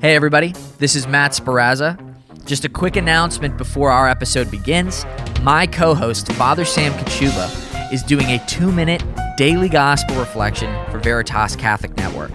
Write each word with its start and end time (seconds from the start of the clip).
Hey, 0.00 0.14
everybody, 0.14 0.54
this 0.78 0.96
is 0.96 1.06
Matt 1.06 1.32
Sparazza. 1.32 1.98
Just 2.44 2.64
a 2.64 2.68
quick 2.68 2.96
announcement 2.96 3.56
before 3.56 3.90
our 3.90 4.08
episode 4.08 4.50
begins. 4.50 5.04
My 5.42 5.66
co 5.66 5.94
host, 5.94 6.30
Father 6.32 6.64
Sam 6.64 6.92
Kachuba, 6.92 7.92
is 7.92 8.02
doing 8.02 8.26
a 8.26 8.44
two 8.46 8.70
minute 8.70 9.02
daily 9.36 9.68
gospel 9.68 10.16
reflection 10.16 10.68
for 10.90 10.98
Veritas 10.98 11.56
Catholic 11.56 11.96
Network. 11.96 12.32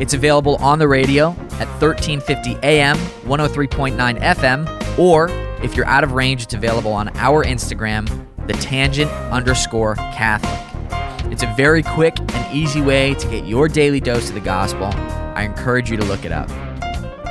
It's 0.00 0.14
available 0.14 0.56
on 0.56 0.78
the 0.78 0.88
radio 0.88 1.30
at 1.60 1.68
1350 1.80 2.56
AM, 2.62 2.96
103.9 2.96 4.20
FM, 4.20 4.98
or 4.98 5.28
if 5.62 5.76
you're 5.76 5.86
out 5.86 6.02
of 6.02 6.12
range, 6.12 6.42
it's 6.42 6.54
available 6.54 6.92
on 6.92 7.08
our 7.18 7.44
Instagram, 7.44 8.26
the 8.48 8.54
tangent 8.54 9.10
underscore 9.30 9.94
Catholic. 9.94 11.30
It's 11.32 11.44
a 11.44 11.54
very 11.56 11.82
quick 11.82 12.18
and 12.18 12.54
easy 12.54 12.80
way 12.80 13.14
to 13.14 13.28
get 13.28 13.46
your 13.46 13.68
daily 13.68 14.00
dose 14.00 14.28
of 14.28 14.34
the 14.34 14.40
gospel. 14.40 14.90
I 15.34 15.42
encourage 15.42 15.90
you 15.90 15.96
to 15.96 16.04
look 16.04 16.24
it 16.24 16.32
up. 16.32 16.48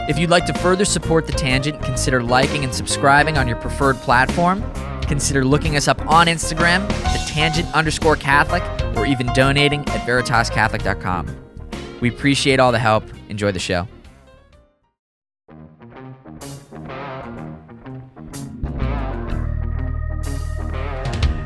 If 0.10 0.18
you'd 0.18 0.30
like 0.30 0.46
to 0.48 0.54
further 0.54 0.86
support 0.86 1.28
The 1.28 1.34
Tangent, 1.34 1.82
consider 1.84 2.24
liking 2.24 2.64
and 2.64 2.74
subscribing 2.74 3.38
on 3.38 3.48
your 3.48 3.58
preferred 3.58 3.96
platform. 3.98 4.64
Consider 5.02 5.46
looking 5.46 5.76
us 5.76 5.88
up 5.88 6.06
on 6.08 6.28
Instagram, 6.28 6.88
The 6.88 7.24
Tangent 7.28 7.74
underscore 7.76 8.16
Catholic, 8.16 8.64
or 8.98 9.06
even 9.06 9.28
donating 9.28 9.82
at 9.90 10.08
veritascatholic.com. 10.08 11.36
We 12.02 12.10
appreciate 12.10 12.60
all 12.60 12.72
the 12.72 12.80
help. 12.80 13.04
Enjoy 13.30 13.52
the 13.52 13.60
show. 13.60 13.88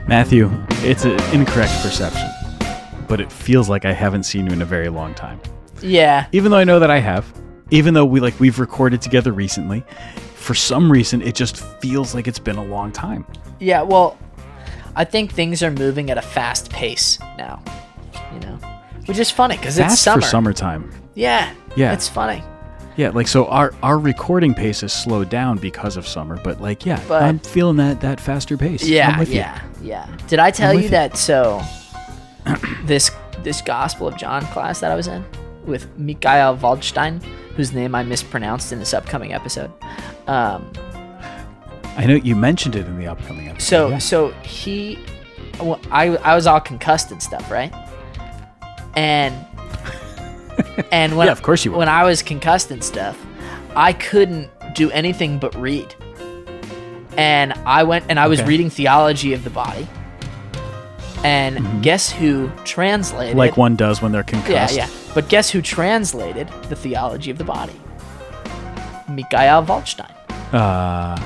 Matthew, 0.08 0.52
it's 0.84 1.04
an 1.04 1.20
incorrect 1.34 1.74
perception, 1.82 2.30
but 3.08 3.20
it 3.20 3.32
feels 3.32 3.70
like 3.70 3.86
I 3.86 3.92
haven't 3.92 4.24
seen 4.24 4.46
you 4.46 4.54
in 4.54 4.62
a 4.62 4.66
very 4.66 4.88
long 4.90 5.16
time. 5.16 5.42
Yeah. 5.82 6.28
Even 6.32 6.52
though 6.52 6.58
I 6.58 6.64
know 6.64 6.80
that 6.80 6.90
I 6.92 7.00
have, 7.00 7.26
even 7.72 7.94
though 7.94 8.06
we 8.06 8.20
like 8.20 8.40
we've 8.40 8.60
recorded 8.60 9.02
together 9.02 9.32
recently, 9.32 9.84
for 10.36 10.54
some 10.54 10.92
reason 10.92 11.22
it 11.22 11.36
just 11.36 11.58
feels 11.82 12.14
like 12.16 12.28
it's 12.28 12.40
been 12.40 12.58
a 12.58 12.64
long 12.64 12.92
time. 12.92 13.26
Yeah, 13.60 13.82
well, 13.82 14.18
I 14.96 15.04
think 15.06 15.32
things 15.34 15.64
are 15.64 15.72
moving 15.72 16.10
at 16.12 16.18
a 16.18 16.22
fast 16.22 16.70
pace 16.72 17.20
now. 17.38 17.62
You 18.34 18.40
know, 18.42 18.56
which 19.06 19.20
is 19.20 19.32
funny 19.32 19.58
because 19.58 19.78
it's 19.80 20.00
summer. 20.00 20.22
for 20.22 20.28
summertime. 20.28 20.92
Yeah, 21.16 21.54
Yeah. 21.76 21.94
it's 21.94 22.08
funny. 22.10 22.44
Yeah, 22.98 23.10
like 23.10 23.28
so 23.28 23.46
our 23.48 23.74
our 23.84 23.98
recording 24.00 24.54
pace 24.54 24.82
has 24.82 24.94
slowed 24.94 25.30
down 25.30 25.58
because 25.58 25.98
of 25.98 26.08
summer, 26.08 26.40
but 26.44 26.62
like 26.62 26.86
yeah, 26.86 27.00
But- 27.08 27.24
I'm 27.24 27.40
feeling 27.40 27.76
that 27.78 28.00
that 28.02 28.22
faster 28.22 28.56
pace. 28.58 28.84
I'm 28.84 28.90
Yeah, 28.94 29.20
with 29.20 29.30
you. 29.30 29.36
yeah, 29.36 29.62
yeah. 29.82 30.08
Did 30.28 30.40
I 30.40 30.52
tell 30.52 30.74
you. 30.74 30.88
that? 30.90 31.18
So, 31.18 31.62
this 32.86 33.12
this 33.44 33.62
Gospel 33.62 34.08
of 34.08 34.16
John 34.18 34.44
class 34.48 34.80
that 34.80 34.92
I 34.92 34.96
was 34.96 35.08
in 35.08 35.26
with 35.66 35.88
Mikhail 35.98 36.58
Waldstein, 36.58 37.22
whose 37.56 37.74
name 37.74 37.96
I 37.96 38.04
mispronounced 38.04 38.72
in 38.72 38.80
this 38.80 38.94
upcoming 38.94 39.34
episode. 39.34 39.72
Um, 40.28 40.72
I 41.98 42.06
know 42.06 42.16
you 42.16 42.36
mentioned 42.36 42.76
it 42.76 42.86
in 42.88 42.98
the 43.00 43.08
upcoming 43.08 43.48
episode. 43.48 43.68
so 43.68 43.88
yeah. 43.90 43.98
so 44.00 44.30
he, 44.44 45.00
well, 45.60 45.80
I 45.92 46.18
I 46.18 46.36
was 46.36 46.46
all 46.48 46.60
concussed 46.60 47.12
and 47.12 47.22
stuff, 47.24 47.50
right? 47.50 47.74
And 48.96 49.34
and 50.92 51.18
when 51.18 51.28
Yeah, 51.28 51.32
of 51.32 51.42
course 51.42 51.64
you 51.66 51.72
were. 51.72 51.78
when 51.78 51.90
I 51.90 52.04
was 52.04 52.22
concussed 52.22 52.72
and 52.72 52.84
stuff, 52.84 53.18
I 53.76 53.94
couldn't 53.94 54.50
do 54.74 54.92
anything 54.92 55.40
but 55.40 55.56
read. 55.56 55.94
And 57.18 57.54
I 57.66 57.84
went 57.84 58.06
and 58.10 58.20
I 58.20 58.28
was 58.28 58.40
Okay. 58.42 58.50
reading 58.50 58.70
theology 58.70 59.32
of 59.34 59.44
the 59.46 59.50
body. 59.50 59.88
And 61.26 61.82
guess 61.82 62.12
who 62.12 62.52
translated? 62.66 63.32
Mm-hmm. 63.32 63.40
like 63.40 63.58
one 63.58 63.76
does 63.76 64.02
when 64.02 64.12
they're 64.12 64.24
concussed. 64.24 64.76
yeah, 64.76 64.88
yeah. 64.88 64.90
But 65.16 65.28
guess 65.28 65.50
who 65.50 65.62
translated 65.62 66.48
the 66.70 66.76
theology 66.76 67.32
of 67.32 67.38
the 67.40 67.44
body? 67.44 67.74
Mikhail 69.10 69.64
Waldstein. 69.66 70.12
Uh, 70.54 71.18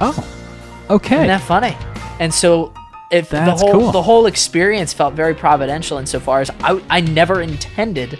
oh, 0.00 0.86
okay. 0.90 1.16
Isn't 1.16 1.26
that 1.28 1.40
funny? 1.42 1.76
And 2.20 2.32
so, 2.32 2.72
if 3.10 3.30
That's 3.30 3.60
the 3.60 3.66
whole 3.66 3.80
cool. 3.80 3.92
the 3.92 4.02
whole 4.02 4.26
experience 4.26 4.92
felt 4.92 5.14
very 5.14 5.34
providential 5.34 5.98
insofar 5.98 6.40
as 6.40 6.50
I, 6.60 6.80
I 6.88 7.00
never 7.00 7.40
intended 7.40 8.18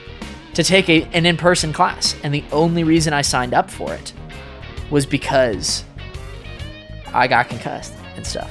to 0.54 0.64
take 0.64 0.88
a, 0.88 1.04
an 1.12 1.26
in 1.26 1.36
person 1.36 1.72
class, 1.72 2.16
and 2.22 2.34
the 2.34 2.44
only 2.50 2.82
reason 2.82 3.12
I 3.12 3.22
signed 3.22 3.54
up 3.54 3.70
for 3.70 3.94
it 3.94 4.12
was 4.90 5.06
because 5.06 5.84
I 7.12 7.28
got 7.28 7.48
concussed 7.48 7.94
and 8.16 8.26
stuff. 8.26 8.50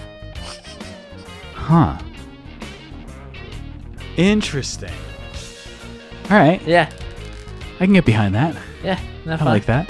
Huh. 1.54 1.98
Interesting. 4.18 4.92
All 6.30 6.38
right, 6.38 6.62
Yeah, 6.66 6.90
I 7.80 7.86
can 7.86 7.94
get 7.94 8.06
behind 8.06 8.34
that. 8.36 8.56
yeah, 8.84 9.00
I 9.28 9.38
fun? 9.38 9.48
like 9.48 9.66
that. 9.66 9.90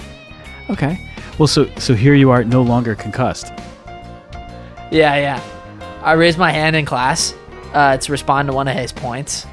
Okay. 0.69 1.09
Well, 1.37 1.47
so 1.47 1.67
so 1.77 1.93
here 1.93 2.13
you 2.15 2.31
are, 2.31 2.43
no 2.43 2.61
longer 2.61 2.95
concussed. 2.95 3.47
Yeah, 4.91 5.15
yeah. 5.15 5.41
I 6.01 6.13
raised 6.13 6.37
my 6.37 6.51
hand 6.51 6.75
in 6.75 6.85
class 6.85 7.33
uh, 7.73 7.97
to 7.97 8.11
respond 8.11 8.47
to 8.49 8.53
one 8.53 8.67
of 8.67 8.75
his 8.75 8.91
points, 8.91 9.45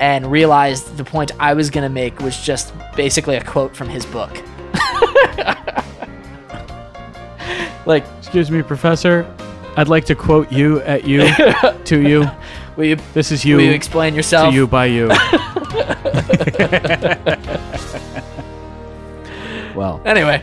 and 0.00 0.30
realized 0.30 0.96
the 0.96 1.04
point 1.04 1.30
I 1.38 1.54
was 1.54 1.70
gonna 1.70 1.88
make 1.88 2.18
was 2.20 2.38
just 2.40 2.72
basically 2.96 3.36
a 3.36 3.44
quote 3.44 3.74
from 3.76 3.88
his 3.88 4.04
book. 4.06 4.30
like, 7.86 8.04
Excuse 8.18 8.50
me, 8.50 8.62
Professor. 8.62 9.26
I'd 9.76 9.88
like 9.88 10.04
to 10.06 10.14
quote 10.14 10.52
you 10.52 10.80
at 10.82 11.04
you 11.04 11.28
to 11.84 12.00
you. 12.00 12.24
Will 12.76 12.84
you 12.84 12.96
This 13.12 13.32
is 13.32 13.44
you, 13.44 13.56
will 13.56 13.64
you 13.64 13.72
explain 13.72 14.14
yourself? 14.14 14.50
to 14.50 14.54
you 14.54 14.66
by 14.66 14.86
you. 14.86 15.08
well, 19.74 20.00
Anyway, 20.04 20.42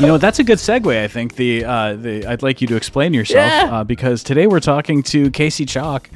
you 0.00 0.06
know 0.06 0.18
that's 0.18 0.38
a 0.38 0.44
good 0.44 0.58
segue. 0.58 1.02
I 1.02 1.08
think 1.08 1.36
the 1.36 1.64
uh, 1.64 1.94
the 1.94 2.26
I'd 2.26 2.42
like 2.42 2.60
you 2.60 2.66
to 2.68 2.76
explain 2.76 3.12
yourself 3.14 3.50
Yeah. 3.50 3.68
uh, 3.80 3.84
because 3.84 4.22
today 4.22 4.46
we're 4.46 4.60
talking 4.60 5.02
to 5.04 5.30
Casey 5.30 5.66
Chalk, 5.66 6.08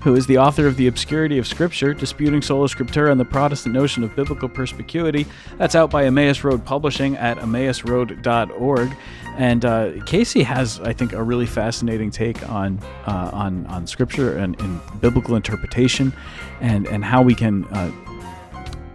who 0.00 0.14
is 0.14 0.26
the 0.26 0.38
author 0.38 0.66
of 0.66 0.76
the 0.76 0.86
Obscurity 0.86 1.38
of 1.38 1.46
Scripture, 1.46 1.94
disputing 1.94 2.42
sola 2.42 2.68
scriptura 2.68 3.10
and 3.10 3.18
the 3.20 3.24
Protestant 3.24 3.74
notion 3.74 4.04
of 4.04 4.14
biblical 4.14 4.48
perspicuity. 4.48 5.26
That's 5.58 5.74
out 5.74 5.90
by 5.90 6.04
Emmaus 6.04 6.44
Road 6.44 6.64
Publishing 6.64 7.16
at 7.16 7.38
emmausroad.org. 7.38 8.96
And 9.38 9.64
uh, 9.64 9.92
Casey 10.04 10.42
has, 10.42 10.78
I 10.80 10.92
think, 10.92 11.14
a 11.14 11.22
really 11.22 11.46
fascinating 11.46 12.10
take 12.10 12.46
on 12.50 12.78
uh, 13.06 13.30
on 13.32 13.66
on 13.66 13.86
Scripture 13.86 14.36
and, 14.36 14.60
and 14.60 14.80
biblical 15.00 15.36
interpretation, 15.36 16.12
and 16.60 16.86
and 16.86 17.02
how 17.04 17.22
we 17.22 17.34
can. 17.34 17.64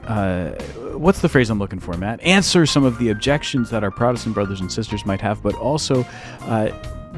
Uh, 0.07 0.51
what's 0.94 1.19
the 1.22 1.29
phrase 1.29 1.50
I'm 1.50 1.59
looking 1.59 1.79
for, 1.79 1.94
Matt? 1.97 2.22
Answer 2.22 2.66
some 2.66 2.84
of 2.84 2.97
the 2.97 3.09
objections 3.09 3.69
that 3.72 3.84
our 3.84 3.91
Protestant 3.91 4.34
brothers 4.34 4.62
and 4.62 4.72
sisters 4.72 5.06
might 5.06 5.22
have, 5.22 5.44
but 5.44 5.53
also 5.56 6.06
uh, 6.44 6.72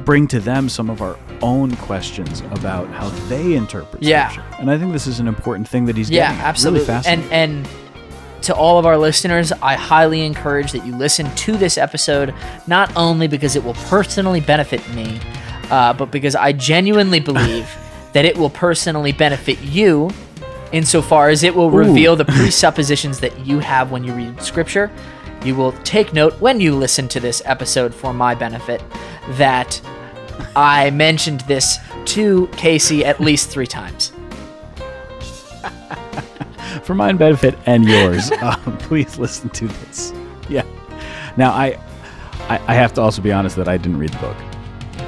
bring 0.04 0.26
to 0.28 0.40
them 0.40 0.68
some 0.68 0.90
of 0.90 1.00
our 1.02 1.16
own 1.42 1.76
questions 1.76 2.40
about 2.52 2.88
how 2.88 3.08
they 3.28 3.54
interpret 3.54 4.02
Yeah. 4.02 4.28
Scripture. 4.30 4.56
And 4.58 4.70
I 4.70 4.78
think 4.78 4.92
this 4.92 5.06
is 5.06 5.20
an 5.20 5.28
important 5.28 5.68
thing 5.68 5.84
that 5.86 5.96
he's 5.96 6.10
yeah, 6.10 6.28
getting. 6.28 6.40
at. 6.40 6.46
absolutely. 6.46 6.80
Really 6.80 6.86
fascinating. 6.86 7.32
and 7.32 7.64
and 7.66 7.68
to 8.42 8.54
all 8.54 8.78
of 8.78 8.86
our 8.86 8.96
listeners, 8.96 9.52
I 9.52 9.74
highly 9.74 10.22
encourage 10.24 10.72
that 10.72 10.86
you 10.86 10.96
listen 10.96 11.32
to 11.34 11.56
this 11.58 11.76
episode 11.76 12.34
not 12.66 12.90
only 12.96 13.28
because 13.28 13.54
it 13.54 13.62
will 13.62 13.74
personally 13.74 14.40
benefit 14.40 14.80
me, 14.94 15.20
uh, 15.70 15.92
but 15.92 16.10
because 16.10 16.34
I 16.34 16.52
genuinely 16.52 17.20
believe 17.30 17.68
that 18.14 18.24
it 18.24 18.36
will 18.38 18.48
personally 18.50 19.12
benefit 19.12 19.60
you 19.60 20.10
insofar 20.72 21.28
as 21.28 21.42
it 21.42 21.54
will 21.54 21.70
reveal 21.70 22.16
the 22.16 22.24
presuppositions 22.36 23.20
that 23.20 23.46
you 23.46 23.58
have 23.58 23.90
when 23.90 24.04
you 24.04 24.12
read 24.14 24.42
scripture. 24.42 24.90
You 25.44 25.54
will 25.54 25.72
take 25.72 26.12
note 26.12 26.38
when 26.40 26.60
you 26.60 26.74
listen 26.74 27.08
to 27.08 27.20
this 27.20 27.40
episode 27.44 27.94
for 27.94 28.12
my 28.12 28.34
benefit 28.34 28.82
that 29.30 29.80
I 30.54 30.90
mentioned 30.90 31.40
this 31.42 31.78
to 32.06 32.46
Casey 32.48 33.04
at 33.04 33.20
least 33.20 33.48
three 33.50 33.66
times. 33.66 34.12
for 36.82 36.94
my 36.94 37.12
benefit 37.12 37.58
and 37.66 37.84
yours, 37.84 38.30
um, 38.42 38.76
please 38.80 39.18
listen 39.18 39.48
to 39.50 39.68
this. 39.68 40.12
Yeah. 40.48 40.64
Now, 41.36 41.52
I, 41.52 41.78
I, 42.48 42.60
I 42.68 42.74
have 42.74 42.92
to 42.94 43.00
also 43.00 43.22
be 43.22 43.32
honest 43.32 43.56
that 43.56 43.68
I 43.68 43.76
didn't 43.76 43.98
read 43.98 44.10
the 44.10 44.18
book, 44.18 44.36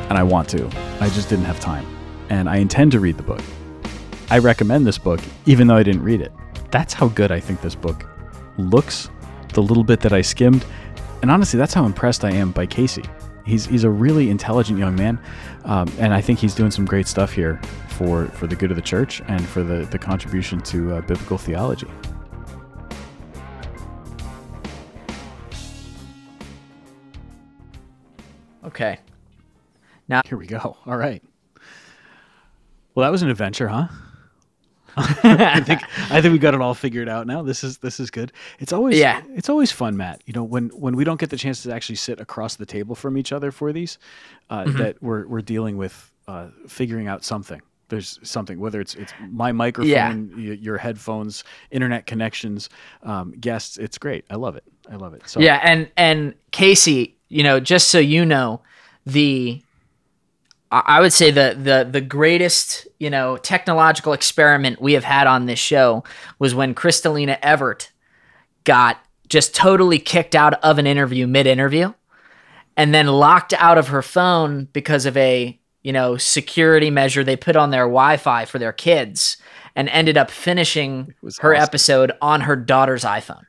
and 0.08 0.16
I 0.16 0.22
want 0.22 0.48
to. 0.50 0.66
I 1.00 1.08
just 1.10 1.28
didn't 1.28 1.44
have 1.46 1.60
time, 1.60 1.86
and 2.30 2.48
I 2.48 2.56
intend 2.56 2.92
to 2.92 3.00
read 3.00 3.16
the 3.16 3.22
book. 3.22 3.42
I 4.32 4.38
recommend 4.38 4.86
this 4.86 4.96
book, 4.96 5.20
even 5.44 5.66
though 5.66 5.76
I 5.76 5.82
didn't 5.82 6.04
read 6.04 6.22
it. 6.22 6.32
That's 6.70 6.94
how 6.94 7.08
good 7.08 7.30
I 7.30 7.38
think 7.38 7.60
this 7.60 7.74
book 7.74 8.08
looks. 8.56 9.10
The 9.52 9.62
little 9.62 9.84
bit 9.84 10.00
that 10.00 10.14
I 10.14 10.22
skimmed, 10.22 10.64
and 11.20 11.30
honestly, 11.30 11.58
that's 11.58 11.74
how 11.74 11.84
impressed 11.84 12.24
I 12.24 12.30
am 12.30 12.50
by 12.50 12.64
Casey. 12.64 13.04
He's 13.44 13.66
he's 13.66 13.84
a 13.84 13.90
really 13.90 14.30
intelligent 14.30 14.78
young 14.78 14.96
man, 14.96 15.20
um, 15.66 15.92
and 15.98 16.14
I 16.14 16.22
think 16.22 16.38
he's 16.38 16.54
doing 16.54 16.70
some 16.70 16.86
great 16.86 17.06
stuff 17.06 17.30
here 17.30 17.60
for 17.88 18.24
for 18.28 18.46
the 18.46 18.56
good 18.56 18.70
of 18.70 18.76
the 18.76 18.82
church 18.82 19.20
and 19.28 19.46
for 19.46 19.62
the 19.62 19.84
the 19.84 19.98
contribution 19.98 20.62
to 20.62 20.94
uh, 20.94 21.00
biblical 21.02 21.36
theology. 21.36 21.88
Okay. 28.64 28.98
Now 30.08 30.22
here 30.24 30.38
we 30.38 30.46
go. 30.46 30.78
All 30.86 30.96
right. 30.96 31.22
Well, 32.94 33.04
that 33.04 33.12
was 33.12 33.20
an 33.20 33.28
adventure, 33.28 33.68
huh? 33.68 33.88
I 34.96 35.60
think 35.60 35.80
I 36.10 36.20
think 36.20 36.32
we 36.32 36.38
got 36.38 36.54
it 36.54 36.60
all 36.60 36.74
figured 36.74 37.08
out 37.08 37.26
now. 37.26 37.42
This 37.42 37.64
is 37.64 37.78
this 37.78 37.98
is 38.00 38.10
good. 38.10 38.32
It's 38.58 38.72
always 38.72 38.98
Yeah. 38.98 39.22
It's 39.34 39.48
always 39.48 39.72
fun, 39.72 39.96
Matt. 39.96 40.22
You 40.26 40.32
know, 40.34 40.44
when 40.44 40.68
when 40.70 40.96
we 40.96 41.04
don't 41.04 41.18
get 41.20 41.30
the 41.30 41.36
chance 41.36 41.62
to 41.62 41.72
actually 41.74 41.96
sit 41.96 42.20
across 42.20 42.56
the 42.56 42.66
table 42.66 42.94
from 42.94 43.16
each 43.16 43.32
other 43.32 43.50
for 43.50 43.72
these, 43.72 43.98
uh, 44.50 44.64
Mm-hmm. 44.64 44.78
that 44.78 45.02
we're 45.02 45.26
we're 45.26 45.40
dealing 45.42 45.76
with 45.76 46.12
uh, 46.28 46.48
figuring 46.68 47.08
out 47.08 47.24
something. 47.24 47.60
There's 47.88 48.18
something, 48.22 48.58
whether 48.58 48.80
it's 48.80 48.94
it's 48.94 49.12
my 49.30 49.52
microphone, 49.52 49.90
Yeah. 49.90 50.14
y- 50.14 50.58
your 50.60 50.78
headphones, 50.78 51.44
internet 51.70 52.06
connections, 52.06 52.70
um, 53.02 53.32
guests. 53.32 53.76
It's 53.76 53.98
great. 53.98 54.24
I 54.30 54.36
love 54.36 54.56
it. 54.56 54.64
I 54.90 54.96
love 54.96 55.12
it. 55.14 55.22
So 55.28 55.40
Yeah, 55.40 55.60
and 55.62 55.90
and 55.96 56.34
Casey, 56.52 57.16
you 57.28 57.42
know, 57.42 57.60
just 57.60 57.88
so 57.88 57.98
you 57.98 58.24
know, 58.24 58.62
the 59.04 59.60
I 60.72 61.00
would 61.00 61.12
say 61.12 61.30
the 61.30 61.56
the 61.60 61.88
the 61.90 62.00
greatest 62.00 62.88
you 62.98 63.10
know 63.10 63.36
technological 63.36 64.12
experiment 64.14 64.80
we 64.80 64.94
have 64.94 65.04
had 65.04 65.26
on 65.26 65.46
this 65.46 65.58
show 65.58 66.02
was 66.38 66.54
when 66.54 66.74
Crystalina 66.74 67.38
Evert 67.42 67.92
got 68.64 68.98
just 69.28 69.54
totally 69.54 69.98
kicked 69.98 70.34
out 70.34 70.54
of 70.64 70.78
an 70.78 70.86
interview 70.86 71.26
mid 71.26 71.46
interview, 71.46 71.92
and 72.76 72.94
then 72.94 73.06
locked 73.06 73.52
out 73.54 73.76
of 73.76 73.88
her 73.88 74.02
phone 74.02 74.64
because 74.72 75.04
of 75.04 75.16
a 75.16 75.58
you 75.82 75.92
know 75.92 76.16
security 76.16 76.90
measure 76.90 77.22
they 77.22 77.36
put 77.36 77.54
on 77.56 77.70
their 77.70 77.84
Wi-Fi 77.84 78.46
for 78.46 78.58
their 78.58 78.72
kids, 78.72 79.36
and 79.76 79.88
ended 79.90 80.16
up 80.16 80.30
finishing 80.30 81.12
her 81.40 81.54
awesome. 81.54 81.62
episode 81.62 82.12
on 82.22 82.40
her 82.42 82.56
daughter's 82.56 83.04
iPhone. 83.04 83.44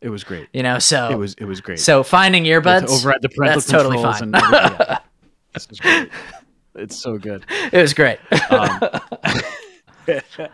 it 0.00 0.10
was 0.10 0.22
great. 0.22 0.48
You 0.52 0.62
know, 0.62 0.78
so 0.78 1.08
It 1.10 1.18
was 1.18 1.34
it 1.34 1.44
was 1.44 1.60
great. 1.60 1.80
so 1.80 2.04
finding 2.04 2.44
With 2.44 2.52
earbuds 2.64 2.88
override 2.88 3.22
the 3.22 3.28
parental 3.30 3.60
that's 3.60 3.68
totally 3.70 4.00
fine. 4.00 4.32
And 5.66 5.80
everything. 5.80 6.04
Yeah. 6.04 6.04
This 6.04 6.04
is 6.04 6.06
great. 6.06 6.10
It's 6.74 6.96
so 6.96 7.18
good. 7.18 7.44
It 7.72 7.80
was 7.80 7.94
great. 7.94 8.18
Um, 8.50 8.80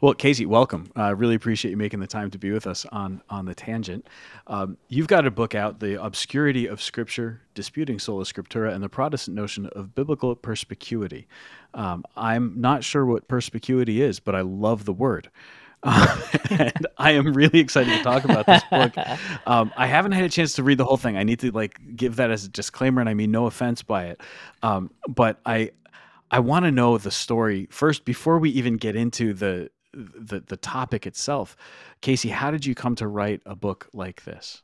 well, 0.00 0.14
Casey, 0.14 0.44
welcome. 0.44 0.90
I 0.96 1.10
uh, 1.10 1.12
really 1.12 1.34
appreciate 1.36 1.70
you 1.70 1.76
making 1.76 2.00
the 2.00 2.06
time 2.06 2.30
to 2.32 2.38
be 2.38 2.50
with 2.50 2.66
us 2.66 2.84
on 2.86 3.22
on 3.30 3.44
the 3.44 3.54
tangent. 3.54 4.08
Um, 4.48 4.76
you've 4.88 5.06
got 5.06 5.26
a 5.26 5.30
book 5.30 5.54
out, 5.54 5.78
"The 5.80 6.02
Obscurity 6.02 6.66
of 6.66 6.82
Scripture: 6.82 7.42
Disputing 7.54 7.98
Sola 7.98 8.24
Scriptura 8.24 8.74
and 8.74 8.82
the 8.82 8.88
Protestant 8.88 9.36
Notion 9.36 9.66
of 9.66 9.94
Biblical 9.94 10.34
Perspicuity." 10.34 11.28
Um, 11.74 12.04
I'm 12.16 12.60
not 12.60 12.82
sure 12.82 13.06
what 13.06 13.28
perspicuity 13.28 14.02
is, 14.02 14.18
but 14.20 14.34
I 14.34 14.40
love 14.40 14.84
the 14.84 14.92
word. 14.92 15.30
Um, 15.82 16.22
and 16.50 16.86
I 16.96 17.12
am 17.12 17.32
really 17.32 17.60
excited 17.60 17.96
to 17.96 18.02
talk 18.02 18.24
about 18.24 18.46
this 18.46 18.62
book. 18.70 18.94
Um, 19.46 19.72
I 19.76 19.86
haven't 19.86 20.12
had 20.12 20.24
a 20.24 20.28
chance 20.28 20.54
to 20.54 20.62
read 20.62 20.76
the 20.76 20.84
whole 20.84 20.98
thing. 20.98 21.16
I 21.16 21.22
need 21.22 21.38
to 21.40 21.50
like 21.52 21.80
give 21.96 22.16
that 22.16 22.30
as 22.30 22.44
a 22.44 22.48
disclaimer, 22.48 23.00
and 23.00 23.08
I 23.08 23.14
mean 23.14 23.30
no 23.30 23.46
offense 23.46 23.82
by 23.82 24.06
it. 24.06 24.20
Um, 24.62 24.90
but 25.08 25.40
I 25.46 25.70
I 26.30 26.40
want 26.40 26.66
to 26.66 26.70
know 26.70 26.98
the 26.98 27.10
story 27.10 27.66
first 27.70 28.04
before 28.04 28.38
we 28.38 28.50
even 28.50 28.76
get 28.76 28.94
into 28.94 29.32
the 29.32 29.70
the 29.92 30.40
the 30.40 30.56
topic 30.58 31.06
itself. 31.06 31.56
Casey, 32.02 32.28
how 32.28 32.50
did 32.50 32.66
you 32.66 32.74
come 32.74 32.94
to 32.96 33.06
write 33.06 33.40
a 33.46 33.56
book 33.56 33.88
like 33.94 34.24
this? 34.24 34.62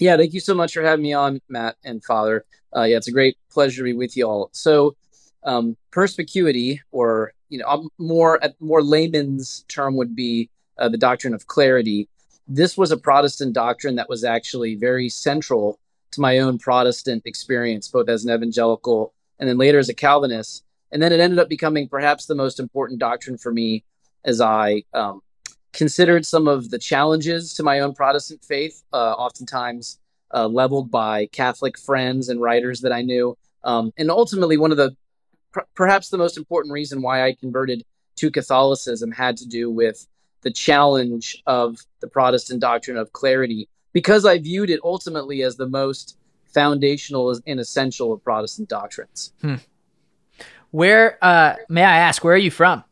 Yeah, 0.00 0.16
thank 0.16 0.32
you 0.32 0.40
so 0.40 0.54
much 0.54 0.74
for 0.74 0.82
having 0.82 1.02
me 1.02 1.12
on, 1.12 1.40
Matt 1.48 1.76
and 1.84 2.02
Father. 2.02 2.44
Uh, 2.74 2.82
yeah, 2.82 2.96
it's 2.96 3.08
a 3.08 3.12
great 3.12 3.36
pleasure 3.52 3.78
to 3.78 3.84
be 3.84 3.92
with 3.92 4.16
you 4.16 4.26
all. 4.26 4.50
So, 4.52 4.96
um, 5.44 5.76
perspicuity, 5.90 6.80
or 6.90 7.34
you 7.52 7.58
know, 7.58 7.88
more 7.98 8.40
more 8.60 8.82
layman's 8.82 9.64
term 9.68 9.94
would 9.96 10.16
be 10.16 10.48
uh, 10.78 10.88
the 10.88 10.96
doctrine 10.96 11.34
of 11.34 11.46
clarity. 11.46 12.08
This 12.48 12.78
was 12.78 12.90
a 12.90 12.96
Protestant 12.96 13.52
doctrine 13.52 13.96
that 13.96 14.08
was 14.08 14.24
actually 14.24 14.74
very 14.74 15.10
central 15.10 15.78
to 16.12 16.20
my 16.22 16.38
own 16.38 16.58
Protestant 16.58 17.22
experience, 17.26 17.88
both 17.88 18.08
as 18.08 18.24
an 18.24 18.34
evangelical 18.34 19.12
and 19.38 19.48
then 19.48 19.58
later 19.58 19.78
as 19.78 19.90
a 19.90 19.94
Calvinist. 19.94 20.64
And 20.90 21.02
then 21.02 21.12
it 21.12 21.20
ended 21.20 21.38
up 21.38 21.50
becoming 21.50 21.88
perhaps 21.88 22.24
the 22.24 22.34
most 22.34 22.58
important 22.58 23.00
doctrine 23.00 23.36
for 23.36 23.52
me 23.52 23.84
as 24.24 24.40
I 24.40 24.84
um, 24.94 25.20
considered 25.74 26.24
some 26.24 26.48
of 26.48 26.70
the 26.70 26.78
challenges 26.78 27.52
to 27.54 27.62
my 27.62 27.80
own 27.80 27.94
Protestant 27.94 28.42
faith, 28.42 28.82
uh, 28.94 29.12
oftentimes 29.12 29.98
uh, 30.32 30.46
leveled 30.46 30.90
by 30.90 31.26
Catholic 31.26 31.78
friends 31.78 32.30
and 32.30 32.40
writers 32.40 32.80
that 32.80 32.92
I 32.92 33.02
knew. 33.02 33.36
Um, 33.62 33.92
and 33.98 34.10
ultimately, 34.10 34.56
one 34.56 34.70
of 34.70 34.78
the 34.78 34.96
per- 35.52 35.66
perhaps 35.74 36.08
the 36.08 36.18
most 36.18 36.36
important 36.36 36.72
reason 36.72 37.02
why 37.02 37.24
I 37.24 37.34
converted 37.34 37.84
to 38.16 38.30
Catholicism 38.30 39.10
had 39.12 39.36
to 39.38 39.46
do 39.46 39.70
with 39.70 40.06
the 40.42 40.50
challenge 40.50 41.42
of 41.46 41.78
the 42.00 42.08
Protestant 42.08 42.60
doctrine 42.60 42.96
of 42.96 43.12
clarity, 43.12 43.68
because 43.92 44.24
I 44.26 44.38
viewed 44.38 44.70
it 44.70 44.80
ultimately 44.82 45.42
as 45.42 45.56
the 45.56 45.68
most 45.68 46.16
foundational 46.52 47.38
and 47.46 47.60
essential 47.60 48.12
of 48.12 48.22
Protestant 48.22 48.68
doctrines. 48.68 49.32
where 50.70 51.18
uh 51.22 51.54
may 51.68 51.82
I 51.84 51.98
ask, 51.98 52.22
where 52.24 52.34
are 52.34 52.38
you 52.38 52.50
from? 52.50 52.84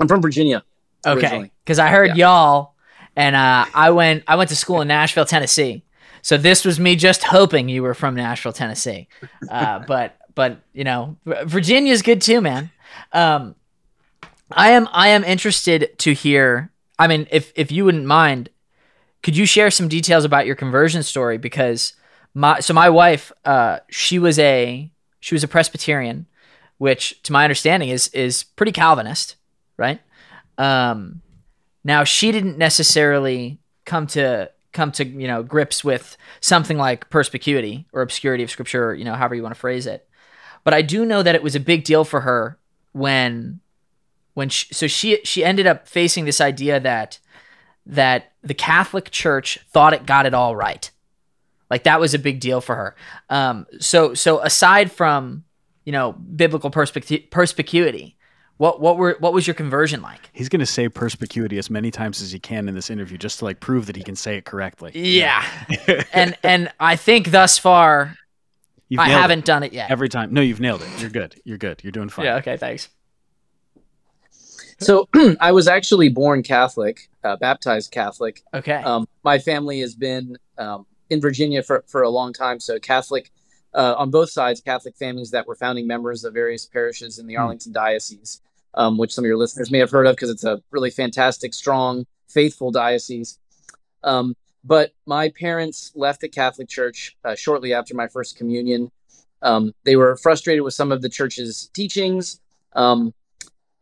I'm 0.00 0.08
from 0.08 0.22
Virginia. 0.22 0.62
Okay. 1.06 1.50
Because 1.64 1.78
I 1.78 1.88
heard 1.88 2.08
Yeah. 2.16 2.26
y'all 2.26 2.74
and 3.16 3.34
uh 3.36 3.64
I 3.74 3.90
went 3.90 4.24
I 4.26 4.36
went 4.36 4.50
to 4.50 4.56
school 4.56 4.80
in 4.80 4.88
Nashville, 4.88 5.24
Tennessee. 5.24 5.84
So 6.20 6.36
this 6.36 6.64
was 6.64 6.78
me 6.80 6.96
just 6.96 7.24
hoping 7.24 7.68
you 7.68 7.82
were 7.82 7.94
from 7.94 8.14
Nashville, 8.14 8.52
Tennessee. 8.52 9.08
Uh 9.50 9.78
but 9.80 10.17
but 10.38 10.60
you 10.72 10.84
know, 10.84 11.16
Virginia's 11.26 12.00
good 12.00 12.22
too, 12.22 12.40
man. 12.40 12.70
Um 13.12 13.56
I 14.52 14.70
am 14.70 14.88
I 14.92 15.08
am 15.08 15.24
interested 15.24 15.98
to 15.98 16.12
hear 16.12 16.70
I 16.96 17.08
mean, 17.08 17.26
if 17.32 17.52
if 17.56 17.72
you 17.72 17.84
wouldn't 17.84 18.06
mind, 18.06 18.48
could 19.24 19.36
you 19.36 19.46
share 19.46 19.68
some 19.72 19.88
details 19.88 20.24
about 20.24 20.46
your 20.46 20.54
conversion 20.54 21.02
story? 21.02 21.38
Because 21.38 21.94
my 22.34 22.60
so 22.60 22.72
my 22.72 22.88
wife 22.88 23.32
uh 23.44 23.80
she 23.90 24.20
was 24.20 24.38
a 24.38 24.88
she 25.18 25.34
was 25.34 25.42
a 25.42 25.48
presbyterian 25.48 26.26
which 26.76 27.20
to 27.24 27.32
my 27.32 27.42
understanding 27.42 27.88
is 27.88 28.06
is 28.14 28.44
pretty 28.44 28.70
calvinist 28.70 29.34
right? 29.76 30.00
Um 30.56 31.20
now 31.82 32.04
she 32.04 32.30
didn't 32.30 32.58
necessarily 32.58 33.58
come 33.84 34.06
to 34.08 34.52
come 34.72 34.92
to 34.92 35.04
you 35.04 35.26
know 35.26 35.42
grips 35.42 35.82
with 35.82 36.16
something 36.40 36.78
like 36.78 37.10
perspicuity 37.10 37.88
or 37.92 38.02
obscurity 38.02 38.44
of 38.44 38.50
scripture 38.52 38.94
you 38.94 39.04
know 39.04 39.14
however 39.14 39.34
you 39.34 39.42
want 39.42 39.52
to 39.52 39.60
phrase 39.60 39.84
it 39.84 40.07
but 40.64 40.74
i 40.74 40.82
do 40.82 41.04
know 41.04 41.22
that 41.22 41.34
it 41.34 41.42
was 41.42 41.54
a 41.54 41.60
big 41.60 41.84
deal 41.84 42.04
for 42.04 42.20
her 42.20 42.58
when 42.92 43.60
when 44.38 44.48
she, 44.48 44.72
so 44.72 44.86
she 44.86 45.18
she 45.24 45.44
ended 45.44 45.66
up 45.66 45.88
facing 45.88 46.24
this 46.24 46.40
idea 46.40 46.78
that 46.78 47.18
that 47.86 48.32
the 48.42 48.54
Catholic 48.54 49.10
Church 49.10 49.58
thought 49.70 49.92
it 49.92 50.06
got 50.06 50.26
it 50.26 50.34
all 50.34 50.54
right. 50.54 50.90
Like 51.70 51.82
that 51.84 51.98
was 51.98 52.14
a 52.14 52.18
big 52.18 52.38
deal 52.38 52.60
for 52.60 52.76
her. 52.76 52.94
Um, 53.28 53.66
so 53.80 54.14
so 54.14 54.40
aside 54.40 54.92
from 54.92 55.42
you 55.84 55.90
know 55.90 56.12
biblical 56.12 56.70
perspicu- 56.70 57.28
perspicuity, 57.30 58.16
what 58.58 58.80
what 58.80 58.96
were 58.96 59.16
what 59.18 59.32
was 59.32 59.46
your 59.46 59.54
conversion 59.54 60.02
like? 60.02 60.30
He's 60.32 60.48
going 60.48 60.60
to 60.60 60.66
say 60.66 60.88
perspicuity 60.88 61.58
as 61.58 61.68
many 61.68 61.90
times 61.90 62.22
as 62.22 62.30
he 62.30 62.38
can 62.38 62.68
in 62.68 62.76
this 62.76 62.90
interview, 62.90 63.18
just 63.18 63.40
to 63.40 63.44
like 63.44 63.58
prove 63.58 63.86
that 63.86 63.96
he 63.96 64.04
can 64.04 64.14
say 64.14 64.36
it 64.36 64.44
correctly. 64.44 64.92
Yeah, 64.94 65.44
and 66.12 66.36
and 66.44 66.70
I 66.78 66.94
think 66.94 67.32
thus 67.32 67.58
far 67.58 68.16
You've 68.88 69.00
I 69.00 69.08
haven't 69.08 69.44
done 69.44 69.62
it 69.62 69.72
yet. 69.72 69.90
every 69.90 70.08
time. 70.08 70.32
No, 70.32 70.40
you've 70.40 70.60
nailed 70.60 70.82
it. 70.82 70.88
You're 71.00 71.10
good. 71.10 71.34
You're 71.44 71.58
good. 71.58 71.80
You're 71.84 71.92
doing 71.92 72.08
fine. 72.08 72.24
Yeah. 72.26 72.36
Okay. 72.36 72.56
Thanks. 72.56 72.88
So 74.80 75.08
I 75.40 75.52
was 75.52 75.68
actually 75.68 76.08
born 76.08 76.42
Catholic, 76.42 77.08
uh, 77.24 77.36
baptized 77.36 77.90
Catholic. 77.90 78.42
Okay. 78.54 78.76
Um, 78.76 79.06
my 79.24 79.38
family 79.38 79.80
has 79.80 79.94
been 79.94 80.36
um, 80.56 80.86
in 81.10 81.20
Virginia 81.20 81.62
for, 81.62 81.84
for 81.86 82.02
a 82.02 82.08
long 82.08 82.32
time. 82.32 82.60
So 82.60 82.78
Catholic 82.78 83.30
uh, 83.74 83.94
on 83.98 84.10
both 84.10 84.30
sides, 84.30 84.60
Catholic 84.60 84.96
families 84.96 85.30
that 85.32 85.46
were 85.46 85.54
founding 85.54 85.86
members 85.86 86.24
of 86.24 86.32
various 86.32 86.64
parishes 86.64 87.18
in 87.18 87.26
the 87.26 87.34
Hmm. 87.34 87.40
Arlington 87.42 87.72
Diocese, 87.72 88.40
um, 88.74 88.96
which 88.98 89.12
some 89.12 89.24
of 89.24 89.26
your 89.26 89.36
listeners 89.36 89.70
may 89.70 89.78
have 89.78 89.90
heard 89.90 90.06
of 90.06 90.16
because 90.16 90.30
it's 90.30 90.44
a 90.44 90.62
really 90.70 90.90
fantastic, 90.90 91.52
strong, 91.52 92.06
faithful 92.28 92.70
diocese. 92.70 93.38
Um, 94.04 94.34
but 94.68 94.92
my 95.06 95.30
parents 95.30 95.92
left 95.94 96.20
the 96.20 96.28
Catholic 96.28 96.68
Church 96.68 97.16
uh, 97.24 97.34
shortly 97.34 97.72
after 97.72 97.94
my 97.94 98.06
first 98.06 98.36
communion. 98.36 98.90
Um, 99.40 99.72
they 99.84 99.96
were 99.96 100.16
frustrated 100.16 100.62
with 100.62 100.74
some 100.74 100.92
of 100.92 101.00
the 101.00 101.08
church's 101.08 101.70
teachings. 101.72 102.40
Um, 102.74 103.14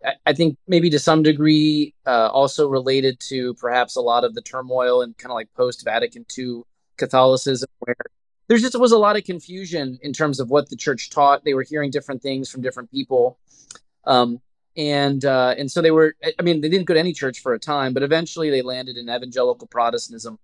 I- 0.05 0.15
I 0.27 0.33
think 0.33 0.57
maybe 0.69 0.89
to 0.91 0.99
some 1.01 1.23
degree 1.25 1.93
uh, 2.07 2.29
also 2.41 2.69
related 2.69 3.19
to 3.31 3.55
perhaps 3.55 3.97
a 3.97 4.01
lot 4.01 4.23
of 4.23 4.35
the 4.35 4.43
turmoil 4.43 5.03
and 5.03 5.17
kind 5.19 5.33
of 5.33 5.35
like 5.35 5.53
post 5.55 5.85
Vatican 5.85 6.25
II 6.39 6.63
Catholicism, 6.99 7.69
where 7.81 7.97
there 8.49 8.59
just 8.59 8.79
was 8.79 8.93
a 8.93 8.99
lot 8.99 9.17
of 9.17 9.25
confusion 9.25 9.99
in 10.03 10.13
terms 10.13 10.39
of 10.39 10.51
what 10.51 10.69
the 10.71 10.77
church 10.77 11.11
taught. 11.11 11.45
They 11.45 11.55
were 11.55 11.65
hearing 11.69 11.91
different 11.91 12.23
things 12.23 12.49
from 12.51 12.61
different 12.63 12.91
people, 12.93 13.39
um, 14.05 14.41
and 14.77 15.25
uh, 15.25 15.55
and 15.59 15.69
so 15.71 15.83
they 15.83 15.91
were. 15.91 16.15
I- 16.23 16.35
I 16.39 16.43
mean, 16.43 16.61
they 16.61 16.69
didn't 16.69 16.87
go 16.87 16.95
to 16.95 17.01
any 17.01 17.13
church 17.13 17.41
for 17.41 17.55
a 17.55 17.59
time, 17.59 17.93
but 17.95 18.03
eventually 18.05 18.51
they 18.51 18.63
landed 18.63 18.97
in 18.97 19.09
evangelical 19.09 19.67
Protestantism. 19.67 20.39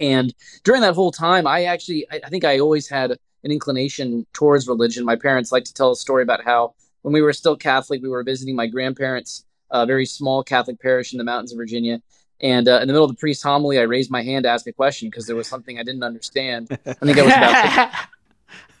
And 0.00 0.34
during 0.64 0.80
that 0.82 0.94
whole 0.94 1.12
time, 1.12 1.46
I 1.46 1.64
actually, 1.64 2.06
I, 2.10 2.20
I 2.24 2.28
think 2.28 2.44
I 2.44 2.58
always 2.58 2.88
had 2.88 3.12
an 3.44 3.50
inclination 3.50 4.26
towards 4.32 4.66
religion. 4.68 5.04
My 5.04 5.16
parents 5.16 5.52
like 5.52 5.64
to 5.64 5.74
tell 5.74 5.92
a 5.92 5.96
story 5.96 6.22
about 6.22 6.44
how 6.44 6.74
when 7.02 7.12
we 7.12 7.22
were 7.22 7.32
still 7.32 7.56
Catholic, 7.56 8.02
we 8.02 8.08
were 8.08 8.22
visiting 8.22 8.56
my 8.56 8.66
grandparents' 8.66 9.44
uh, 9.70 9.86
very 9.86 10.06
small 10.06 10.42
Catholic 10.42 10.80
parish 10.80 11.12
in 11.12 11.18
the 11.18 11.24
mountains 11.24 11.52
of 11.52 11.58
Virginia. 11.58 12.00
And 12.40 12.68
uh, 12.68 12.80
in 12.80 12.88
the 12.88 12.92
middle 12.92 13.04
of 13.04 13.10
the 13.10 13.16
priest's 13.16 13.42
homily, 13.42 13.78
I 13.78 13.82
raised 13.82 14.10
my 14.10 14.22
hand 14.22 14.44
to 14.44 14.50
ask 14.50 14.66
a 14.66 14.72
question 14.72 15.08
because 15.08 15.26
there 15.26 15.36
was 15.36 15.48
something 15.48 15.78
I 15.78 15.82
didn't 15.82 16.02
understand. 16.02 16.68
I 16.70 16.92
think 16.94 17.18
I 17.18 17.22
was 17.22 17.32
about 17.32 17.92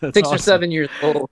six, 0.00 0.14
six 0.14 0.28
or 0.28 0.38
seven 0.38 0.70
years 0.70 0.90
old. 1.02 1.30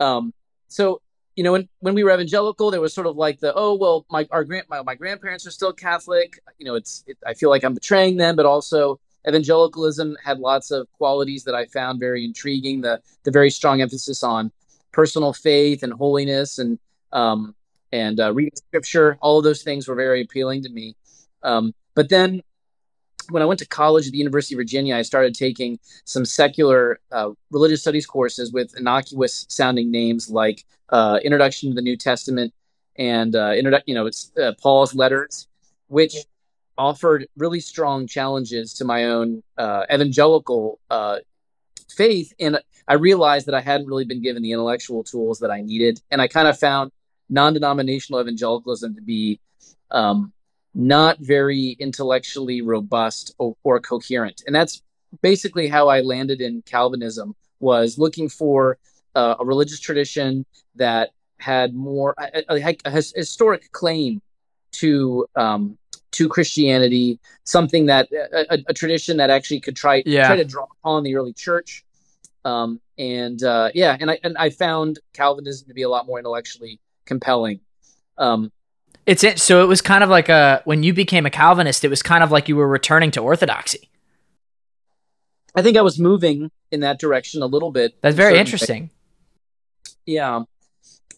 Um, 0.00 0.34
so 0.68 1.00
you 1.38 1.44
know, 1.44 1.52
when, 1.52 1.68
when 1.78 1.94
we 1.94 2.02
were 2.02 2.10
evangelical, 2.10 2.72
there 2.72 2.80
was 2.80 2.92
sort 2.92 3.06
of 3.06 3.16
like 3.16 3.38
the, 3.38 3.54
oh, 3.54 3.72
well, 3.72 4.04
my, 4.10 4.26
our 4.32 4.42
grand, 4.42 4.66
my, 4.68 4.82
my 4.82 4.96
grandparents 4.96 5.46
are 5.46 5.52
still 5.52 5.72
Catholic. 5.72 6.40
You 6.58 6.66
know, 6.66 6.74
it's, 6.74 7.04
it, 7.06 7.16
I 7.24 7.32
feel 7.32 7.48
like 7.48 7.62
I'm 7.62 7.74
betraying 7.74 8.16
them, 8.16 8.34
but 8.34 8.44
also 8.44 8.98
evangelicalism 9.28 10.16
had 10.24 10.40
lots 10.40 10.72
of 10.72 10.90
qualities 10.94 11.44
that 11.44 11.54
I 11.54 11.66
found 11.66 12.00
very 12.00 12.24
intriguing. 12.24 12.80
The, 12.80 13.00
the 13.22 13.30
very 13.30 13.50
strong 13.50 13.80
emphasis 13.80 14.24
on 14.24 14.50
personal 14.90 15.32
faith 15.32 15.84
and 15.84 15.92
holiness 15.92 16.58
and, 16.58 16.76
um, 17.12 17.54
and 17.92 18.18
uh, 18.18 18.34
reading 18.34 18.56
scripture, 18.56 19.16
all 19.20 19.38
of 19.38 19.44
those 19.44 19.62
things 19.62 19.86
were 19.86 19.94
very 19.94 20.22
appealing 20.22 20.64
to 20.64 20.70
me. 20.70 20.96
Um, 21.44 21.72
but 21.94 22.08
then 22.08 22.42
when 23.30 23.42
I 23.42 23.46
went 23.46 23.58
to 23.60 23.66
college 23.66 24.06
at 24.06 24.12
the 24.12 24.18
University 24.18 24.54
of 24.54 24.58
Virginia, 24.58 24.96
I 24.96 25.02
started 25.02 25.34
taking 25.34 25.78
some 26.04 26.24
secular 26.24 27.00
uh, 27.12 27.30
religious 27.50 27.82
studies 27.82 28.06
courses 28.06 28.52
with 28.52 28.76
innocuous 28.76 29.46
sounding 29.48 29.90
names 29.90 30.30
like 30.30 30.64
uh, 30.90 31.18
Introduction 31.22 31.70
to 31.70 31.74
the 31.74 31.82
New 31.82 31.96
Testament 31.96 32.52
and 32.98 33.36
uh, 33.36 33.50
introdu- 33.50 33.82
you 33.86 33.94
know 33.94 34.06
it's 34.06 34.32
uh, 34.42 34.52
Paul's 34.60 34.94
letters, 34.94 35.46
which 35.86 36.16
offered 36.76 37.26
really 37.36 37.60
strong 37.60 38.06
challenges 38.06 38.74
to 38.74 38.84
my 38.84 39.04
own 39.04 39.42
uh, 39.56 39.84
evangelical 39.92 40.78
uh, 40.90 41.18
faith. 41.90 42.32
And 42.38 42.60
I 42.86 42.94
realized 42.94 43.46
that 43.46 43.54
I 43.54 43.60
hadn't 43.60 43.86
really 43.86 44.04
been 44.04 44.22
given 44.22 44.42
the 44.42 44.52
intellectual 44.52 45.02
tools 45.02 45.40
that 45.40 45.50
I 45.50 45.60
needed, 45.60 46.00
and 46.10 46.20
I 46.20 46.28
kind 46.28 46.48
of 46.48 46.58
found 46.58 46.92
non-denominational 47.30 48.20
evangelicalism 48.20 48.94
to 48.94 49.02
be 49.02 49.40
um, 49.90 50.32
not 50.78 51.18
very 51.18 51.76
intellectually 51.80 52.62
robust 52.62 53.34
or, 53.38 53.56
or 53.64 53.80
coherent. 53.80 54.44
And 54.46 54.54
that's 54.54 54.80
basically 55.22 55.66
how 55.66 55.88
I 55.88 56.02
landed 56.02 56.40
in 56.40 56.62
Calvinism 56.62 57.34
was 57.58 57.98
looking 57.98 58.28
for 58.28 58.78
uh, 59.16 59.34
a 59.40 59.44
religious 59.44 59.80
tradition 59.80 60.46
that 60.76 61.10
had 61.40 61.74
more 61.74 62.14
a, 62.16 62.44
a, 62.48 62.76
a 62.84 62.90
historic 62.90 63.72
claim 63.72 64.22
to 64.72 65.26
um, 65.34 65.76
to 66.12 66.28
Christianity, 66.28 67.18
something 67.42 67.86
that 67.86 68.08
a, 68.12 68.62
a, 68.68 68.72
tradition 68.72 69.16
that 69.16 69.30
actually 69.30 69.60
could 69.60 69.74
try 69.74 70.04
yeah. 70.06 70.28
try 70.28 70.36
to 70.36 70.44
draw 70.44 70.66
upon 70.80 71.02
the 71.02 71.16
early 71.16 71.32
church. 71.32 71.84
Um, 72.44 72.80
and 72.98 73.42
uh, 73.42 73.70
yeah, 73.74 73.96
and 73.98 74.12
I 74.12 74.18
and 74.22 74.38
I 74.38 74.50
found 74.50 75.00
Calvinism 75.12 75.66
to 75.66 75.74
be 75.74 75.82
a 75.82 75.88
lot 75.88 76.06
more 76.06 76.18
intellectually 76.18 76.78
compelling. 77.04 77.60
Um, 78.16 78.52
it's 79.08 79.24
it. 79.24 79.38
So 79.38 79.62
it 79.62 79.66
was 79.66 79.80
kind 79.80 80.04
of 80.04 80.10
like 80.10 80.28
a 80.28 80.60
when 80.66 80.82
you 80.82 80.92
became 80.92 81.24
a 81.24 81.30
Calvinist, 81.30 81.82
it 81.82 81.88
was 81.88 82.02
kind 82.02 82.22
of 82.22 82.30
like 82.30 82.46
you 82.46 82.56
were 82.56 82.68
returning 82.68 83.10
to 83.12 83.20
orthodoxy. 83.20 83.88
I 85.54 85.62
think 85.62 85.78
I 85.78 85.80
was 85.80 85.98
moving 85.98 86.50
in 86.70 86.80
that 86.80 87.00
direction 87.00 87.40
a 87.42 87.46
little 87.46 87.72
bit. 87.72 87.94
That's 88.02 88.14
very 88.14 88.38
interesting. 88.38 88.90
Yeah. 90.04 90.42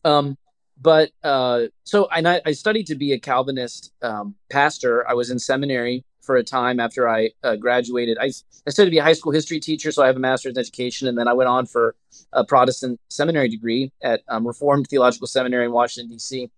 Um, 0.05 0.39
but 0.81 1.11
uh, 1.25 1.63
so 1.83 2.09
I, 2.13 2.41
I 2.47 2.53
studied 2.53 2.87
to 2.87 2.95
be 2.95 3.13
a 3.13 3.19
Calvinist 3.19 3.93
um, 4.03 4.37
pastor. 4.49 5.07
I 5.09 5.15
was 5.15 5.31
in 5.31 5.41
seminary 5.41 6.05
for 6.21 6.37
a 6.37 6.45
time 6.45 6.79
after 6.79 7.09
I 7.09 7.31
uh, 7.43 7.57
graduated. 7.57 8.19
I, 8.19 8.27
I 8.67 8.71
studied 8.71 8.91
to 8.91 8.91
be 8.93 8.99
a 8.99 9.03
high 9.03 9.15
school 9.15 9.33
history 9.33 9.59
teacher, 9.59 9.91
so 9.91 10.05
I 10.05 10.07
have 10.07 10.17
a 10.17 10.21
master's 10.21 10.55
in 10.55 10.59
education, 10.59 11.09
and 11.09 11.19
then 11.19 11.27
I 11.27 11.33
went 11.33 11.49
on 11.49 11.67
for 11.67 11.97
a 12.33 12.45
Protestant 12.45 13.01
seminary 13.11 13.49
degree 13.49 13.91
at 14.01 14.23
um, 14.29 14.47
Reformed 14.47 14.87
Theological 14.87 15.27
Seminary 15.27 15.65
in 15.65 15.73
Washington 15.73 16.13
D.C. 16.13 16.51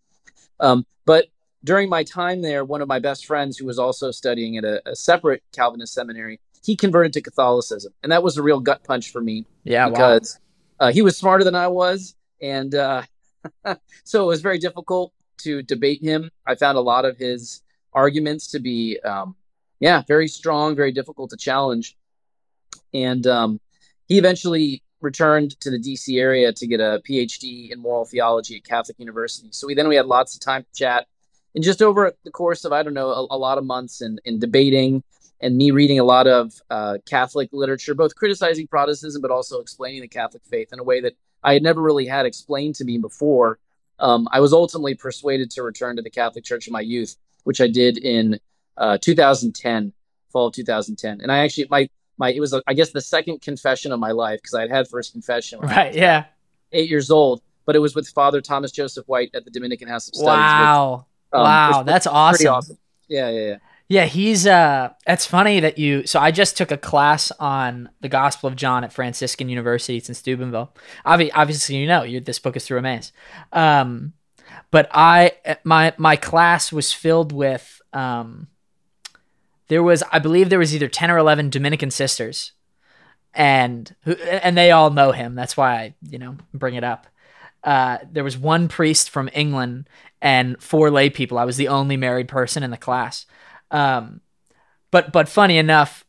Um, 0.63 0.87
but 1.05 1.27
during 1.65 1.91
my 1.91 2.05
time 2.05 2.41
there, 2.41 2.65
one 2.65 2.81
of 2.81 2.89
my 2.89 3.01
best 3.01 3.27
friends, 3.27 3.59
who 3.59 3.67
was 3.67 3.79
also 3.79 4.11
studying 4.11 4.57
at 4.57 4.65
a, 4.65 4.81
a, 4.89 4.97
separate 4.97 5.43
Calvinist 5.53 5.93
seminary, 5.93 6.41
he 6.65 6.77
converted 6.77 7.13
to 7.15 7.21
Catholicism, 7.21 7.93
and 8.03 8.13
that 8.13 8.23
was 8.23 8.39
a 8.39 8.43
real 8.43 8.61
gut 8.61 8.85
punch 8.85 9.11
for 9.11 9.21
me. 9.21 9.45
Yeah, 9.65 9.89
because 9.89 10.39
wow. 10.81 10.89
uh, 10.89 10.93
he 10.93 11.03
was 11.03 11.17
smarter 11.17 11.45
than 11.45 11.57
I 11.57 11.67
was, 11.69 12.15
and 12.41 12.75
uh, 12.75 13.03
so 14.05 14.23
it 14.23 14.27
was 14.27 14.41
very 14.41 14.59
difficult 14.59 15.13
to 15.39 15.63
debate 15.63 16.01
him. 16.01 16.31
I 16.47 16.55
found 16.55 16.79
a 16.79 16.81
lot 16.81 17.05
of 17.05 17.19
his 17.19 17.63
arguments 17.93 18.49
to 18.53 18.61
be, 18.61 18.99
um, 19.01 19.35
yeah, 19.81 20.03
very 20.07 20.29
strong, 20.29 20.77
very 20.77 20.93
difficult 20.93 21.31
to 21.31 21.37
challenge, 21.37 21.97
and 22.95 23.27
um, 23.27 23.61
he 24.07 24.19
eventually 24.19 24.83
returned 25.03 25.59
to 25.61 25.71
the 25.71 25.79
DC 25.79 26.19
area 26.19 26.53
to 26.53 26.67
get 26.67 26.81
a 26.81 27.01
PhD 27.09 27.71
in 27.71 27.81
moral 27.81 28.05
theology 28.05 28.57
at 28.57 28.65
Catholic 28.65 28.99
University. 28.99 29.49
So 29.53 29.67
we 29.67 29.75
then 29.75 29.89
we 29.89 29.97
had 29.97 30.07
lots 30.07 30.35
of 30.35 30.41
time 30.41 30.63
to 30.63 30.79
chat. 30.79 31.07
And 31.55 31.63
just 31.63 31.83
over 31.83 32.13
the 32.25 32.31
course 32.31 32.65
of 32.65 32.73
I 32.73 32.83
don't 32.83 32.95
know 32.95 33.11
a, 33.11 33.27
a 33.31 33.39
lot 33.39 33.59
of 33.59 33.65
months 33.65 34.01
in, 34.01 34.19
in 34.25 34.39
debating 34.39 35.03
and 35.41 35.57
me 35.57 35.71
reading 35.71 35.99
a 35.99 36.05
lot 36.05 36.27
of 36.27 36.53
uh, 36.71 36.99
Catholic 37.07 37.51
literature, 37.53 37.95
both 37.95 38.15
criticizing 38.15 38.67
Protestantism 38.67 39.21
but 39.21 39.31
also 39.31 39.61
explaining 39.61 40.01
the 40.01 40.09
Catholic 40.09 40.43
faith 40.49 40.73
in 40.73 40.79
a 40.79 40.85
way 40.85 41.01
that 41.01 41.15
I 41.43 41.55
had 41.55 41.63
never 41.63 41.83
really 41.83 42.07
had 42.07 42.27
explained 42.27 42.77
to 42.77 42.85
me 42.85 42.99
before. 42.99 43.59
Um, 43.99 44.29
I 44.33 44.41
was 44.41 44.53
ultimately 44.53 44.95
persuaded 44.95 45.51
to 45.53 45.63
return 45.63 45.97
to 45.97 46.03
the 46.03 46.11
Catholic 46.11 46.45
Church 46.45 46.67
in 46.67 46.73
my 46.73 46.81
youth, 46.81 47.17
which 47.45 47.61
I 47.61 47.67
did 47.67 47.99
in 47.99 48.39
uh, 48.77 48.99
2010, 48.99 49.93
fall 50.33 50.47
of 50.47 50.55
2010. 50.55 51.21
And 51.21 51.31
I 51.31 51.39
actually 51.39 51.67
my 51.71 51.89
my 52.19 52.31
it 52.31 52.41
was 52.41 52.55
I 52.67 52.75
guess 52.75 52.91
the 52.91 53.01
second 53.01 53.41
confession 53.41 53.93
of 53.93 54.01
my 54.01 54.13
life 54.13 54.41
because 54.41 54.55
I 54.55 54.63
had 54.63 54.71
had 54.71 54.89
first 54.89 55.13
confession 55.13 55.61
right 55.61 55.95
yeah 55.95 56.27
eight 56.73 56.89
years 56.89 57.11
old, 57.11 57.43
but 57.67 57.77
it 57.77 57.81
was 57.81 57.95
with 57.95 58.09
Father 58.09 58.41
Thomas 58.41 58.73
Joseph 58.73 59.07
White 59.07 59.31
at 59.35 59.45
the 59.45 59.51
Dominican 59.51 59.89
House 59.89 60.09
of 60.09 60.15
Studies. 60.15 60.27
Wow, 60.27 61.07
um, 61.33 61.43
wow, 61.43 61.83
that's 61.83 62.07
awesome. 62.07 62.49
awesome. 62.49 62.79
Yeah, 63.09 63.29
yeah, 63.31 63.41
yeah. 63.41 63.57
Yeah, 63.89 64.07
he's 64.07 64.47
uh 64.47 64.95
it's 65.07 65.27
funny 65.27 65.61
that 65.61 65.77
you 65.77 66.07
so 66.07 66.19
I 66.19 66.31
just 66.31 66.57
took 66.57 66.71
a 66.71 66.79
class 66.79 67.31
on 67.33 67.91
the 68.01 68.09
Gospel 68.09 68.49
of 68.49 68.57
John 68.57 68.85
at 68.85 68.93
Franciscan 68.93 69.51
University 69.51 69.99
it's 69.99 70.09
in 70.09 70.15
Steubenville. 70.15 70.75
Obvi- 71.05 71.31
obviously 71.35 71.77
you 71.77 71.87
know, 71.87 72.21
this 72.21 72.39
book 72.39 72.57
is 72.57 72.65
through 72.65 72.79
Emmaus. 72.79 73.13
Um 73.53 74.15
but 74.71 74.89
I 74.93 75.33
my 75.65 75.93
my 75.99 76.17
class 76.17 76.73
was 76.73 76.91
filled 76.91 77.33
with 77.33 77.83
um 77.93 78.49
there 79.73 79.83
was 79.83 80.03
I 80.13 80.19
believe 80.19 80.51
there 80.51 80.59
was 80.59 80.75
either 80.75 80.89
10 80.89 81.11
or 81.11 81.17
11 81.17 81.49
Dominican 81.49 81.91
sisters 81.91 82.53
and 83.33 83.95
and 84.07 84.57
they 84.57 84.71
all 84.71 84.91
know 84.91 85.13
him. 85.13 85.35
That's 85.35 85.57
why 85.57 85.75
I, 85.75 85.95
you 86.07 86.19
know, 86.19 86.37
bring 86.53 86.75
it 86.75 86.85
up. 86.85 87.07
Uh, 87.65 87.99
there 88.11 88.23
was 88.23 88.37
one 88.37 88.69
priest 88.69 89.09
from 89.09 89.31
England 89.33 89.89
and 90.21 90.63
four 90.63 90.91
lay 90.91 91.09
people. 91.09 91.39
I 91.39 91.47
was 91.47 91.57
the 91.57 91.69
only 91.69 91.97
married 91.97 92.29
person 92.29 92.63
in 92.63 92.71
the 92.71 92.77
class. 92.77 93.25
Um, 93.71 94.21
but 94.91 95.11
but 95.11 95.27
funny 95.27 95.57
enough, 95.57 96.05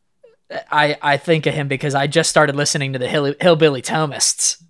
I 0.70 0.98
I 1.02 1.16
think 1.16 1.46
of 1.46 1.54
him 1.54 1.70
because 1.70 1.96
I 1.96 2.08
just 2.08 2.30
started 2.30 2.58
listening 2.58 2.92
to 2.92 3.00
the 3.00 3.08
Hill, 3.08 3.34
Hillbilly 3.40 3.82
Thomists, 3.82 4.62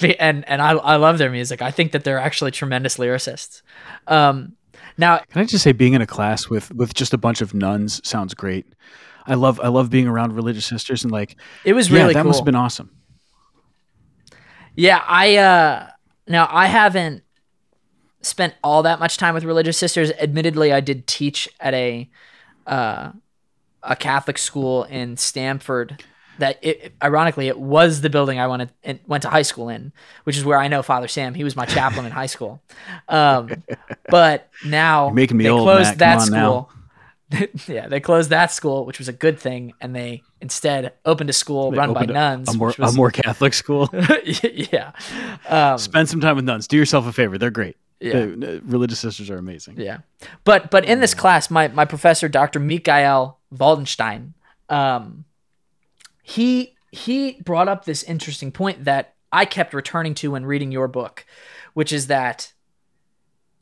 and 0.20 0.48
and 0.48 0.62
I 0.62 0.74
I 0.74 0.94
love 0.94 1.18
their 1.18 1.30
music. 1.32 1.60
I 1.60 1.72
think 1.72 1.90
that 1.90 2.04
they're 2.04 2.18
actually 2.20 2.52
tremendous 2.52 2.98
lyricists. 2.98 3.62
Um, 4.06 4.52
now, 4.96 5.18
can 5.18 5.42
I 5.42 5.44
just 5.44 5.64
say, 5.64 5.72
being 5.72 5.94
in 5.94 6.02
a 6.02 6.06
class 6.06 6.48
with 6.48 6.74
with 6.74 6.94
just 6.94 7.12
a 7.12 7.18
bunch 7.18 7.40
of 7.40 7.54
nuns 7.54 8.00
sounds 8.06 8.34
great. 8.34 8.66
I 9.26 9.34
love 9.34 9.60
I 9.62 9.68
love 9.68 9.90
being 9.90 10.08
around 10.08 10.32
religious 10.32 10.66
sisters 10.66 11.04
and 11.04 11.12
like 11.12 11.36
it 11.64 11.72
was 11.74 11.90
really 11.90 12.08
yeah, 12.08 12.14
that 12.14 12.22
cool. 12.22 12.24
must 12.24 12.40
have 12.40 12.44
been 12.44 12.54
awesome. 12.54 12.90
Yeah, 14.74 15.02
I 15.06 15.36
uh 15.36 15.88
now 16.26 16.48
I 16.50 16.66
haven't 16.66 17.22
spent 18.22 18.54
all 18.62 18.82
that 18.84 19.00
much 19.00 19.16
time 19.16 19.34
with 19.34 19.44
religious 19.44 19.78
sisters. 19.78 20.10
Admittedly, 20.12 20.72
I 20.72 20.80
did 20.80 21.06
teach 21.06 21.48
at 21.60 21.74
a 21.74 22.10
uh 22.66 23.12
a 23.82 23.96
Catholic 23.96 24.38
school 24.38 24.84
in 24.84 25.16
Stamford 25.16 26.04
that 26.42 26.58
it, 26.62 26.92
ironically 27.02 27.48
it 27.48 27.58
was 27.58 28.00
the 28.00 28.10
building 28.10 28.38
I 28.38 28.46
wanted 28.46 28.70
went 29.06 29.22
to 29.22 29.30
high 29.30 29.42
school 29.42 29.68
in, 29.68 29.92
which 30.24 30.36
is 30.36 30.44
where 30.44 30.58
I 30.58 30.68
know 30.68 30.82
Father 30.82 31.08
Sam. 31.08 31.34
He 31.34 31.44
was 31.44 31.56
my 31.56 31.64
chaplain 31.66 32.04
in 32.04 32.12
high 32.12 32.26
school. 32.26 32.60
Um, 33.08 33.62
but 34.10 34.48
now 34.64 35.06
You're 35.06 35.14
making 35.14 35.36
me 35.36 35.44
they 35.44 35.50
old, 35.50 35.62
closed 35.64 35.90
Matt. 35.90 35.98
that 35.98 36.20
school. 36.22 36.70
yeah, 37.66 37.88
they 37.88 38.00
closed 38.00 38.30
that 38.30 38.52
school, 38.52 38.84
which 38.84 38.98
was 38.98 39.08
a 39.08 39.12
good 39.12 39.38
thing, 39.38 39.72
and 39.80 39.96
they 39.96 40.22
instead 40.40 40.92
opened 41.04 41.30
a 41.30 41.32
school 41.32 41.70
They 41.70 41.78
run 41.78 41.94
by 41.94 42.02
a- 42.02 42.06
nuns. 42.06 42.48
A 42.54 42.56
more 42.58 42.74
was, 42.76 42.92
a 42.92 42.96
more 42.96 43.10
Catholic 43.10 43.54
school. 43.54 43.88
yeah, 44.24 44.92
um, 45.48 45.78
Spend 45.78 46.08
some 46.08 46.20
time 46.20 46.36
with 46.36 46.44
nuns. 46.44 46.66
Do 46.66 46.76
yourself 46.76 47.06
a 47.06 47.12
favor. 47.12 47.38
They're 47.38 47.50
great. 47.50 47.76
Yeah. 48.00 48.12
The- 48.12 48.60
religious 48.64 48.98
sisters 49.00 49.30
are 49.30 49.38
amazing. 49.38 49.78
Yeah. 49.78 49.98
But 50.44 50.70
but 50.70 50.84
in 50.84 51.00
this 51.00 51.14
class, 51.14 51.50
my 51.50 51.68
my 51.68 51.84
professor, 51.84 52.28
Dr. 52.28 52.58
Mikael 52.60 53.38
Waldenstein, 53.54 54.34
um, 54.68 55.24
he 56.22 56.76
he 56.90 57.40
brought 57.44 57.68
up 57.68 57.84
this 57.84 58.02
interesting 58.02 58.52
point 58.52 58.84
that 58.84 59.14
I 59.32 59.44
kept 59.44 59.74
returning 59.74 60.14
to 60.14 60.32
when 60.32 60.44
reading 60.44 60.70
your 60.70 60.88
book, 60.88 61.24
which 61.74 61.92
is 61.92 62.06
that 62.06 62.52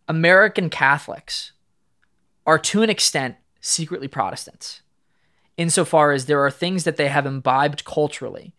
American 0.09 0.69
Catholics 0.69 1.53
are 2.47 2.59
to 2.59 2.83
an 2.83 2.91
extent 2.91 3.37
secretly 3.61 4.09
Protestants, 4.09 4.83
insofar 5.57 6.11
as 6.13 6.27
there 6.27 6.45
are 6.45 6.51
things 6.51 6.85
that 6.85 6.97
they 6.97 7.09
have 7.09 7.27
imbibed 7.27 7.85
culturally 7.85 8.55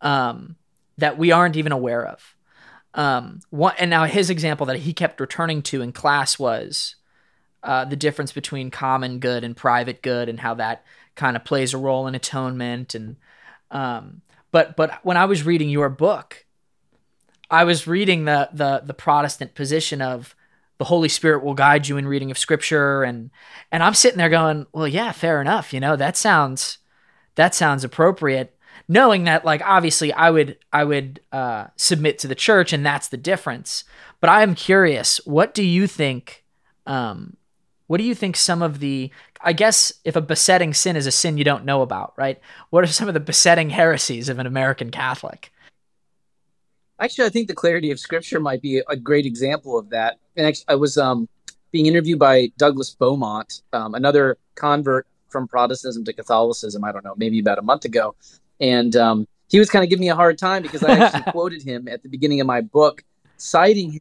um, 0.00 0.56
that 0.96 1.18
we 1.18 1.30
aren't 1.30 1.56
even 1.56 1.72
aware 1.72 2.06
of. 2.06 2.34
Um, 2.94 3.40
and 3.78 3.90
now 3.90 4.04
his 4.04 4.30
example 4.30 4.66
that 4.66 4.78
he 4.78 4.92
kept 4.92 5.20
returning 5.20 5.62
to 5.62 5.82
in 5.82 5.92
class 5.92 6.38
was 6.38 6.96
uh, 7.62 7.84
the 7.84 7.96
difference 7.96 8.32
between 8.32 8.70
common 8.70 9.18
good 9.18 9.44
and 9.44 9.56
private 9.56 10.02
good, 10.02 10.28
and 10.28 10.40
how 10.40 10.54
that 10.54 10.84
kind 11.20 11.36
of 11.36 11.44
plays 11.44 11.74
a 11.74 11.78
role 11.78 12.06
in 12.08 12.14
atonement. 12.14 12.94
And 12.94 13.16
um, 13.70 14.22
but 14.50 14.74
but 14.74 15.04
when 15.04 15.18
I 15.18 15.26
was 15.26 15.44
reading 15.44 15.68
your 15.68 15.90
book, 15.90 16.46
I 17.50 17.64
was 17.64 17.86
reading 17.86 18.24
the 18.24 18.48
the 18.52 18.82
the 18.84 18.94
Protestant 18.94 19.54
position 19.54 20.00
of 20.00 20.34
the 20.78 20.86
Holy 20.86 21.10
Spirit 21.10 21.44
will 21.44 21.54
guide 21.54 21.88
you 21.88 21.98
in 21.98 22.08
reading 22.08 22.30
of 22.30 22.38
Scripture, 22.38 23.04
and 23.04 23.30
and 23.70 23.82
I'm 23.82 23.94
sitting 23.94 24.16
there 24.16 24.30
going, 24.30 24.66
well, 24.72 24.88
yeah, 24.88 25.12
fair 25.12 25.40
enough. 25.42 25.74
You 25.74 25.80
know, 25.80 25.94
that 25.96 26.16
sounds 26.16 26.78
that 27.34 27.54
sounds 27.54 27.84
appropriate. 27.84 28.56
Knowing 28.88 29.24
that, 29.24 29.44
like, 29.44 29.62
obviously, 29.64 30.12
I 30.12 30.30
would 30.30 30.56
I 30.72 30.84
would 30.84 31.20
uh, 31.30 31.66
submit 31.76 32.18
to 32.20 32.28
the 32.28 32.34
church, 32.34 32.72
and 32.72 32.84
that's 32.84 33.08
the 33.08 33.16
difference. 33.16 33.84
But 34.20 34.30
I 34.30 34.42
am 34.42 34.54
curious, 34.54 35.20
what 35.26 35.54
do 35.54 35.62
you 35.62 35.86
think? 35.86 36.44
Um, 36.86 37.36
what 37.86 37.98
do 37.98 38.04
you 38.04 38.14
think 38.14 38.36
some 38.36 38.62
of 38.62 38.78
the 38.78 39.10
I 39.42 39.52
guess 39.52 39.92
if 40.04 40.16
a 40.16 40.20
besetting 40.20 40.74
sin 40.74 40.96
is 40.96 41.06
a 41.06 41.10
sin 41.10 41.38
you 41.38 41.44
don't 41.44 41.64
know 41.64 41.82
about, 41.82 42.12
right? 42.16 42.38
What 42.70 42.84
are 42.84 42.88
some 42.88 43.08
of 43.08 43.14
the 43.14 43.20
besetting 43.20 43.70
heresies 43.70 44.28
of 44.28 44.38
an 44.38 44.46
American 44.46 44.90
Catholic? 44.90 45.52
Actually, 46.98 47.26
I 47.26 47.30
think 47.30 47.48
the 47.48 47.54
clarity 47.54 47.90
of 47.90 47.98
Scripture 47.98 48.40
might 48.40 48.60
be 48.60 48.82
a 48.86 48.96
great 48.96 49.24
example 49.24 49.78
of 49.78 49.88
that. 49.90 50.18
And 50.36 50.46
actually, 50.46 50.66
I 50.68 50.74
was 50.74 50.98
um, 50.98 51.28
being 51.72 51.86
interviewed 51.86 52.18
by 52.18 52.52
Douglas 52.58 52.94
Beaumont, 52.94 53.62
um, 53.72 53.94
another 53.94 54.36
convert 54.54 55.06
from 55.30 55.48
Protestantism 55.48 56.04
to 56.04 56.12
Catholicism. 56.12 56.84
I 56.84 56.92
don't 56.92 57.04
know, 57.04 57.14
maybe 57.16 57.38
about 57.38 57.58
a 57.58 57.62
month 57.62 57.86
ago, 57.86 58.14
and 58.60 58.94
um, 58.96 59.26
he 59.48 59.58
was 59.58 59.70
kind 59.70 59.82
of 59.82 59.88
giving 59.88 60.02
me 60.02 60.10
a 60.10 60.14
hard 60.14 60.36
time 60.36 60.62
because 60.62 60.82
I 60.82 60.98
actually 60.98 61.22
quoted 61.32 61.62
him 61.62 61.88
at 61.88 62.02
the 62.02 62.08
beginning 62.10 62.42
of 62.42 62.46
my 62.46 62.60
book, 62.60 63.02
citing 63.38 63.92
him 63.92 64.00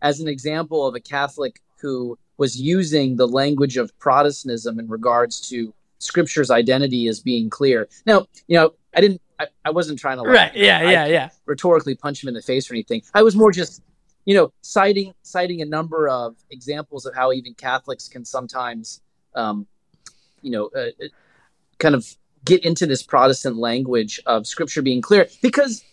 as 0.00 0.20
an 0.20 0.28
example 0.28 0.86
of 0.86 0.94
a 0.94 1.00
Catholic 1.00 1.60
who 1.80 2.18
was 2.40 2.58
using 2.58 3.16
the 3.16 3.28
language 3.28 3.76
of 3.76 3.96
Protestantism 3.98 4.80
in 4.80 4.88
regards 4.88 5.46
to 5.50 5.74
Scripture's 5.98 6.50
identity 6.50 7.06
as 7.06 7.20
being 7.20 7.50
clear. 7.50 7.86
Now, 8.06 8.26
you 8.48 8.56
know, 8.56 8.72
I 8.96 9.02
didn't, 9.02 9.20
I, 9.38 9.48
I 9.66 9.70
wasn't 9.70 9.98
trying 9.98 10.16
to 10.16 10.22
like, 10.22 10.32
right, 10.32 10.56
yeah, 10.56 10.90
yeah, 10.90 11.04
yeah, 11.04 11.28
rhetorically 11.44 11.94
punch 11.94 12.22
him 12.22 12.28
in 12.28 12.34
the 12.34 12.40
face 12.40 12.70
or 12.70 12.74
anything. 12.74 13.02
I 13.12 13.22
was 13.22 13.36
more 13.36 13.52
just, 13.52 13.82
you 14.24 14.34
know, 14.34 14.54
citing 14.62 15.12
citing 15.22 15.60
a 15.60 15.66
number 15.66 16.08
of 16.08 16.34
examples 16.50 17.04
of 17.04 17.14
how 17.14 17.30
even 17.30 17.52
Catholics 17.52 18.08
can 18.08 18.24
sometimes, 18.24 19.02
um, 19.34 19.66
you 20.40 20.50
know, 20.50 20.70
uh, 20.74 21.04
uh 21.04 21.08
kind 21.78 21.94
of 21.94 22.06
get 22.46 22.64
into 22.64 22.86
this 22.86 23.02
Protestant 23.02 23.58
language 23.58 24.18
of 24.24 24.46
Scripture 24.46 24.80
being 24.80 25.02
clear 25.02 25.28
because 25.42 25.84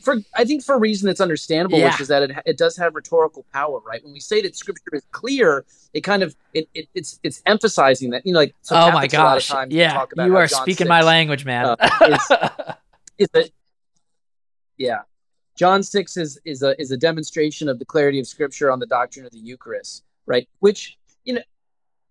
for 0.00 0.16
I 0.34 0.44
think 0.44 0.62
for 0.62 0.74
a 0.74 0.78
reason 0.78 1.06
that's 1.06 1.20
understandable, 1.20 1.78
yeah. 1.78 1.90
which 1.90 2.00
is 2.00 2.08
that 2.08 2.22
it, 2.22 2.30
it 2.46 2.58
does 2.58 2.76
have 2.76 2.94
rhetorical 2.94 3.44
power, 3.52 3.80
right? 3.80 4.02
When 4.02 4.12
we 4.12 4.20
say 4.20 4.40
that 4.42 4.56
Scripture 4.56 4.94
is 4.94 5.04
clear, 5.10 5.64
it 5.92 6.02
kind 6.02 6.22
of 6.22 6.34
it, 6.54 6.68
it 6.74 6.88
it's 6.94 7.20
it's 7.22 7.42
emphasizing 7.46 8.10
that 8.10 8.26
you 8.26 8.32
know 8.32 8.40
like 8.40 8.54
so 8.62 8.76
oh 8.76 8.92
my 8.92 9.06
gosh, 9.06 9.50
yeah, 9.68 10.04
you 10.16 10.36
are 10.36 10.48
speaking 10.48 10.86
6, 10.86 10.88
my 10.88 11.02
language, 11.02 11.44
man. 11.44 11.76
Uh, 11.78 11.88
is, 12.08 12.38
is 13.18 13.28
a, 13.34 13.50
yeah, 14.76 15.00
John 15.56 15.82
six 15.82 16.16
is 16.16 16.40
is 16.44 16.62
a 16.62 16.80
is 16.80 16.90
a 16.90 16.96
demonstration 16.96 17.68
of 17.68 17.78
the 17.78 17.84
clarity 17.84 18.18
of 18.18 18.26
Scripture 18.26 18.70
on 18.70 18.78
the 18.78 18.86
doctrine 18.86 19.26
of 19.26 19.32
the 19.32 19.38
Eucharist, 19.38 20.04
right? 20.26 20.48
Which 20.60 20.98
you 21.24 21.34
know 21.34 21.42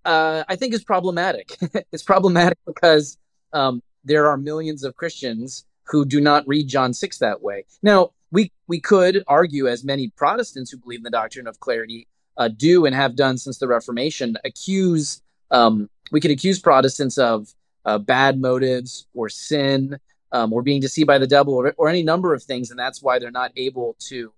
uh, 0.05 0.43
I 0.47 0.55
think 0.55 0.73
is 0.73 0.83
problematic. 0.83 1.57
it's 1.91 2.03
problematic 2.03 2.57
because 2.65 3.17
um, 3.53 3.81
there 4.03 4.27
are 4.27 4.37
millions 4.37 4.83
of 4.83 4.95
Christians 4.95 5.65
who 5.91 6.05
do 6.05 6.21
not 6.21 6.47
read 6.47 6.67
John 6.67 6.93
6 6.93 7.17
that 7.19 7.41
way. 7.41 7.65
Now, 7.83 8.11
we, 8.31 8.51
we 8.67 8.79
could 8.79 9.23
argue, 9.27 9.67
as 9.67 9.83
many 9.83 10.09
Protestants 10.15 10.71
who 10.71 10.77
believe 10.77 10.99
in 10.99 11.03
the 11.03 11.09
doctrine 11.09 11.47
of 11.47 11.59
clarity 11.59 12.07
uh, 12.37 12.47
do 12.47 12.85
and 12.85 12.95
have 12.95 13.15
done 13.15 13.37
since 13.37 13.57
the 13.57 13.67
Reformation, 13.67 14.37
accuse, 14.45 15.21
um, 15.51 15.89
we 16.11 16.21
could 16.21 16.31
accuse 16.31 16.59
Protestants 16.59 17.17
of 17.17 17.53
uh, 17.83 17.97
bad 17.97 18.39
motives 18.39 19.07
or 19.13 19.27
sin 19.27 19.99
um, 20.31 20.53
or 20.53 20.61
being 20.61 20.79
deceived 20.79 21.07
by 21.07 21.17
the 21.17 21.27
devil 21.27 21.53
or, 21.53 21.73
or 21.77 21.89
any 21.89 22.03
number 22.03 22.33
of 22.33 22.41
things. 22.41 22.71
And 22.71 22.79
that's 22.79 23.01
why 23.01 23.19
they're 23.19 23.29
not 23.29 23.51
able 23.57 23.97
to 24.07 24.31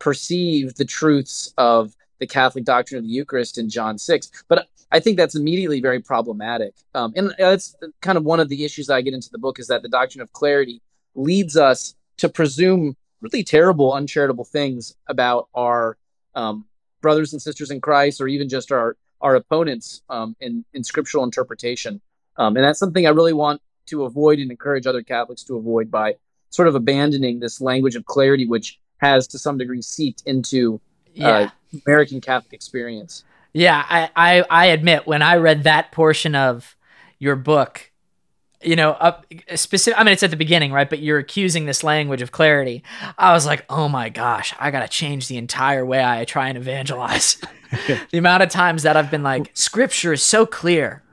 perceive 0.00 0.74
the 0.74 0.84
truths 0.84 1.54
of 1.56 1.94
the 2.18 2.26
Catholic 2.26 2.64
doctrine 2.64 2.98
of 2.98 3.04
the 3.04 3.10
Eucharist 3.10 3.58
in 3.58 3.68
John 3.68 3.96
6. 3.96 4.44
But 4.48 4.66
I 4.90 4.98
think 4.98 5.16
that's 5.16 5.36
immediately 5.36 5.80
very 5.80 6.00
problematic. 6.00 6.74
Um, 6.94 7.12
and 7.16 7.32
that's 7.38 7.76
kind 8.00 8.18
of 8.18 8.24
one 8.24 8.40
of 8.40 8.48
the 8.48 8.64
issues 8.64 8.90
I 8.90 9.02
get 9.02 9.14
into 9.14 9.30
the 9.30 9.38
book 9.38 9.60
is 9.60 9.68
that 9.68 9.82
the 9.82 9.88
doctrine 9.88 10.22
of 10.22 10.32
clarity 10.32 10.82
leads 11.16 11.56
us 11.56 11.94
to 12.18 12.28
presume 12.28 12.96
really 13.20 13.42
terrible, 13.42 13.92
uncharitable 13.92 14.44
things 14.44 14.94
about 15.08 15.48
our 15.54 15.96
um, 16.34 16.66
brothers 17.00 17.32
and 17.32 17.40
sisters 17.40 17.70
in 17.70 17.80
Christ, 17.80 18.20
or 18.20 18.28
even 18.28 18.48
just 18.48 18.72
our 18.72 18.96
our 19.20 19.34
opponents 19.36 20.02
um, 20.08 20.36
in 20.40 20.64
in 20.74 20.84
scriptural 20.84 21.24
interpretation. 21.24 22.00
Um, 22.36 22.56
and 22.56 22.64
that's 22.64 22.78
something 22.78 23.06
I 23.06 23.10
really 23.10 23.32
want 23.32 23.62
to 23.86 24.04
avoid 24.04 24.38
and 24.38 24.50
encourage 24.50 24.86
other 24.86 25.02
Catholics 25.02 25.42
to 25.44 25.56
avoid 25.56 25.90
by 25.90 26.16
sort 26.50 26.68
of 26.68 26.74
abandoning 26.74 27.40
this 27.40 27.60
language 27.60 27.96
of 27.96 28.04
clarity, 28.04 28.46
which 28.46 28.78
has 28.98 29.26
to 29.28 29.38
some 29.38 29.58
degree 29.58 29.82
seeped 29.82 30.22
into 30.26 30.80
uh. 31.20 31.48
American 31.86 32.20
Catholic 32.20 32.52
experience. 32.52 33.24
Yeah, 33.52 33.84
I, 33.88 34.10
I 34.14 34.44
I 34.50 34.66
admit 34.66 35.06
when 35.06 35.22
I 35.22 35.36
read 35.36 35.64
that 35.64 35.92
portion 35.92 36.34
of 36.34 36.76
your 37.18 37.36
book, 37.36 37.90
you 38.66 38.74
know, 38.74 38.92
up 38.92 39.24
specific. 39.54 39.98
I 39.98 40.02
mean, 40.02 40.12
it's 40.12 40.24
at 40.24 40.30
the 40.30 40.36
beginning, 40.36 40.72
right? 40.72 40.90
But 40.90 40.98
you're 40.98 41.18
accusing 41.18 41.66
this 41.66 41.84
language 41.84 42.20
of 42.20 42.32
clarity. 42.32 42.82
I 43.16 43.32
was 43.32 43.46
like, 43.46 43.64
oh 43.70 43.88
my 43.88 44.08
gosh, 44.08 44.52
I 44.58 44.72
gotta 44.72 44.88
change 44.88 45.28
the 45.28 45.36
entire 45.36 45.86
way 45.86 46.04
I 46.04 46.24
try 46.24 46.48
and 46.48 46.58
evangelize. 46.58 47.40
the 48.10 48.18
amount 48.18 48.42
of 48.42 48.48
times 48.48 48.82
that 48.82 48.96
I've 48.96 49.10
been 49.10 49.22
like, 49.22 49.52
Scripture 49.54 50.12
is 50.12 50.22
so 50.22 50.44
clear, 50.44 51.04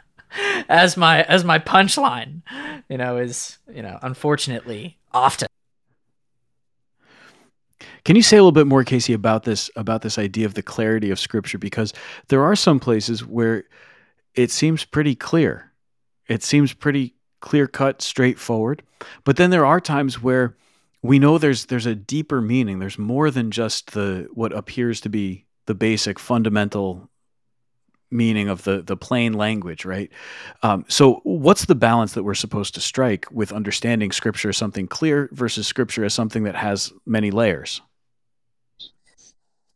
as 0.68 0.96
my 0.96 1.22
as 1.22 1.44
my 1.44 1.60
punchline, 1.60 2.42
you 2.88 2.98
know, 2.98 3.16
is 3.16 3.58
you 3.72 3.82
know, 3.82 3.98
unfortunately, 4.02 4.98
often. 5.12 5.46
Can 8.04 8.16
you 8.16 8.22
say 8.22 8.38
a 8.38 8.40
little 8.40 8.52
bit 8.52 8.66
more, 8.66 8.82
Casey, 8.82 9.12
about 9.12 9.44
this 9.44 9.70
about 9.76 10.02
this 10.02 10.18
idea 10.18 10.46
of 10.46 10.54
the 10.54 10.62
clarity 10.62 11.12
of 11.12 11.20
Scripture? 11.20 11.58
Because 11.58 11.92
there 12.26 12.42
are 12.42 12.56
some 12.56 12.80
places 12.80 13.24
where 13.24 13.64
it 14.34 14.50
seems 14.50 14.84
pretty 14.84 15.14
clear 15.14 15.67
it 16.28 16.42
seems 16.42 16.72
pretty 16.72 17.14
clear 17.40 17.66
cut, 17.66 18.02
straightforward. 18.02 18.82
But 19.24 19.36
then 19.36 19.50
there 19.50 19.66
are 19.66 19.80
times 19.80 20.22
where 20.22 20.56
we 21.02 21.18
know 21.18 21.38
there's 21.38 21.66
there's 21.66 21.86
a 21.86 21.94
deeper 21.94 22.40
meaning. 22.40 22.78
There's 22.78 22.98
more 22.98 23.30
than 23.30 23.50
just 23.50 23.92
the 23.92 24.28
what 24.32 24.52
appears 24.52 25.00
to 25.02 25.08
be 25.08 25.46
the 25.66 25.74
basic 25.74 26.18
fundamental 26.18 27.08
meaning 28.10 28.48
of 28.48 28.64
the 28.64 28.82
the 28.82 28.96
plain 28.96 29.32
language, 29.32 29.84
right? 29.84 30.10
Um, 30.62 30.84
so, 30.88 31.20
what's 31.24 31.66
the 31.66 31.74
balance 31.74 32.14
that 32.14 32.24
we're 32.24 32.34
supposed 32.34 32.74
to 32.74 32.80
strike 32.80 33.26
with 33.30 33.52
understanding 33.52 34.10
Scripture 34.12 34.48
as 34.48 34.56
something 34.56 34.88
clear 34.88 35.28
versus 35.32 35.66
Scripture 35.66 36.04
as 36.04 36.14
something 36.14 36.44
that 36.44 36.56
has 36.56 36.92
many 37.06 37.30
layers? 37.30 37.80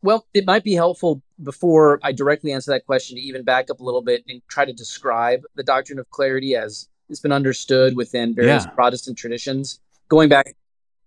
Well, 0.03 0.27
it 0.33 0.45
might 0.45 0.65
be 0.65 0.73
helpful 0.73 1.23
before 1.41 1.97
I 2.03 2.11
directly 2.11 2.51
answer 2.51 2.71
that 2.71 2.85
question 2.85 3.15
to 3.15 3.21
even 3.21 3.43
back 3.43 3.69
up 3.69 3.79
a 3.79 3.83
little 3.83 4.01
bit 4.01 4.25
and 4.27 4.41
try 4.49 4.65
to 4.65 4.73
describe 4.73 5.43
the 5.55 5.63
doctrine 5.63 5.97
of 5.97 6.09
clarity 6.09 6.57
as 6.57 6.89
it's 7.09 7.21
been 7.21 7.31
understood 7.31 7.95
within 7.95 8.35
various 8.35 8.65
yeah. 8.65 8.71
Protestant 8.71 9.17
traditions, 9.17 9.79
going 10.09 10.27
back 10.27 10.55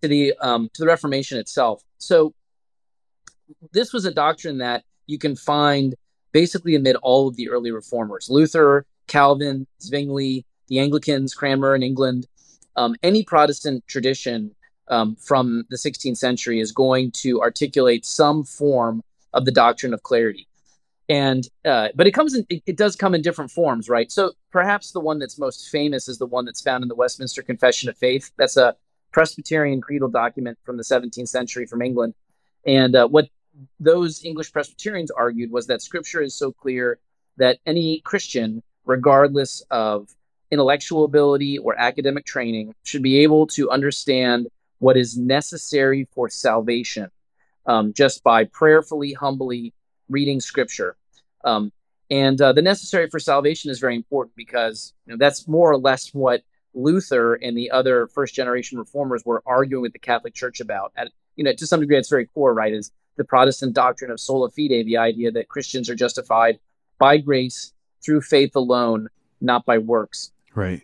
to 0.01 0.09
the 0.09 0.33
um, 0.41 0.71
to 0.73 0.81
the 0.81 0.87
Reformation 0.87 1.39
itself. 1.39 1.83
So, 1.99 2.35
this 3.73 3.93
was 3.93 4.07
a 4.07 4.15
doctrine 4.15 4.59
that 4.59 4.85
you 5.07 5.19
can 5.19 5.37
find 5.37 5.95
basically 6.33 6.75
amid 6.75 6.97
all 6.97 7.29
of 7.29 7.37
the 7.37 7.51
early 7.51 7.73
reformers: 7.73 8.29
Luther, 8.31 8.87
Calvin, 9.09 9.67
Zwingli, 9.83 10.47
the 10.69 10.79
Anglicans, 10.79 11.35
Cranmer 11.35 11.75
in 11.75 11.83
England. 11.83 12.27
Um, 12.77 12.97
any 13.03 13.23
Protestant 13.23 13.87
tradition 13.87 14.55
um, 14.89 15.17
from 15.17 15.65
the 15.71 15.77
16th 15.77 16.17
century 16.17 16.61
is 16.61 16.73
going 16.73 17.11
to 17.13 17.41
articulate 17.41 18.05
some 18.05 18.45
form 18.45 19.03
of 19.33 19.45
the 19.45 19.53
doctrine 19.53 19.93
of 19.95 20.03
clarity. 20.03 20.47
And 21.09 21.47
uh, 21.65 21.89
but 21.95 22.07
it 22.07 22.13
comes 22.13 22.35
in 22.35 22.45
it, 22.49 22.63
it, 22.67 22.77
does 22.77 22.97
come 22.97 23.15
in 23.15 23.23
different 23.23 23.53
forms 23.53 23.89
right? 23.89 24.11
So 24.11 24.33
perhaps 24.51 24.91
the 24.91 25.01
one 25.01 25.21
that's 25.21 25.39
most 25.39 25.69
famous 25.71 26.09
is 26.09 26.19
the 26.19 26.27
one 26.27 26.45
that's 26.45 26.61
found 26.61 26.83
in 26.83 26.89
the 26.89 26.97
westminster 26.97 27.43
confession 27.43 27.89
of 27.89 27.97
faith. 27.97 28.33
That's 28.37 28.57
a 28.57 28.75
presbyterian 29.13 29.81
creedal 29.81 30.09
document 30.09 30.59
from 30.65 30.77
the 30.77 30.83
17th 30.83 31.29
century 31.29 31.65
from 31.67 31.81
england. 31.81 32.15
And 32.67 32.97
uh, 32.97 33.07
what 33.07 33.29
those 33.81 34.25
english 34.25 34.53
presbyterians 34.53 35.11
argued 35.11 35.51
was 35.51 35.69
that 35.69 35.81
scripture 35.81 36.21
is 36.21 36.35
so 36.35 36.53
clear 36.53 36.99
that 37.39 37.59
any 37.65 38.01
christian 38.01 38.63
regardless 38.85 39.63
of 39.71 40.15
intellectual 40.51 41.05
ability 41.05 41.59
or 41.59 41.79
academic 41.79 42.25
training 42.25 42.75
should 42.83 43.03
be 43.03 43.21
able 43.21 43.47
to 43.47 43.71
understand 43.71 44.49
what 44.79 44.97
is 44.97 45.17
necessary 45.17 46.07
for 46.13 46.29
salvation 46.29 47.11
um, 47.67 47.93
just 47.93 48.23
by 48.23 48.45
prayerfully, 48.45 49.13
humbly 49.13 49.73
reading 50.09 50.41
scripture. 50.41 50.97
Um, 51.45 51.73
and 52.11 52.41
uh, 52.41 52.53
the 52.53 52.63
necessary 52.63 53.09
for 53.11 53.19
salvation 53.19 53.71
is 53.71 53.81
very 53.81 53.97
important 53.97 54.37
because 54.37 54.95
you 55.07 55.13
know, 55.13 55.19
that's 55.19 55.49
more 55.49 55.71
or 55.71 55.79
less 55.79 56.15
what 56.15 56.43
Luther 56.75 57.35
and 57.35 57.57
the 57.57 57.71
other 57.71 58.07
first 58.07 58.35
generation 58.35 58.79
reformers 58.79 59.23
were 59.25 59.43
arguing 59.47 59.83
with 59.83 59.93
the 59.93 59.99
Catholic 59.99 60.35
Church 60.35 60.61
about. 60.61 60.93
At, 60.97 61.11
you 61.35 61.43
know, 61.43 61.53
to 61.53 61.67
some 61.67 61.81
degree, 61.81 61.97
it's 61.97 62.09
very 62.09 62.27
core, 62.27 62.55
right? 62.55 62.73
Is 62.73 62.93
the 63.17 63.25
Protestant 63.25 63.75
doctrine 63.75 64.11
of 64.11 64.21
sola 64.21 64.51
fide, 64.51 64.87
the 64.87 64.99
idea 64.99 65.33
that 65.33 65.49
Christians 65.49 65.91
are 65.91 65.95
justified 65.95 66.59
by 66.99 67.17
grace 67.19 67.73
through 68.05 68.21
faith 68.21 68.55
alone, 68.55 69.09
not 69.41 69.65
by 69.65 69.79
works. 69.79 70.33
Right. 70.55 70.83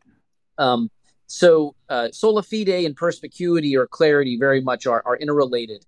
Um, 0.58 0.90
so 1.32 1.74
uh, 1.88 2.10
sola 2.12 2.42
fide 2.42 2.68
and 2.68 2.94
perspicuity 2.94 3.74
or 3.74 3.86
clarity 3.86 4.36
very 4.38 4.60
much 4.60 4.86
are, 4.86 5.02
are 5.06 5.16
interrelated. 5.16 5.86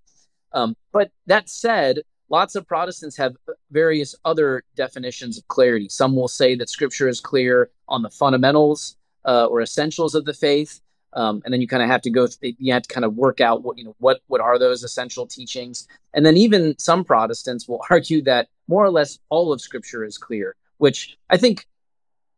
Um, 0.53 0.75
but 0.91 1.11
that 1.27 1.49
said, 1.49 1.99
lots 2.29 2.55
of 2.55 2.67
Protestants 2.67 3.15
have 3.17 3.35
various 3.69 4.15
other 4.25 4.63
definitions 4.75 5.37
of 5.37 5.47
clarity. 5.47 5.87
Some 5.87 6.15
will 6.15 6.27
say 6.27 6.55
that 6.55 6.67
Scripture 6.67 7.07
is 7.07 7.21
clear 7.21 7.69
on 7.87 8.01
the 8.01 8.09
fundamentals 8.09 8.97
uh, 9.23 9.45
or 9.45 9.61
essentials 9.61 10.15
of 10.15 10.25
the 10.25 10.33
faith, 10.33 10.81
um, 11.13 11.43
and 11.45 11.53
then 11.53 11.61
you 11.61 11.67
kind 11.67 11.83
of 11.83 11.89
have 11.89 12.01
to 12.01 12.09
go. 12.09 12.27
You 12.41 12.73
have 12.73 12.81
to 12.81 12.93
kind 12.93 13.05
of 13.05 13.13
work 13.13 13.39
out 13.39 13.61
what 13.61 13.77
you 13.77 13.83
know 13.83 13.95
what 13.99 14.21
what 14.25 14.41
are 14.41 14.57
those 14.57 14.83
essential 14.83 15.27
teachings. 15.27 15.87
And 16.15 16.25
then 16.25 16.37
even 16.37 16.75
some 16.79 17.03
Protestants 17.03 17.67
will 17.67 17.83
argue 17.91 18.23
that 18.23 18.47
more 18.67 18.83
or 18.83 18.89
less 18.89 19.19
all 19.29 19.53
of 19.53 19.61
Scripture 19.61 20.03
is 20.03 20.17
clear, 20.17 20.55
which 20.79 21.19
I 21.29 21.37
think 21.37 21.67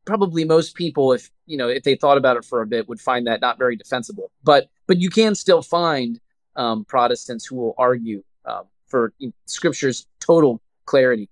probably 0.07 0.45
most 0.45 0.73
people, 0.73 1.11
if 1.11 1.29
you 1.45 1.57
know 1.57 1.67
if 1.67 1.83
they 1.83 1.95
thought 1.95 2.17
about 2.17 2.37
it 2.37 2.45
for 2.45 2.61
a 2.61 2.65
bit, 2.65 2.89
would 2.89 2.99
find 2.99 3.27
that 3.27 3.41
not 3.41 3.59
very 3.59 3.75
defensible. 3.75 4.31
But 4.43 4.69
but 4.87 4.97
you 4.97 5.11
can 5.11 5.35
still 5.35 5.61
find 5.61 6.19
um, 6.55 6.85
Protestants 6.85 7.45
who 7.45 7.57
will 7.57 7.75
argue 7.77 8.23
um, 8.45 8.63
for 8.87 9.13
Scripture's 9.45 10.07
total 10.19 10.61
clarity. 10.85 11.29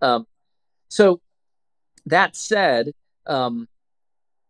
Um, 0.00 0.26
so 0.88 1.20
that 2.06 2.36
said, 2.36 2.92
um, 3.26 3.68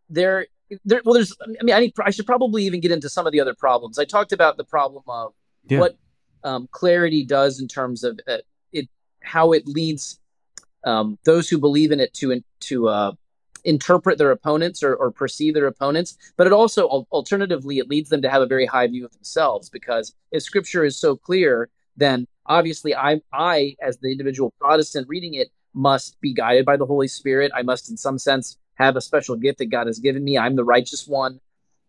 there, 0.09 0.45
there, 0.85 1.01
well, 1.03 1.15
there's. 1.15 1.35
I 1.41 1.63
mean, 1.63 1.75
I, 1.75 1.79
need, 1.79 1.93
I, 1.99 2.11
should 2.11 2.27
probably 2.27 2.63
even 2.63 2.79
get 2.79 2.91
into 2.91 3.09
some 3.09 3.25
of 3.25 3.33
the 3.33 3.41
other 3.41 3.55
problems. 3.55 3.97
I 3.97 4.05
talked 4.05 4.31
about 4.31 4.55
the 4.55 4.63
problem 4.63 5.03
of 5.07 5.33
yeah. 5.67 5.79
what 5.79 5.97
um, 6.43 6.69
clarity 6.71 7.25
does 7.25 7.59
in 7.59 7.67
terms 7.67 8.03
of 8.03 8.19
uh, 8.27 8.37
it, 8.71 8.87
how 9.21 9.51
it 9.53 9.67
leads 9.67 10.19
um, 10.83 11.17
those 11.25 11.49
who 11.49 11.57
believe 11.57 11.91
in 11.91 11.99
it 11.99 12.13
to 12.15 12.41
to 12.61 12.87
uh, 12.87 13.11
interpret 13.63 14.17
their 14.17 14.31
opponents 14.31 14.83
or, 14.83 14.95
or 14.95 15.11
perceive 15.11 15.53
their 15.53 15.67
opponents, 15.67 16.17
but 16.35 16.47
it 16.47 16.53
also 16.53 16.87
alternatively 17.11 17.79
it 17.79 17.89
leads 17.89 18.09
them 18.09 18.21
to 18.21 18.29
have 18.29 18.41
a 18.41 18.47
very 18.47 18.65
high 18.65 18.87
view 18.87 19.05
of 19.05 19.11
themselves 19.13 19.69
because 19.69 20.13
if 20.31 20.43
Scripture 20.43 20.83
is 20.83 20.97
so 20.97 21.15
clear, 21.15 21.69
then 21.95 22.27
obviously 22.45 22.95
I 22.95 23.21
I 23.33 23.75
as 23.81 23.97
the 23.97 24.11
individual 24.11 24.53
Protestant 24.59 25.07
reading 25.07 25.33
it 25.33 25.49
must 25.73 26.19
be 26.21 26.33
guided 26.33 26.65
by 26.65 26.77
the 26.77 26.85
Holy 26.85 27.07
Spirit. 27.07 27.51
I 27.55 27.61
must 27.61 27.89
in 27.89 27.97
some 27.97 28.17
sense 28.17 28.57
have 28.75 28.95
a 28.95 29.01
special 29.01 29.35
gift 29.35 29.59
that 29.59 29.67
God 29.67 29.87
has 29.87 29.99
given 29.99 30.23
me. 30.23 30.37
I'm 30.37 30.55
the 30.55 30.63
righteous 30.63 31.07
one. 31.07 31.39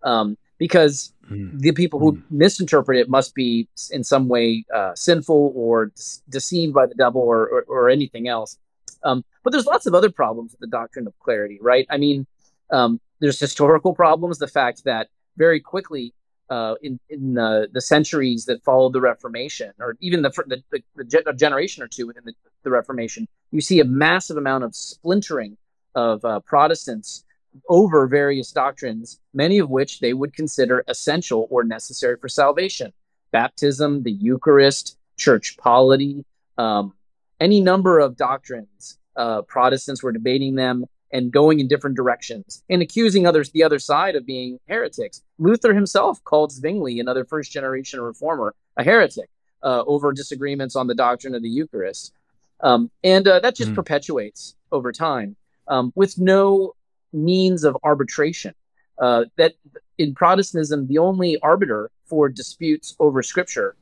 Um, 0.02 0.36
because 0.58 1.12
mm. 1.30 1.58
the 1.58 1.72
people 1.72 1.98
who 2.00 2.12
mm. 2.14 2.22
misinterpret 2.30 2.98
it 2.98 3.08
must 3.08 3.34
be 3.34 3.68
in 3.90 4.04
some 4.04 4.28
way 4.28 4.64
uh, 4.74 4.94
sinful 4.94 5.52
or 5.54 5.92
deceived 6.28 6.74
by 6.74 6.86
the 6.86 6.94
devil 6.94 7.22
or, 7.22 7.48
or, 7.48 7.64
or 7.68 7.88
anything 7.88 8.28
else. 8.28 8.58
Um, 9.04 9.24
but 9.42 9.50
there's 9.50 9.66
lots 9.66 9.86
of 9.86 9.94
other 9.94 10.10
problems 10.10 10.52
with 10.52 10.60
the 10.60 10.66
doctrine 10.66 11.06
of 11.06 11.18
clarity, 11.18 11.58
right? 11.60 11.86
I 11.90 11.96
mean, 11.96 12.26
um, 12.70 13.00
there's 13.20 13.40
historical 13.40 13.94
problems. 13.94 14.38
The 14.38 14.48
fact 14.48 14.84
that 14.84 15.08
very 15.36 15.60
quickly 15.60 16.14
uh, 16.50 16.74
in 16.82 16.98
in 17.08 17.34
the, 17.34 17.68
the 17.72 17.80
centuries 17.80 18.46
that 18.46 18.62
followed 18.64 18.92
the 18.92 19.00
Reformation, 19.00 19.72
or 19.78 19.96
even 20.00 20.22
the 20.22 20.30
the, 20.46 20.82
the, 20.96 21.22
the 21.24 21.32
generation 21.32 21.82
or 21.82 21.88
two 21.88 22.06
within 22.06 22.22
the, 22.24 22.32
the, 22.62 22.70
Reformation, 22.70 23.28
you 23.50 23.60
see 23.60 23.80
a 23.80 23.84
massive 23.84 24.36
amount 24.36 24.64
of 24.64 24.74
splintering 24.74 25.56
of 25.94 26.24
uh, 26.24 26.40
Protestants 26.40 27.24
over 27.68 28.06
various 28.06 28.52
doctrines, 28.52 29.20
many 29.34 29.58
of 29.58 29.68
which 29.68 30.00
they 30.00 30.12
would 30.14 30.34
consider 30.34 30.84
essential 30.88 31.46
or 31.50 31.64
necessary 31.64 32.16
for 32.16 32.28
salvation: 32.28 32.92
baptism, 33.30 34.02
the 34.02 34.12
Eucharist, 34.12 34.96
church 35.16 35.56
polity, 35.58 36.24
um, 36.56 36.94
any 37.40 37.60
number 37.60 37.98
of 37.98 38.16
doctrines. 38.16 38.98
Uh, 39.16 39.42
Protestants 39.42 40.02
were 40.02 40.12
debating 40.12 40.54
them 40.54 40.84
and 41.12 41.32
going 41.32 41.60
in 41.60 41.68
different 41.68 41.96
directions 41.96 42.62
and 42.68 42.82
accusing 42.82 43.26
others 43.26 43.50
the 43.50 43.64
other 43.64 43.78
side 43.78 44.14
of 44.14 44.26
being 44.26 44.58
heretics. 44.68 45.22
Luther 45.38 45.74
himself 45.74 46.22
called 46.24 46.52
Zwingli, 46.52 47.00
another 47.00 47.24
first 47.24 47.50
generation 47.50 48.00
reformer, 48.00 48.54
a 48.76 48.84
heretic 48.84 49.28
uh, 49.62 49.82
over 49.86 50.12
disagreements 50.12 50.76
on 50.76 50.86
the 50.86 50.94
doctrine 50.94 51.34
of 51.34 51.42
the 51.42 51.48
Eucharist. 51.48 52.12
Um, 52.60 52.90
and 53.02 53.26
uh, 53.26 53.40
that 53.40 53.56
just 53.56 53.70
mm. 53.70 53.74
perpetuates 53.74 54.54
over 54.70 54.92
time 54.92 55.36
um, 55.68 55.92
with 55.94 56.18
no 56.18 56.74
means 57.12 57.64
of 57.64 57.76
arbitration. 57.82 58.54
Uh, 58.98 59.24
that 59.36 59.54
in 59.96 60.14
Protestantism, 60.14 60.86
the 60.88 60.98
only 60.98 61.38
arbiter 61.40 61.90
for 62.06 62.28
disputes 62.28 62.96
over 62.98 63.22
Scripture 63.22 63.76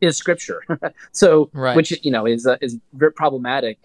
is 0.00 0.16
Scripture. 0.16 0.62
so, 1.12 1.50
right. 1.52 1.76
which 1.76 1.92
you 2.04 2.10
know 2.10 2.26
is 2.26 2.46
uh, 2.46 2.56
is 2.60 2.78
very 2.92 3.12
problematic 3.12 3.78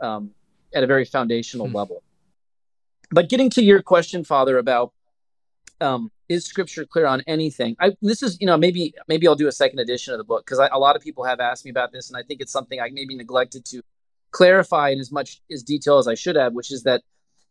um, 0.00 0.30
at 0.74 0.82
a 0.82 0.86
very 0.86 1.04
foundational 1.04 1.68
hmm. 1.68 1.76
level. 1.76 2.02
But 3.10 3.28
getting 3.28 3.50
to 3.50 3.62
your 3.62 3.82
question, 3.82 4.24
Father, 4.24 4.58
about 4.58 4.92
um, 5.80 6.10
is 6.28 6.44
Scripture 6.44 6.84
clear 6.84 7.06
on 7.06 7.22
anything? 7.26 7.76
I, 7.80 7.92
this 8.00 8.22
is, 8.22 8.40
you 8.40 8.46
know, 8.46 8.56
maybe 8.56 8.94
maybe 9.08 9.26
I'll 9.26 9.34
do 9.34 9.48
a 9.48 9.52
second 9.52 9.80
edition 9.80 10.14
of 10.14 10.18
the 10.18 10.24
book 10.24 10.46
because 10.46 10.58
a 10.58 10.78
lot 10.78 10.96
of 10.96 11.02
people 11.02 11.24
have 11.24 11.40
asked 11.40 11.64
me 11.64 11.70
about 11.70 11.92
this, 11.92 12.08
and 12.08 12.16
I 12.16 12.22
think 12.22 12.40
it's 12.40 12.52
something 12.52 12.80
I 12.80 12.90
maybe 12.92 13.16
neglected 13.16 13.64
to 13.66 13.82
clarify 14.30 14.90
in 14.90 15.00
as 15.00 15.10
much 15.10 15.42
as 15.50 15.62
detail 15.62 15.98
as 15.98 16.06
I 16.06 16.14
should 16.14 16.36
have, 16.36 16.52
which 16.52 16.70
is 16.70 16.84
that 16.84 17.02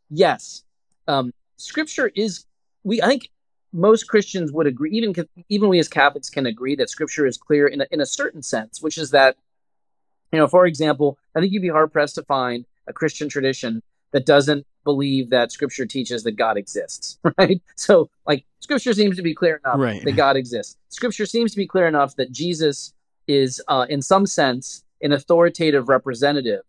yes, 0.10 0.64
um, 1.08 1.34
Scripture 1.58 2.10
is. 2.16 2.46
We 2.86 3.02
I 3.02 3.08
think 3.08 3.30
most 3.72 4.08
Christians 4.08 4.52
would 4.52 4.68
agree, 4.68 4.92
even 4.92 5.14
even 5.50 5.70
we 5.70 5.80
as 5.80 5.88
Catholics 5.88 6.30
can 6.30 6.46
agree 6.46 6.76
that 6.76 6.90
Scripture 6.90 7.26
is 7.26 7.38
clear 7.38 7.68
in 7.68 7.82
a, 7.82 7.86
in 7.92 8.02
a 8.02 8.06
certain 8.06 8.42
sense, 8.42 8.82
which 8.82 8.98
is 8.98 9.12
that, 9.12 9.38
you 10.32 10.40
know, 10.40 10.48
for 10.48 10.66
example, 10.66 11.18
I 11.36 11.40
think 11.40 11.54
you'd 11.54 11.62
be 11.62 11.70
hard 11.70 11.92
pressed 11.92 12.16
to 12.16 12.24
find 12.24 12.66
a 12.88 12.94
Christian 12.94 13.30
tradition 13.30 13.82
that 14.12 14.26
doesn't 14.26 14.66
believe 14.84 15.30
that 15.30 15.52
scripture 15.52 15.86
teaches 15.86 16.24
that 16.24 16.32
God 16.32 16.58
exists, 16.58 17.20
right? 17.38 17.62
So, 17.76 18.10
like, 18.26 18.46
scripture 18.60 18.94
seems 18.94 19.16
to 19.18 19.22
be 19.22 19.36
clear 19.36 19.62
enough 19.64 19.80
right. 19.80 20.04
that 20.04 20.14
God 20.14 20.36
exists. 20.36 20.78
Scripture 20.90 21.26
seems 21.26 21.52
to 21.52 21.58
be 21.58 21.68
clear 21.68 21.88
enough 21.88 22.16
that 22.16 22.32
Jesus 22.32 22.94
is, 23.28 23.62
uh, 23.68 23.86
in 23.90 24.02
some 24.02 24.26
sense, 24.26 24.84
an 25.02 25.12
authoritative 25.12 25.90
representative 25.90 26.64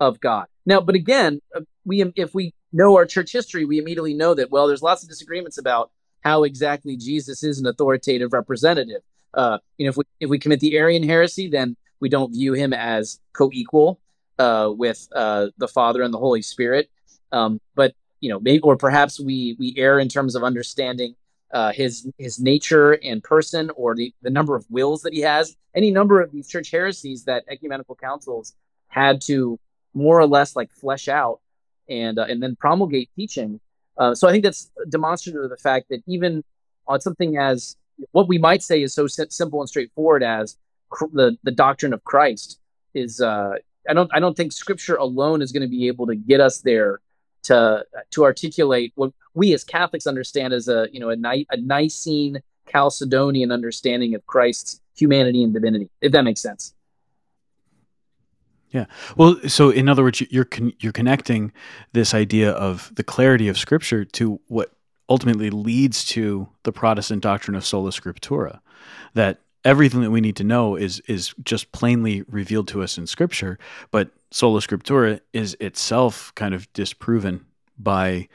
of 0.00 0.20
God. 0.20 0.46
Now, 0.64 0.80
but 0.80 0.94
again, 0.94 1.40
uh, 1.54 1.60
we 1.84 2.02
if 2.16 2.34
we 2.34 2.54
know 2.72 2.96
our 2.96 3.06
church 3.06 3.32
history, 3.32 3.64
we 3.64 3.78
immediately 3.78 4.14
know 4.14 4.34
that 4.34 4.50
well, 4.50 4.66
there's 4.66 4.82
lots 4.82 5.02
of 5.02 5.08
disagreements 5.08 5.58
about 5.58 5.90
how 6.20 6.44
exactly 6.44 6.96
Jesus 6.96 7.42
is 7.42 7.58
an 7.58 7.66
authoritative 7.66 8.32
representative. 8.32 9.02
Uh, 9.34 9.58
you 9.76 9.86
know, 9.86 9.90
if 9.90 9.96
we 9.96 10.04
if 10.20 10.30
we 10.30 10.38
commit 10.38 10.60
the 10.60 10.76
Arian 10.76 11.02
heresy, 11.02 11.48
then 11.48 11.76
we 12.00 12.08
don't 12.08 12.32
view 12.32 12.52
him 12.54 12.72
as 12.72 13.20
co-equal 13.32 14.00
uh, 14.38 14.70
with 14.70 15.08
uh, 15.14 15.48
the 15.58 15.68
Father 15.68 16.02
and 16.02 16.12
the 16.12 16.18
Holy 16.18 16.42
Spirit. 16.42 16.90
Um, 17.32 17.60
but 17.74 17.94
you 18.20 18.30
know, 18.30 18.40
maybe 18.40 18.60
or 18.60 18.76
perhaps 18.76 19.20
we 19.20 19.56
we 19.58 19.74
err 19.76 19.98
in 19.98 20.08
terms 20.08 20.34
of 20.34 20.42
understanding 20.42 21.14
uh, 21.52 21.72
his 21.72 22.08
his 22.18 22.40
nature 22.40 22.92
and 22.92 23.22
person, 23.22 23.70
or 23.70 23.94
the 23.94 24.12
the 24.22 24.30
number 24.30 24.56
of 24.56 24.66
wills 24.70 25.02
that 25.02 25.12
he 25.12 25.20
has. 25.20 25.56
Any 25.74 25.90
number 25.90 26.20
of 26.20 26.32
these 26.32 26.48
church 26.48 26.70
heresies 26.70 27.24
that 27.24 27.44
ecumenical 27.48 27.94
councils 27.94 28.54
had 28.88 29.20
to 29.22 29.58
more 29.94 30.18
or 30.18 30.26
less 30.26 30.56
like 30.56 30.72
flesh 30.72 31.08
out 31.08 31.40
and 31.88 32.18
uh, 32.18 32.26
and 32.28 32.42
then 32.42 32.56
promulgate 32.56 33.10
teaching. 33.14 33.60
Uh, 33.98 34.14
so 34.14 34.28
I 34.28 34.32
think 34.32 34.44
that's 34.44 34.70
demonstrative 34.88 35.42
of 35.42 35.50
the 35.50 35.56
fact 35.56 35.88
that 35.90 36.02
even 36.06 36.44
on 36.86 37.00
something 37.00 37.36
as 37.36 37.76
what 38.12 38.28
we 38.28 38.38
might 38.38 38.62
say 38.62 38.82
is 38.82 38.94
so 38.94 39.06
simple 39.06 39.60
and 39.60 39.68
straightforward 39.68 40.22
as 40.22 40.56
cr- 40.90 41.06
the 41.12 41.36
the 41.42 41.50
doctrine 41.50 41.92
of 41.92 42.04
Christ 42.04 42.60
is 42.94 43.20
uh, 43.20 43.54
I 43.88 43.94
don't 43.94 44.10
I 44.14 44.20
don't 44.20 44.36
think 44.36 44.52
Scripture 44.52 44.96
alone 44.96 45.42
is 45.42 45.52
going 45.52 45.62
to 45.62 45.68
be 45.68 45.88
able 45.88 46.06
to 46.06 46.14
get 46.14 46.40
us 46.40 46.60
there 46.60 47.00
to 47.44 47.84
to 48.10 48.24
articulate 48.24 48.92
what 48.94 49.12
we 49.34 49.52
as 49.52 49.64
Catholics 49.64 50.06
understand 50.06 50.52
as 50.52 50.68
a 50.68 50.88
you 50.92 51.00
know 51.00 51.10
a, 51.10 51.16
Ni- 51.16 51.46
a 51.50 51.56
Nicene 51.56 52.40
Chalcedonian 52.68 53.52
understanding 53.52 54.14
of 54.14 54.26
Christ's 54.26 54.80
humanity 54.96 55.42
and 55.42 55.52
divinity, 55.52 55.88
if 56.00 56.12
that 56.12 56.22
makes 56.22 56.40
sense. 56.40 56.74
Yeah. 58.70 58.84
Well, 59.16 59.36
so 59.48 59.70
in 59.70 59.88
other 59.88 60.02
words, 60.02 60.20
you're 60.30 60.44
con- 60.44 60.74
you're 60.78 60.92
connecting 60.92 61.52
this 61.92 62.12
idea 62.12 62.50
of 62.50 62.92
the 62.94 63.02
clarity 63.02 63.48
of 63.48 63.56
Scripture 63.56 64.04
to 64.04 64.40
what 64.48 64.72
ultimately 65.08 65.50
leads 65.50 66.04
to 66.04 66.48
the 66.64 66.72
Protestant 66.72 67.22
doctrine 67.22 67.54
of 67.56 67.64
sola 67.64 67.90
scriptura, 67.90 68.60
that 69.14 69.40
everything 69.64 70.02
that 70.02 70.10
we 70.10 70.20
need 70.20 70.36
to 70.36 70.44
know 70.44 70.76
is 70.76 71.00
is 71.00 71.34
just 71.44 71.72
plainly 71.72 72.22
revealed 72.28 72.68
to 72.68 72.82
us 72.82 72.96
in 72.96 73.06
scripture 73.06 73.58
but 73.90 74.10
sola 74.30 74.60
scriptura 74.60 75.20
is 75.32 75.56
itself 75.60 76.32
kind 76.34 76.54
of 76.54 76.72
disproven 76.72 77.44
by 77.78 78.28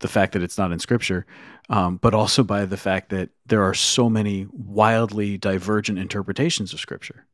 the 0.00 0.08
fact 0.08 0.32
that 0.32 0.42
it's 0.42 0.58
not 0.58 0.72
in 0.72 0.78
scripture 0.78 1.24
um, 1.70 1.96
but 1.96 2.14
also 2.14 2.42
by 2.42 2.64
the 2.64 2.76
fact 2.76 3.10
that 3.10 3.30
there 3.46 3.62
are 3.62 3.74
so 3.74 4.08
many 4.08 4.46
wildly 4.52 5.38
divergent 5.38 5.98
interpretations 5.98 6.72
of 6.72 6.80
scripture 6.80 7.24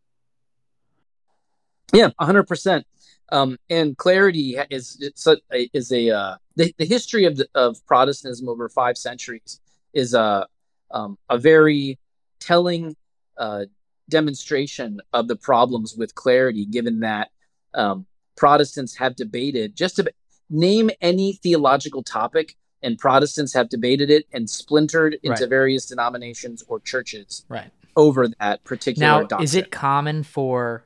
yeah 1.92 2.11
100% 2.20 2.85
um, 3.33 3.59
and 3.70 3.97
clarity 3.97 4.57
is 4.70 5.01
a, 5.27 5.68
is 5.73 5.90
a 5.92 6.11
uh, 6.11 6.37
the, 6.57 6.75
the 6.79 6.85
history 6.85 7.25
of 7.25 7.37
the, 7.37 7.49
of 7.55 7.85
protestantism 7.87 8.49
over 8.49 8.68
five 8.68 8.97
centuries 8.97 9.61
is 9.92 10.14
a 10.14 10.47
um, 10.90 11.18
a 11.29 11.38
very 11.38 11.99
telling 12.38 12.97
uh, 13.38 13.64
demonstration 14.09 15.01
of 15.12 15.29
the 15.29 15.37
problems 15.37 15.97
with 15.97 16.14
clarity, 16.14 16.66
given 16.66 17.01
that 17.01 17.31
um, 17.75 18.07
Protestants 18.37 18.97
have 18.97 19.16
debated 19.16 19.77
just 19.77 19.97
to 19.97 20.12
name 20.51 20.90
any 21.01 21.35
theological 21.35 22.03
topic, 22.03 22.57
and 22.83 22.99
Protestants 22.99 23.55
have 23.55 23.68
debated 23.68 24.11
it 24.11 24.27
and 24.33 24.49
splintered 24.49 25.16
into 25.23 25.42
right. 25.42 25.49
various 25.49 25.87
denominations 25.87 26.62
or 26.68 26.81
churches. 26.81 27.44
Right. 27.49 27.70
over 27.97 28.29
that 28.40 28.62
particular 28.64 29.07
now 29.07 29.20
doctrine. 29.20 29.44
is 29.44 29.55
it 29.55 29.70
common 29.70 30.23
for 30.23 30.85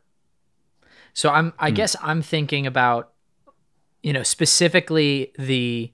so 1.18 1.30
i'm 1.30 1.52
i 1.58 1.68
Hmm. 1.70 1.74
guess 1.78 1.96
i'm 2.02 2.22
thinking 2.22 2.66
about 2.66 3.12
you 4.02 4.12
know 4.12 4.22
specifically 4.22 5.32
the 5.38 5.92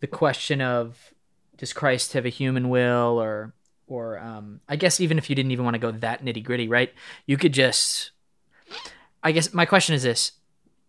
the 0.00 0.06
question 0.06 0.60
of 0.60 1.12
does 1.56 1.72
christ 1.72 2.12
have 2.14 2.24
a 2.26 2.28
human 2.40 2.68
will 2.68 3.18
or 3.20 3.52
or 3.86 4.18
um 4.18 4.60
i 4.68 4.76
guess 4.76 5.00
even 5.00 5.18
if 5.18 5.28
you 5.28 5.34
didn't 5.36 5.50
even 5.52 5.64
want 5.64 5.74
to 5.74 5.78
go 5.86 5.90
that 5.90 6.24
nitty 6.24 6.42
gritty 6.44 6.68
right 6.68 6.92
you 7.26 7.36
could 7.36 7.52
just 7.52 8.12
i 9.22 9.32
guess 9.32 9.52
my 9.52 9.64
question 9.66 9.94
is 9.94 10.02
this 10.04 10.32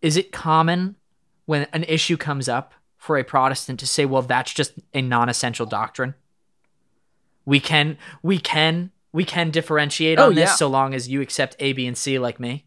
is 0.00 0.16
it 0.16 0.32
common 0.32 0.94
when 1.46 1.66
an 1.72 1.84
issue 1.84 2.16
comes 2.16 2.48
up 2.48 2.74
for 2.96 3.18
a 3.18 3.24
protestant 3.24 3.80
to 3.80 3.86
say 3.86 4.04
well 4.04 4.22
that's 4.22 4.52
just 4.54 4.72
a 4.94 5.02
non-essential 5.02 5.66
doctrine 5.66 6.14
we 7.44 7.58
can 7.58 7.98
we 8.22 8.38
can 8.38 8.90
we 9.12 9.24
can 9.24 9.50
differentiate 9.50 10.18
Oh, 10.20 10.26
on 10.28 10.34
this 10.36 10.50
yeah. 10.50 10.54
so 10.54 10.68
long 10.68 10.94
as 10.94 11.08
you 11.08 11.20
accept 11.20 11.56
A, 11.58 11.72
B, 11.74 11.86
and 11.86 11.98
C 11.98 12.18
like 12.18 12.38
me. 12.40 12.64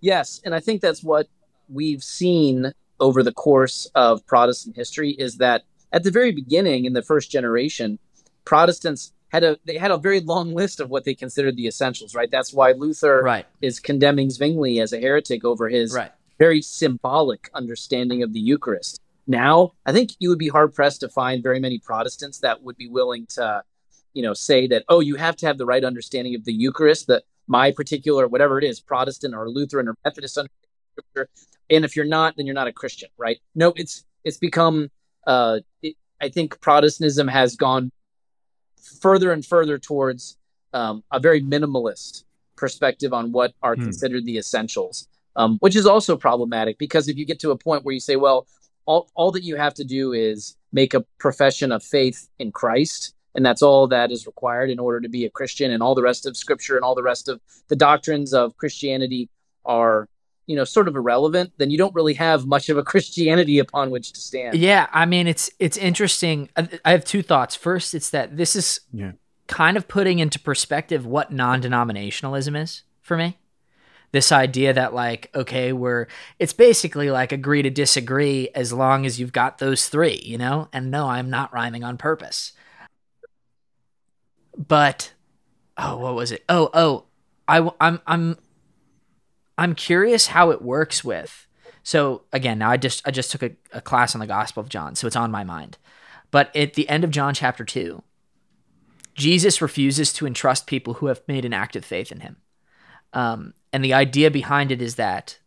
Yes, 0.00 0.40
and 0.44 0.54
I 0.54 0.60
think 0.60 0.80
that's 0.80 1.02
what 1.02 1.28
we've 1.68 2.02
seen 2.02 2.72
over 3.00 3.22
the 3.22 3.32
course 3.32 3.90
of 3.94 4.26
Protestant 4.26 4.76
history 4.76 5.10
is 5.12 5.38
that 5.38 5.62
at 5.92 6.02
the 6.02 6.10
very 6.10 6.32
beginning 6.32 6.84
in 6.84 6.92
the 6.92 7.02
first 7.02 7.30
generation, 7.30 7.98
Protestants 8.44 9.12
had 9.30 9.44
a 9.44 9.58
they 9.66 9.76
had 9.76 9.90
a 9.90 9.98
very 9.98 10.20
long 10.20 10.54
list 10.54 10.80
of 10.80 10.88
what 10.88 11.04
they 11.04 11.14
considered 11.14 11.56
the 11.56 11.66
essentials, 11.66 12.14
right? 12.14 12.30
That's 12.30 12.52
why 12.52 12.72
Luther 12.72 13.22
Right. 13.22 13.46
is 13.60 13.78
condemning 13.78 14.30
Zwingli 14.30 14.80
as 14.80 14.92
a 14.92 15.00
heretic 15.00 15.44
over 15.44 15.68
his 15.68 15.92
Right. 15.92 16.12
very 16.38 16.62
symbolic 16.62 17.50
understanding 17.54 18.22
of 18.22 18.32
the 18.32 18.40
Eucharist. 18.40 19.00
Now, 19.26 19.72
I 19.84 19.92
think 19.92 20.12
you 20.18 20.30
would 20.30 20.38
be 20.38 20.48
hard 20.48 20.74
pressed 20.74 21.00
to 21.00 21.08
find 21.10 21.42
very 21.42 21.60
many 21.60 21.78
Protestants 21.78 22.38
that 22.38 22.62
would 22.62 22.76
be 22.78 22.88
willing 22.88 23.26
to, 23.34 23.62
you 24.14 24.22
know, 24.22 24.32
say 24.32 24.66
that, 24.68 24.84
oh, 24.88 25.00
you 25.00 25.16
have 25.16 25.36
to 25.36 25.46
have 25.46 25.58
the 25.58 25.66
right 25.66 25.84
understanding 25.84 26.34
of 26.34 26.44
the 26.46 26.52
Eucharist, 26.54 27.06
that 27.08 27.24
my 27.48 27.70
particular, 27.72 28.28
whatever 28.28 28.58
it 28.58 28.64
is, 28.64 28.80
Protestant 28.80 29.34
or 29.34 29.48
Lutheran 29.48 29.88
or 29.88 29.94
Methodist. 30.04 30.38
And 31.70 31.84
if 31.84 31.96
you're 31.96 32.04
not, 32.04 32.36
then 32.36 32.46
you're 32.46 32.54
not 32.54 32.68
a 32.68 32.72
Christian, 32.72 33.08
right? 33.16 33.38
No, 33.54 33.72
it's 33.76 34.04
it's 34.24 34.36
become, 34.38 34.90
uh, 35.26 35.60
it, 35.82 35.96
I 36.20 36.28
think 36.28 36.60
Protestantism 36.60 37.28
has 37.28 37.56
gone 37.56 37.90
further 39.00 39.32
and 39.32 39.44
further 39.44 39.78
towards 39.78 40.36
um, 40.72 41.02
a 41.12 41.20
very 41.20 41.40
minimalist 41.42 42.24
perspective 42.56 43.12
on 43.12 43.32
what 43.32 43.54
are 43.62 43.76
Hmm. 43.76 43.84
considered 43.84 44.24
the 44.24 44.38
essentials, 44.38 45.08
um, 45.36 45.58
which 45.60 45.76
is 45.76 45.86
also 45.86 46.16
problematic 46.16 46.78
because 46.78 47.08
if 47.08 47.16
you 47.16 47.24
get 47.24 47.38
to 47.40 47.52
a 47.52 47.56
point 47.56 47.84
where 47.84 47.94
you 47.94 48.00
say, 48.00 48.16
well, 48.16 48.46
all, 48.86 49.08
all 49.14 49.30
that 49.32 49.42
you 49.44 49.56
have 49.56 49.74
to 49.74 49.84
do 49.84 50.12
is 50.12 50.56
make 50.72 50.94
a 50.94 51.04
profession 51.18 51.72
of 51.72 51.82
faith 51.82 52.28
in 52.38 52.50
Christ, 52.52 53.14
and 53.38 53.46
that's 53.46 53.62
all 53.62 53.86
that 53.86 54.10
is 54.10 54.26
required 54.26 54.68
in 54.68 54.80
order 54.80 55.00
to 55.00 55.08
be 55.08 55.24
a 55.24 55.30
Christian, 55.30 55.70
and 55.70 55.80
all 55.80 55.94
the 55.94 56.02
rest 56.02 56.26
of 56.26 56.36
Scripture 56.36 56.74
and 56.74 56.84
all 56.84 56.96
the 56.96 57.04
rest 57.04 57.28
of 57.28 57.40
the 57.68 57.76
doctrines 57.76 58.34
of 58.34 58.56
Christianity 58.56 59.28
are, 59.64 60.08
you 60.48 60.56
know, 60.56 60.64
sort 60.64 60.88
of 60.88 60.96
irrelevant, 60.96 61.52
then 61.58 61.70
you 61.70 61.78
don't 61.78 61.94
really 61.94 62.14
have 62.14 62.46
much 62.46 62.68
of 62.68 62.76
a 62.76 62.82
Christianity 62.92 63.60
upon 63.60 63.90
which 63.90 64.12
to 64.14 64.20
stand. 64.20 64.58
Yeah, 64.58 64.88
I 64.92 65.06
mean 65.06 65.28
it's 65.28 65.50
it's 65.60 65.76
interesting. 65.76 66.48
I, 66.56 66.68
I 66.84 66.90
have 66.90 67.04
two 67.04 67.22
thoughts. 67.22 67.54
First, 67.54 67.94
it's 67.94 68.10
that 68.10 68.36
this 68.36 68.56
is 68.56 68.80
Yeah. 68.92 69.12
kind 69.46 69.76
of 69.76 69.86
putting 69.86 70.18
into 70.18 70.40
perspective 70.40 71.06
what 71.06 71.30
non-denominationalism 71.32 72.60
is 72.60 72.82
for 73.00 73.16
me. 73.16 73.38
This 74.10 74.32
idea 74.32 74.72
that 74.72 74.94
like 74.94 75.30
okay, 75.32 75.72
we're 75.72 76.08
it's 76.40 76.54
basically 76.54 77.08
like 77.10 77.30
agree 77.30 77.62
to 77.62 77.70
disagree 77.70 78.48
as 78.52 78.72
long 78.72 79.06
as 79.06 79.20
you've 79.20 79.32
got 79.42 79.58
those 79.58 79.88
three, 79.88 80.20
you 80.24 80.38
know? 80.38 80.68
And 80.72 80.90
no, 80.90 81.06
I'm 81.06 81.30
not 81.30 81.52
rhyming 81.52 81.84
on 81.84 81.98
purpose. 81.98 82.52
But 84.58 85.12
oh, 85.76 85.96
what 85.98 86.14
was 86.14 86.32
it? 86.32 86.44
Oh, 86.48 86.68
oh, 86.74 87.04
I 87.46 87.70
I'm 87.80 88.00
I'm 88.06 88.36
I'm 89.56 89.74
curious 89.74 90.28
how 90.28 90.50
it 90.50 90.60
works 90.60 91.04
with. 91.04 91.46
So 91.84 92.22
again, 92.32 92.58
now 92.58 92.70
I 92.70 92.76
just 92.76 93.06
I 93.06 93.12
just 93.12 93.30
took 93.30 93.42
a, 93.42 93.52
a 93.72 93.80
class 93.80 94.14
on 94.14 94.18
the 94.18 94.26
Gospel 94.26 94.60
of 94.60 94.68
John, 94.68 94.96
so 94.96 95.06
it's 95.06 95.16
on 95.16 95.30
my 95.30 95.44
mind. 95.44 95.78
But 96.30 96.54
at 96.54 96.74
the 96.74 96.88
end 96.88 97.04
of 97.04 97.10
John 97.10 97.32
chapter 97.32 97.64
two, 97.64 98.02
Jesus 99.14 99.62
refuses 99.62 100.12
to 100.14 100.26
entrust 100.26 100.66
people 100.66 100.94
who 100.94 101.06
have 101.06 101.22
made 101.28 101.44
an 101.44 101.54
act 101.54 101.76
of 101.76 101.84
faith 101.84 102.12
in 102.12 102.20
him. 102.20 102.36
Um, 103.12 103.54
and 103.72 103.84
the 103.84 103.94
idea 103.94 104.30
behind 104.30 104.70
it 104.70 104.82
is 104.82 104.96
that 104.96 105.38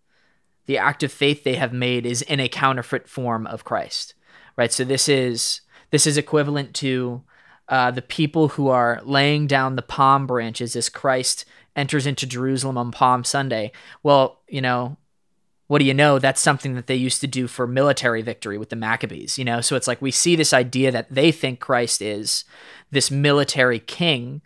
the 0.65 0.78
act 0.78 1.04
of 1.04 1.12
faith 1.12 1.43
they 1.43 1.56
have 1.56 1.74
made 1.74 2.06
is 2.06 2.21
in 2.21 2.39
a 2.39 2.50
counterfeit 2.50 3.08
form 3.08 3.45
of 3.45 3.63
Christ, 3.63 4.13
right? 4.56 4.71
So 4.71 4.84
this 4.84 5.10
is 5.10 5.62
this 5.91 6.08
is 6.08 6.17
equivalent 6.17 6.74
to 6.76 7.24
uh, 7.71 7.89
the 7.89 8.01
people 8.01 8.49
who 8.49 8.67
are 8.67 9.01
laying 9.03 9.47
down 9.47 9.77
the 9.77 9.81
palm 9.81 10.27
branches 10.27 10.75
as 10.75 10.89
Christ 10.89 11.45
enters 11.73 12.05
into 12.05 12.27
Jerusalem 12.27 12.77
on 12.77 12.91
Palm 12.91 13.23
Sunday. 13.23 13.71
Well, 14.03 14.41
you 14.49 14.62
know, 14.62 14.97
what 15.67 15.79
do 15.79 15.86
you 15.86 15.93
know? 15.93 16.19
That's 16.19 16.41
something 16.41 16.75
that 16.75 16.88
they 16.88 16.95
used 16.95 17.21
to 17.21 17.27
do 17.27 17.47
for 17.47 17.65
military 17.65 18.21
victory 18.21 18.57
with 18.57 18.71
the 18.71 18.75
Maccabees, 18.75 19.38
you 19.39 19.45
know? 19.45 19.62
So 19.62 19.77
it's 19.77 19.88
like 19.88 20.01
we 20.01 20.12
see 20.12 20.36
this 20.36 20.51
idea 20.51 20.91
that 20.91 21.10
they 21.10 21.31
think 21.31 21.62
Christ 21.62 22.01
is 22.01 22.43
this 22.91 23.10
military 23.10 23.79
king, 23.79 24.41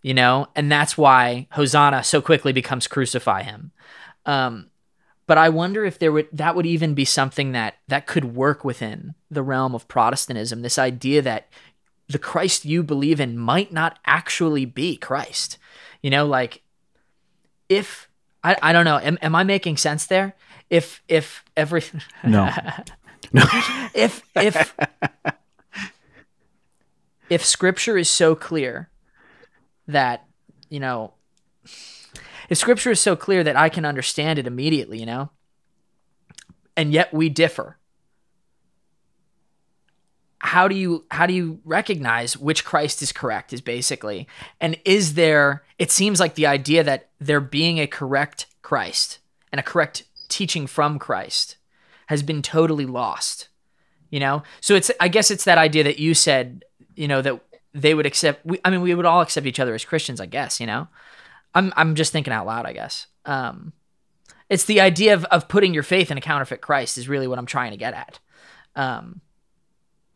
you 0.00 0.14
know, 0.14 0.46
and 0.54 0.70
that's 0.70 0.96
why 0.96 1.48
Hosanna 1.50 2.04
so 2.04 2.22
quickly 2.22 2.52
becomes 2.52 2.86
crucify 2.86 3.42
him. 3.42 3.72
Um, 4.24 4.70
but 5.26 5.36
I 5.36 5.50
wonder 5.50 5.84
if 5.84 5.98
there 5.98 6.10
would 6.10 6.28
that 6.32 6.56
would 6.56 6.64
even 6.64 6.94
be 6.94 7.04
something 7.04 7.52
that 7.52 7.74
that 7.88 8.06
could 8.06 8.36
work 8.36 8.64
within 8.64 9.14
the 9.30 9.42
realm 9.42 9.74
of 9.74 9.86
Protestantism. 9.86 10.62
This 10.62 10.78
idea 10.78 11.20
that 11.20 11.48
the 12.08 12.18
Christ 12.18 12.64
you 12.64 12.82
believe 12.82 13.20
in 13.20 13.38
might 13.38 13.72
not 13.72 13.98
actually 14.06 14.64
be 14.64 14.96
Christ. 14.96 15.58
You 16.02 16.10
know, 16.10 16.26
like 16.26 16.62
if 17.68 18.08
I, 18.42 18.56
I 18.62 18.72
don't 18.72 18.84
know, 18.84 18.98
am, 18.98 19.18
am 19.20 19.34
I 19.34 19.44
making 19.44 19.76
sense 19.76 20.06
there? 20.06 20.34
If 20.70 21.02
if 21.08 21.44
every 21.56 21.82
No. 22.24 22.50
No. 23.32 23.44
if 23.94 24.22
if 24.36 24.74
if 27.28 27.44
scripture 27.44 27.98
is 27.98 28.08
so 28.08 28.34
clear 28.34 28.88
that 29.86 30.24
you 30.70 30.80
know 30.80 31.12
if 32.48 32.56
scripture 32.56 32.90
is 32.90 33.00
so 33.00 33.16
clear 33.16 33.44
that 33.44 33.56
I 33.56 33.68
can 33.68 33.84
understand 33.84 34.38
it 34.38 34.46
immediately, 34.46 34.98
you 34.98 35.06
know, 35.06 35.30
and 36.76 36.92
yet 36.92 37.12
we 37.12 37.28
differ. 37.28 37.77
How 40.40 40.68
do 40.68 40.74
you 40.74 41.04
how 41.10 41.26
do 41.26 41.34
you 41.34 41.60
recognize 41.64 42.36
which 42.36 42.64
Christ 42.64 43.02
is 43.02 43.12
correct 43.12 43.52
is 43.52 43.60
basically 43.60 44.28
and 44.60 44.78
is 44.84 45.14
there 45.14 45.64
it 45.78 45.90
seems 45.90 46.20
like 46.20 46.36
the 46.36 46.46
idea 46.46 46.84
that 46.84 47.08
there 47.20 47.40
being 47.40 47.78
a 47.78 47.86
correct 47.86 48.46
Christ 48.62 49.18
and 49.52 49.58
a 49.58 49.64
correct 49.64 50.04
teaching 50.28 50.66
from 50.66 50.98
Christ 50.98 51.56
has 52.06 52.22
been 52.22 52.42
totally 52.42 52.86
lost. 52.86 53.48
You 54.10 54.20
know? 54.20 54.42
So 54.60 54.74
it's 54.74 54.90
I 55.00 55.08
guess 55.08 55.30
it's 55.30 55.44
that 55.44 55.58
idea 55.58 55.84
that 55.84 55.98
you 55.98 56.14
said, 56.14 56.64
you 56.94 57.08
know, 57.08 57.22
that 57.22 57.40
they 57.74 57.94
would 57.94 58.06
accept 58.06 58.44
we, 58.44 58.58
I 58.64 58.70
mean 58.70 58.80
we 58.80 58.94
would 58.94 59.06
all 59.06 59.20
accept 59.20 59.46
each 59.46 59.60
other 59.60 59.74
as 59.74 59.84
Christians, 59.84 60.20
I 60.20 60.26
guess, 60.26 60.60
you 60.60 60.66
know. 60.66 60.88
I'm 61.54 61.72
I'm 61.76 61.94
just 61.94 62.12
thinking 62.12 62.32
out 62.32 62.46
loud, 62.46 62.66
I 62.66 62.72
guess. 62.72 63.06
Um 63.24 63.72
it's 64.48 64.64
the 64.64 64.80
idea 64.80 65.14
of 65.14 65.24
of 65.26 65.48
putting 65.48 65.74
your 65.74 65.82
faith 65.82 66.10
in 66.10 66.18
a 66.18 66.22
counterfeit 66.22 66.60
Christ 66.60 66.96
is 66.96 67.08
really 67.08 67.28
what 67.28 67.38
I'm 67.38 67.46
trying 67.46 67.72
to 67.72 67.76
get 67.76 67.94
at. 67.94 68.18
Um 68.74 69.20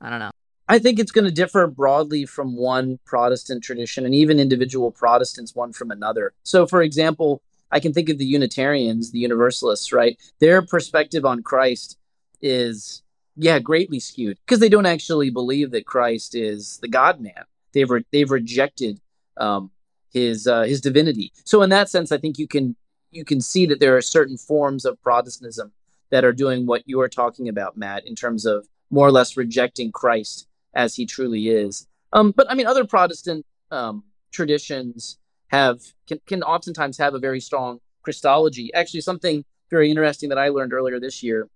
I 0.03 0.11
don't 0.11 0.19
know. 0.19 0.31
I 0.69 0.79
think 0.79 0.99
it's 0.99 1.13
going 1.13 1.25
to 1.25 1.31
differ 1.31 1.67
broadly 1.67 2.27
from 2.27 2.57
one 2.57 2.99
Protestant 3.05 3.63
tradition 3.63 4.05
and 4.05 4.15
even 4.15 4.41
individual 4.41 4.91
Protestants 4.91 5.55
one 5.55 5.73
from 5.73 5.91
another. 5.91 6.33
So, 6.43 6.67
for 6.67 6.83
example, 6.83 7.43
I 7.71 7.81
can 7.81 7.93
think 7.93 8.09
of 8.09 8.19
the 8.19 8.25
Unitarians, 8.25 9.13
the 9.13 9.19
Universalists, 9.19 9.93
right? 9.93 10.19
Their 10.41 10.63
perspective 10.63 11.25
on 11.25 11.43
Christ 11.43 11.99
is, 12.41 13.03
yeah, 13.37 13.59
greatly 13.59 14.01
skewed 14.01 14.39
because 14.45 14.61
they 14.61 14.69
don't 14.69 14.87
actually 14.87 15.31
believe 15.31 15.71
that 15.71 15.87
Christ 15.87 16.35
is 16.35 16.79
the 16.83 16.89
God 16.89 17.21
man. 17.21 17.45
They've 17.73 17.91
re- 17.91 18.05
they've 18.13 18.31
rejected 18.31 19.01
um, 19.37 19.71
his 20.13 20.47
uh, 20.47 20.63
his 20.63 20.81
divinity. 20.81 21.33
So, 21.45 21.63
in 21.63 21.71
that 21.71 21.89
sense, 21.89 22.13
I 22.13 22.19
think 22.19 22.39
you 22.39 22.47
can 22.47 22.77
you 23.11 23.25
can 23.25 23.41
see 23.41 23.67
that 23.67 23.81
there 23.81 23.97
are 23.97 24.03
certain 24.03 24.37
forms 24.37 24.85
of 24.85 25.01
Protestantism 25.03 25.73
that 26.11 26.25
are 26.25 26.33
doing 26.33 26.67
what 26.67 26.83
you 26.87 27.01
are 27.01 27.09
talking 27.09 27.49
about, 27.49 27.77
Matt, 27.77 28.07
in 28.07 28.15
terms 28.15 28.45
of 28.45 28.67
more 28.93 29.09
or 29.09 29.11
less 29.11 29.37
rejecting 29.37 29.91
Christ 29.91 30.47
as 30.75 30.95
he 30.95 31.07
truly 31.07 31.49
is. 31.49 31.89
Um, 32.13 32.31
but 32.31 32.49
I 32.49 32.55
mean, 32.55 32.67
other 32.67 32.85
Protestant 32.85 33.45
um, 33.73 34.05
traditions 34.31 35.19
have 35.49 35.81
can, 36.07 36.21
can 36.27 36.43
oftentimes 36.45 36.99
have 36.99 37.15
a 37.15 37.19
very 37.19 37.41
strong 37.41 37.81
Christology. 38.03 38.73
Actually, 38.75 39.01
something 39.01 39.45
very 39.71 39.91
interesting 39.91 40.29
that 40.29 40.39
I 40.39 40.51
learned 40.51 40.73
earlier 40.73 41.01
this 41.01 41.23
year. 41.23 41.49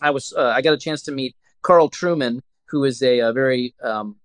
I 0.00 0.10
was 0.10 0.32
uh, 0.36 0.52
I 0.54 0.62
got 0.62 0.74
a 0.74 0.78
chance 0.78 1.02
to 1.02 1.12
meet 1.12 1.34
Carl 1.62 1.90
Trueman, 1.90 2.40
who 2.66 2.84
is 2.84 3.02
a, 3.02 3.20
a 3.20 3.32
very 3.32 3.74
um, 3.82 4.16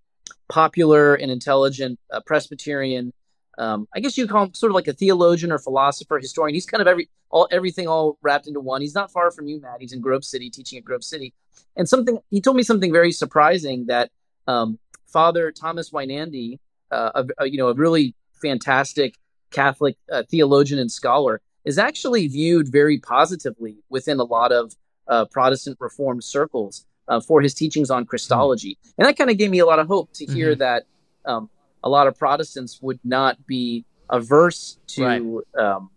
popular 0.49 1.15
and 1.15 1.31
intelligent 1.31 1.99
uh, 2.11 2.19
Presbyterian. 2.25 3.13
Um, 3.57 3.87
I 3.95 3.99
guess 3.99 4.17
you 4.17 4.27
call 4.27 4.45
him 4.45 4.53
sort 4.53 4.71
of 4.71 4.75
like 4.75 4.87
a 4.87 4.93
theologian 4.93 5.51
or 5.51 5.59
philosopher, 5.59 6.17
historian. 6.19 6.55
He's 6.55 6.65
kind 6.65 6.81
of 6.81 6.87
every 6.87 7.09
all 7.29 7.47
everything 7.51 7.87
all 7.87 8.17
wrapped 8.21 8.47
into 8.47 8.59
one. 8.59 8.81
He's 8.81 8.95
not 8.95 9.11
far 9.11 9.31
from 9.31 9.47
you, 9.47 9.61
Matt. 9.61 9.77
He's 9.79 9.93
in 9.93 10.01
Grove 10.01 10.23
City, 10.23 10.49
teaching 10.49 10.77
at 10.77 10.85
Grove 10.85 11.03
City. 11.03 11.33
And 11.75 11.87
something 11.87 12.19
he 12.29 12.41
told 12.41 12.57
me 12.57 12.63
something 12.63 12.91
very 12.91 13.11
surprising 13.11 13.85
that 13.87 14.11
um, 14.47 14.79
Father 15.07 15.51
Thomas 15.51 15.91
Weinandy, 15.91 16.59
uh, 16.91 17.11
a, 17.15 17.43
a, 17.43 17.45
you 17.47 17.57
know, 17.57 17.69
a 17.69 17.73
really 17.73 18.15
fantastic 18.41 19.15
Catholic 19.51 19.97
uh, 20.11 20.23
theologian 20.29 20.79
and 20.79 20.91
scholar, 20.91 21.41
is 21.65 21.77
actually 21.77 22.27
viewed 22.27 22.71
very 22.71 22.97
positively 22.97 23.77
within 23.89 24.19
a 24.19 24.23
lot 24.23 24.51
of 24.51 24.73
uh, 25.07 25.25
Protestant 25.25 25.77
Reformed 25.79 26.23
circles 26.23 26.85
uh, 27.07 27.19
for 27.19 27.41
his 27.41 27.53
teachings 27.53 27.91
on 27.91 28.05
Christology, 28.05 28.77
and 28.97 29.07
that 29.07 29.17
kind 29.17 29.29
of 29.29 29.37
gave 29.37 29.51
me 29.51 29.59
a 29.59 29.65
lot 29.65 29.79
of 29.79 29.87
hope 29.87 30.11
to 30.13 30.25
hear 30.25 30.51
mm-hmm. 30.51 30.59
that 30.59 30.83
um, 31.25 31.49
a 31.83 31.89
lot 31.89 32.07
of 32.07 32.17
Protestants 32.17 32.81
would 32.81 32.99
not 33.03 33.45
be 33.45 33.85
averse 34.09 34.77
to 34.87 35.03
right. 35.03 35.65
um, 35.65 35.89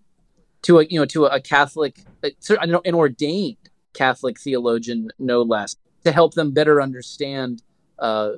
to 0.62 0.80
a 0.80 0.84
you 0.84 0.98
know 0.98 1.06
to 1.06 1.26
a, 1.26 1.40
Catholic, 1.40 2.00
uh, 2.24 2.30
an 2.60 2.94
ordained 2.94 3.56
Catholic 3.94 4.38
theologian, 4.38 5.10
no 5.18 5.42
less, 5.42 5.76
to 6.04 6.12
help 6.12 6.34
them 6.34 6.52
better 6.52 6.82
understand 6.82 7.62
uh, 7.98 8.32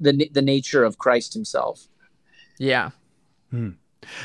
the 0.00 0.28
the 0.32 0.42
nature 0.42 0.84
of 0.84 0.98
Christ 0.98 1.34
Himself. 1.34 1.88
Yeah. 2.58 2.90
Hmm. 3.50 3.70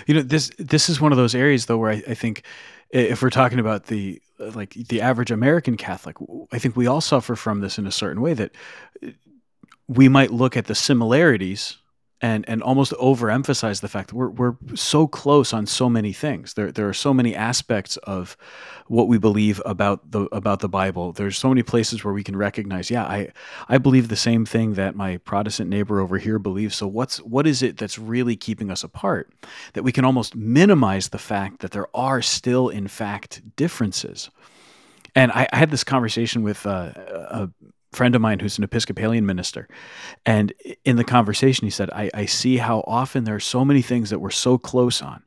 You 0.07 0.15
know 0.15 0.21
this 0.21 0.51
this 0.59 0.89
is 0.89 0.99
one 0.99 1.11
of 1.11 1.17
those 1.17 1.33
areas 1.33 1.65
though 1.65 1.77
where 1.77 1.91
I, 1.91 2.03
I 2.07 2.13
think 2.13 2.43
if 2.89 3.21
we're 3.21 3.29
talking 3.29 3.59
about 3.59 3.85
the 3.85 4.21
like 4.37 4.73
the 4.73 5.01
average 5.01 5.31
American 5.31 5.77
Catholic, 5.77 6.17
I 6.51 6.59
think 6.59 6.75
we 6.75 6.87
all 6.87 7.01
suffer 7.01 7.35
from 7.35 7.61
this 7.61 7.77
in 7.77 7.87
a 7.87 7.91
certain 7.91 8.21
way 8.21 8.33
that 8.33 8.51
we 9.87 10.09
might 10.09 10.31
look 10.31 10.57
at 10.57 10.65
the 10.65 10.75
similarities 10.75 11.77
and 12.21 12.47
and 12.47 12.61
almost 12.61 12.93
overemphasize 12.93 13.81
the 13.81 13.87
fact 13.87 14.09
that 14.09 14.15
we're 14.15 14.29
we're 14.29 14.55
so 14.75 15.07
close 15.07 15.53
on 15.53 15.65
so 15.65 15.89
many 15.89 16.13
things. 16.13 16.53
There 16.53 16.71
there 16.71 16.87
are 16.87 16.93
so 16.93 17.13
many 17.13 17.35
aspects 17.35 17.97
of 17.97 18.37
what 18.87 19.07
we 19.07 19.17
believe 19.17 19.61
about 19.65 20.11
the 20.11 20.21
about 20.31 20.59
the 20.59 20.69
Bible. 20.69 21.13
There's 21.13 21.37
so 21.37 21.49
many 21.49 21.63
places 21.63 22.03
where 22.03 22.13
we 22.13 22.23
can 22.23 22.35
recognize, 22.35 22.91
yeah, 22.91 23.03
I 23.03 23.29
I 23.67 23.79
believe 23.79 24.07
the 24.07 24.15
same 24.15 24.45
thing 24.45 24.75
that 24.75 24.95
my 24.95 25.17
Protestant 25.17 25.69
neighbor 25.69 25.99
over 25.99 26.19
here 26.19 26.37
believes. 26.37 26.75
So 26.75 26.87
what's 26.87 27.17
what 27.21 27.47
is 27.47 27.63
it 27.63 27.77
that's 27.77 27.97
really 27.97 28.35
keeping 28.35 28.69
us 28.69 28.83
apart? 28.83 29.31
That 29.73 29.83
we 29.83 29.91
can 29.91 30.05
almost 30.05 30.35
minimize 30.35 31.09
the 31.09 31.19
fact 31.19 31.61
that 31.61 31.71
there 31.71 31.87
are 31.95 32.21
still 32.21 32.69
in 32.69 32.87
fact 32.87 33.41
differences. 33.55 34.29
And 35.15 35.31
I, 35.31 35.47
I 35.51 35.57
had 35.57 35.71
this 35.71 35.83
conversation 35.83 36.43
with 36.43 36.65
uh, 36.65 36.93
a 36.95 37.49
friend 37.91 38.15
of 38.15 38.21
mine 38.21 38.39
who's 38.39 38.57
an 38.57 38.63
Episcopalian 38.63 39.25
minister. 39.25 39.67
And 40.25 40.53
in 40.85 40.95
the 40.95 41.03
conversation, 41.03 41.65
he 41.65 41.71
said, 41.71 41.89
I, 41.91 42.09
I 42.13 42.25
see 42.25 42.57
how 42.57 42.83
often 42.87 43.25
there 43.25 43.35
are 43.35 43.39
so 43.39 43.65
many 43.65 43.81
things 43.81 44.09
that 44.09 44.19
we're 44.19 44.29
so 44.29 44.57
close 44.57 45.01
on. 45.01 45.23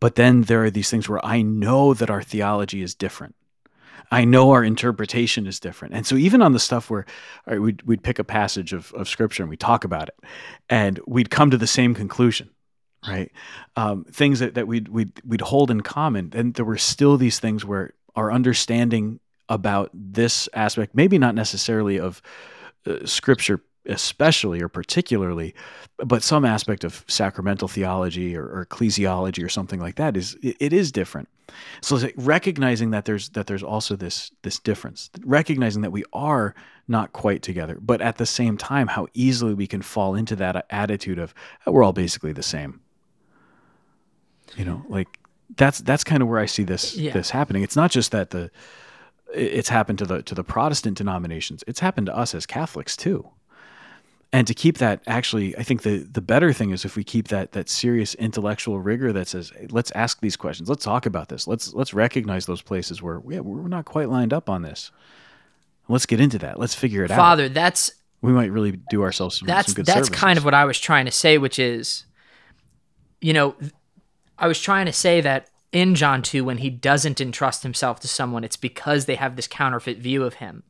But 0.00 0.14
then 0.14 0.42
there 0.42 0.64
are 0.64 0.70
these 0.70 0.90
things 0.90 1.08
where 1.08 1.24
I 1.24 1.42
know 1.42 1.94
that 1.94 2.10
our 2.10 2.22
theology 2.22 2.82
is 2.82 2.94
different. 2.94 3.34
I 4.10 4.24
know 4.24 4.50
our 4.50 4.62
interpretation 4.62 5.46
is 5.46 5.58
different. 5.58 5.94
And 5.94 6.06
so 6.06 6.16
even 6.16 6.42
on 6.42 6.52
the 6.52 6.58
stuff 6.60 6.90
where 6.90 7.06
right, 7.46 7.60
we'd, 7.60 7.82
we'd 7.82 8.02
pick 8.02 8.18
a 8.18 8.24
passage 8.24 8.72
of, 8.72 8.92
of 8.92 9.08
scripture 9.08 9.42
and 9.42 9.50
we 9.50 9.56
talk 9.56 9.84
about 9.84 10.08
it 10.08 10.18
and 10.68 11.00
we'd 11.06 11.30
come 11.30 11.50
to 11.50 11.56
the 11.56 11.66
same 11.66 11.94
conclusion, 11.94 12.50
right? 13.08 13.32
Um, 13.76 14.04
things 14.04 14.40
that, 14.40 14.54
that 14.54 14.68
we'd, 14.68 14.88
we'd, 14.88 15.20
we'd 15.24 15.40
hold 15.40 15.70
in 15.70 15.80
common. 15.80 16.32
And 16.34 16.54
there 16.54 16.64
were 16.64 16.78
still 16.78 17.16
these 17.16 17.40
things 17.40 17.64
where 17.64 17.94
our 18.14 18.30
understanding 18.30 19.20
about 19.48 19.90
this 19.92 20.48
aspect, 20.54 20.94
maybe 20.94 21.18
not 21.18 21.34
necessarily 21.34 21.98
of 21.98 22.22
uh, 22.86 23.04
scripture 23.04 23.60
especially 23.86 24.62
or 24.62 24.68
particularly, 24.68 25.54
but 25.98 26.22
some 26.22 26.44
aspect 26.44 26.84
of 26.84 27.04
sacramental 27.06 27.68
theology 27.68 28.36
or, 28.36 28.44
or 28.44 28.66
ecclesiology 28.66 29.44
or 29.44 29.48
something 29.48 29.80
like 29.80 29.96
that 29.96 30.16
is 30.16 30.36
it, 30.42 30.56
it 30.58 30.72
is 30.72 30.90
different. 30.90 31.28
So 31.82 31.96
like 31.96 32.14
recognizing 32.16 32.90
that 32.90 33.04
there's 33.04 33.28
that 33.30 33.46
there's 33.46 33.62
also 33.62 33.94
this 33.96 34.30
this 34.42 34.58
difference, 34.58 35.10
recognizing 35.24 35.82
that 35.82 35.92
we 35.92 36.04
are 36.12 36.54
not 36.88 37.12
quite 37.12 37.42
together, 37.42 37.78
but 37.80 38.00
at 38.00 38.16
the 38.16 38.26
same 38.26 38.56
time, 38.56 38.88
how 38.88 39.06
easily 39.14 39.54
we 39.54 39.66
can 39.66 39.82
fall 39.82 40.14
into 40.14 40.34
that 40.36 40.66
attitude 40.70 41.18
of 41.18 41.34
oh, 41.66 41.72
we're 41.72 41.84
all 41.84 41.92
basically 41.92 42.32
the 42.32 42.42
same. 42.42 42.80
You 44.56 44.64
know, 44.64 44.84
like 44.88 45.18
that's 45.56 45.80
that's 45.80 46.04
kind 46.04 46.22
of 46.22 46.28
where 46.28 46.40
I 46.40 46.46
see 46.46 46.64
this 46.64 46.96
yeah. 46.96 47.12
this 47.12 47.30
happening. 47.30 47.62
It's 47.62 47.76
not 47.76 47.90
just 47.90 48.12
that 48.12 48.30
the 48.30 48.50
it's 49.34 49.68
happened 49.68 49.98
to 49.98 50.06
the 50.06 50.22
to 50.22 50.34
the 50.34 50.44
Protestant 50.44 50.96
denominations. 50.96 51.64
It's 51.66 51.80
happened 51.80 52.06
to 52.06 52.16
us 52.16 52.34
as 52.34 52.46
Catholics 52.46 52.96
too. 52.96 53.28
And 54.32 54.48
to 54.48 54.54
keep 54.54 54.78
that 54.78 55.00
actually, 55.06 55.56
I 55.56 55.62
think 55.62 55.82
the 55.82 55.98
the 55.98 56.20
better 56.20 56.52
thing 56.52 56.70
is 56.70 56.84
if 56.84 56.96
we 56.96 57.04
keep 57.04 57.28
that 57.28 57.52
that 57.52 57.68
serious 57.68 58.14
intellectual 58.16 58.80
rigor 58.80 59.12
that 59.12 59.28
says, 59.28 59.52
hey, 59.56 59.68
let's 59.70 59.92
ask 59.92 60.20
these 60.20 60.36
questions, 60.36 60.68
let's 60.68 60.84
talk 60.84 61.06
about 61.06 61.28
this, 61.28 61.46
let's 61.46 61.72
let's 61.72 61.94
recognize 61.94 62.46
those 62.46 62.62
places 62.62 63.00
where 63.00 63.22
yeah, 63.28 63.40
we're 63.40 63.68
not 63.68 63.84
quite 63.84 64.08
lined 64.08 64.32
up 64.32 64.50
on 64.50 64.62
this. 64.62 64.90
Let's 65.88 66.06
get 66.06 66.18
into 66.18 66.38
that. 66.38 66.58
Let's 66.58 66.74
figure 66.74 67.04
it 67.04 67.08
Father, 67.08 67.20
out. 67.20 67.20
Father, 67.22 67.48
that's 67.50 67.92
we 68.22 68.32
might 68.32 68.50
really 68.50 68.72
do 68.72 69.02
ourselves 69.02 69.38
some, 69.38 69.46
that's 69.46 69.68
some 69.68 69.74
good 69.74 69.86
that's 69.86 70.08
services. 70.08 70.16
kind 70.16 70.38
of 70.38 70.44
what 70.44 70.54
I 70.54 70.64
was 70.64 70.80
trying 70.80 71.04
to 71.04 71.12
say, 71.12 71.38
which 71.38 71.58
is, 71.58 72.04
you 73.20 73.34
know, 73.34 73.54
I 74.38 74.48
was 74.48 74.60
trying 74.60 74.86
to 74.86 74.92
say 74.92 75.20
that 75.20 75.48
in 75.74 75.96
John 75.96 76.22
2 76.22 76.44
when 76.44 76.58
he 76.58 76.70
doesn't 76.70 77.20
entrust 77.20 77.64
himself 77.64 78.00
to 78.00 78.08
someone, 78.08 78.44
it's 78.44 78.56
because 78.56 79.04
they 79.04 79.16
have 79.16 79.36
this 79.36 79.48
counterfeit 79.48 79.98
view 79.98 80.22
of 80.22 80.34
him. 80.34 80.62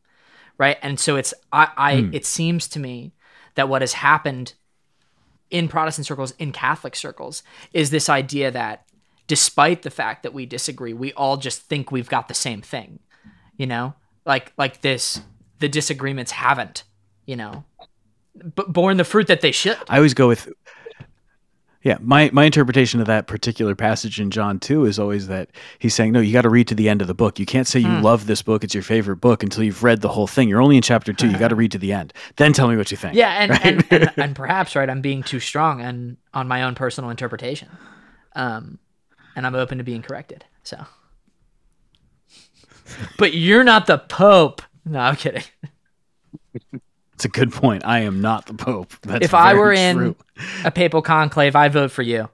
Right. 0.56 0.78
And 0.82 0.98
so 0.98 1.16
it's, 1.16 1.34
I, 1.52 1.68
I 1.76 1.94
mm. 1.96 2.14
it 2.14 2.24
seems 2.24 2.66
to 2.68 2.80
me 2.80 3.12
that 3.54 3.68
what 3.68 3.82
has 3.82 3.92
happened 3.92 4.54
in 5.50 5.68
Protestant 5.68 6.06
circles, 6.06 6.32
in 6.38 6.52
Catholic 6.52 6.96
circles, 6.96 7.42
is 7.72 7.90
this 7.90 8.08
idea 8.08 8.50
that 8.50 8.86
despite 9.26 9.82
the 9.82 9.90
fact 9.90 10.22
that 10.22 10.32
we 10.32 10.46
disagree, 10.46 10.94
we 10.94 11.12
all 11.12 11.36
just 11.36 11.62
think 11.62 11.92
we've 11.92 12.08
got 12.08 12.28
the 12.28 12.34
same 12.34 12.62
thing. 12.62 12.98
You 13.58 13.66
know, 13.66 13.94
like, 14.24 14.52
like 14.56 14.80
this, 14.80 15.20
the 15.58 15.68
disagreements 15.68 16.32
haven't, 16.32 16.84
you 17.26 17.36
know, 17.36 17.64
b- 18.34 18.64
borne 18.68 18.96
the 18.96 19.04
fruit 19.04 19.26
that 19.26 19.42
they 19.42 19.52
should. 19.52 19.78
I 19.88 19.96
always 19.96 20.14
go 20.14 20.28
with 20.28 20.48
yeah, 21.84 21.98
my, 22.00 22.30
my 22.32 22.44
interpretation 22.44 22.98
of 23.00 23.06
that 23.08 23.26
particular 23.26 23.74
passage 23.74 24.18
in 24.18 24.30
John 24.30 24.58
2 24.58 24.86
is 24.86 24.98
always 24.98 25.26
that 25.28 25.50
he's 25.78 25.94
saying, 25.94 26.12
no, 26.12 26.20
you 26.20 26.32
got 26.32 26.42
to 26.42 26.48
read 26.48 26.66
to 26.68 26.74
the 26.74 26.88
end 26.88 27.02
of 27.02 27.08
the 27.08 27.14
book. 27.14 27.38
You 27.38 27.44
can't 27.44 27.66
say 27.66 27.78
you 27.78 27.86
mm. 27.88 28.02
love 28.02 28.26
this 28.26 28.40
book, 28.40 28.64
it's 28.64 28.72
your 28.72 28.82
favorite 28.82 29.16
book 29.16 29.42
until 29.42 29.62
you've 29.62 29.84
read 29.84 30.00
the 30.00 30.08
whole 30.08 30.26
thing. 30.26 30.48
You're 30.48 30.62
only 30.62 30.76
in 30.76 30.82
chapter 30.82 31.12
2. 31.12 31.30
You 31.30 31.38
got 31.38 31.48
to 31.48 31.54
read 31.54 31.72
to 31.72 31.78
the 31.78 31.92
end. 31.92 32.14
Then 32.36 32.54
tell 32.54 32.68
me 32.68 32.78
what 32.78 32.90
you 32.90 32.96
think. 32.96 33.14
Yeah, 33.14 33.28
and, 33.28 33.50
right? 33.50 33.66
and, 33.66 33.86
and, 33.90 34.12
and, 34.16 34.34
perhaps, 34.34 34.74
right, 34.74 34.88
I'm 34.88 35.02
being 35.02 35.22
too 35.22 35.40
strong 35.40 35.82
and 35.82 36.16
on 36.32 36.48
my 36.48 36.62
own 36.62 36.74
personal 36.74 37.10
interpretation. 37.10 37.68
Um, 38.34 38.78
and 39.36 39.46
I'm 39.46 39.54
open 39.54 39.76
to 39.76 39.84
being 39.84 40.00
corrected. 40.00 40.46
So. 40.62 40.86
But 43.18 43.34
you're 43.34 43.64
not 43.64 43.86
the 43.86 43.98
Pope. 43.98 44.62
No, 44.86 45.00
I'm 45.00 45.16
kidding. 45.16 45.44
It's 47.24 47.34
a 47.34 47.40
good 47.40 47.54
point. 47.54 47.86
I 47.86 48.00
am 48.00 48.20
not 48.20 48.44
the 48.44 48.52
Pope. 48.52 48.92
That's 49.02 49.24
if 49.24 49.32
I 49.32 49.54
were 49.54 49.72
in 49.72 50.14
a 50.62 50.70
papal 50.70 51.00
conclave, 51.00 51.56
I'd 51.56 51.72
vote 51.72 51.90
for 51.90 52.02
you. 52.02 52.28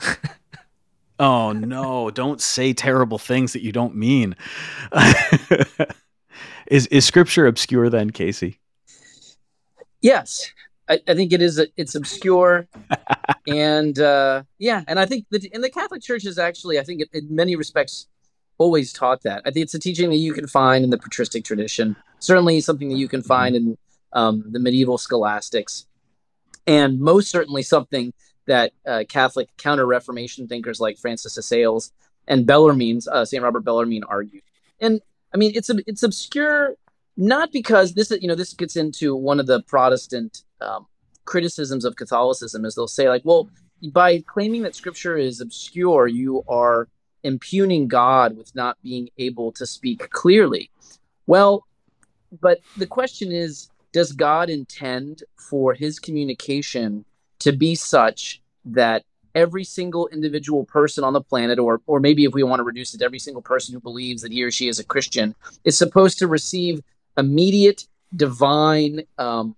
oh 1.18 1.50
no! 1.50 2.08
Don't 2.12 2.40
say 2.40 2.72
terrible 2.72 3.18
things 3.18 3.52
that 3.52 3.62
you 3.62 3.72
don't 3.72 3.96
mean. 3.96 4.36
is 6.68 6.86
is 6.86 7.04
Scripture 7.04 7.48
obscure 7.48 7.90
then, 7.90 8.10
Casey? 8.10 8.60
Yes, 10.02 10.52
I, 10.88 11.00
I 11.08 11.14
think 11.14 11.32
it 11.32 11.42
is. 11.42 11.60
It's 11.76 11.96
obscure, 11.96 12.68
and 13.48 13.98
uh, 13.98 14.44
yeah, 14.60 14.84
and 14.86 15.00
I 15.00 15.06
think 15.06 15.26
that 15.30 15.44
in 15.46 15.62
the 15.62 15.70
Catholic 15.70 16.00
Church 16.00 16.24
is 16.24 16.38
actually, 16.38 16.78
I 16.78 16.84
think, 16.84 17.00
it, 17.00 17.08
in 17.12 17.34
many 17.34 17.56
respects, 17.56 18.06
always 18.56 18.92
taught 18.92 19.22
that. 19.22 19.42
I 19.44 19.50
think 19.50 19.64
it's 19.64 19.74
a 19.74 19.80
teaching 19.80 20.10
that 20.10 20.16
you 20.16 20.32
can 20.32 20.46
find 20.46 20.84
in 20.84 20.90
the 20.90 20.98
patristic 20.98 21.44
tradition. 21.44 21.96
Certainly, 22.20 22.60
something 22.60 22.88
that 22.88 22.98
you 22.98 23.08
can 23.08 23.22
find 23.22 23.56
in 23.56 23.76
um, 24.12 24.44
the 24.50 24.58
medieval 24.58 24.98
scholastics, 24.98 25.86
and 26.66 27.00
most 27.00 27.30
certainly 27.30 27.62
something 27.62 28.12
that 28.46 28.72
uh, 28.86 29.04
Catholic 29.08 29.48
counter 29.56 29.86
Reformation 29.86 30.48
thinkers 30.48 30.80
like 30.80 30.98
Francis 30.98 31.36
of 31.36 31.44
Sales 31.44 31.92
and 32.26 32.46
Bellarmine, 32.46 33.00
uh, 33.10 33.24
St. 33.24 33.42
Robert 33.42 33.64
Bellarmine, 33.64 34.04
argued. 34.04 34.42
And 34.80 35.00
I 35.32 35.36
mean, 35.36 35.52
it's 35.54 35.70
it's 35.70 36.02
obscure 36.02 36.74
not 37.16 37.52
because 37.52 37.94
this 37.94 38.10
you 38.10 38.28
know 38.28 38.34
this 38.34 38.54
gets 38.54 38.76
into 38.76 39.14
one 39.14 39.40
of 39.40 39.46
the 39.46 39.62
Protestant 39.62 40.44
um, 40.60 40.86
criticisms 41.24 41.84
of 41.84 41.96
Catholicism 41.96 42.64
is 42.64 42.74
they'll 42.74 42.88
say 42.88 43.08
like, 43.08 43.22
well, 43.24 43.50
by 43.92 44.20
claiming 44.26 44.62
that 44.62 44.74
Scripture 44.74 45.16
is 45.16 45.40
obscure, 45.40 46.06
you 46.06 46.42
are 46.48 46.88
impugning 47.22 47.88
God 47.88 48.36
with 48.36 48.54
not 48.54 48.78
being 48.82 49.08
able 49.18 49.52
to 49.52 49.66
speak 49.66 50.08
clearly. 50.10 50.70
Well, 51.26 51.66
but 52.40 52.60
the 52.76 52.86
question 52.86 53.32
is, 53.32 53.68
does 53.92 54.12
God 54.12 54.50
intend 54.50 55.22
for 55.36 55.74
his 55.74 55.98
communication 55.98 57.04
to 57.40 57.52
be 57.52 57.74
such 57.74 58.42
that 58.64 59.04
every 59.34 59.64
single 59.64 60.08
individual 60.08 60.64
person 60.64 61.04
on 61.04 61.12
the 61.12 61.20
planet, 61.20 61.58
or 61.58 61.80
or 61.86 62.00
maybe 62.00 62.24
if 62.24 62.34
we 62.34 62.42
want 62.42 62.60
to 62.60 62.64
reduce 62.64 62.94
it, 62.94 63.02
every 63.02 63.18
single 63.18 63.42
person 63.42 63.74
who 63.74 63.80
believes 63.80 64.22
that 64.22 64.32
he 64.32 64.42
or 64.42 64.50
she 64.50 64.68
is 64.68 64.78
a 64.78 64.84
Christian, 64.84 65.34
is 65.64 65.78
supposed 65.78 66.18
to 66.18 66.26
receive 66.26 66.80
immediate 67.16 67.86
divine 68.14 69.02
um, 69.18 69.54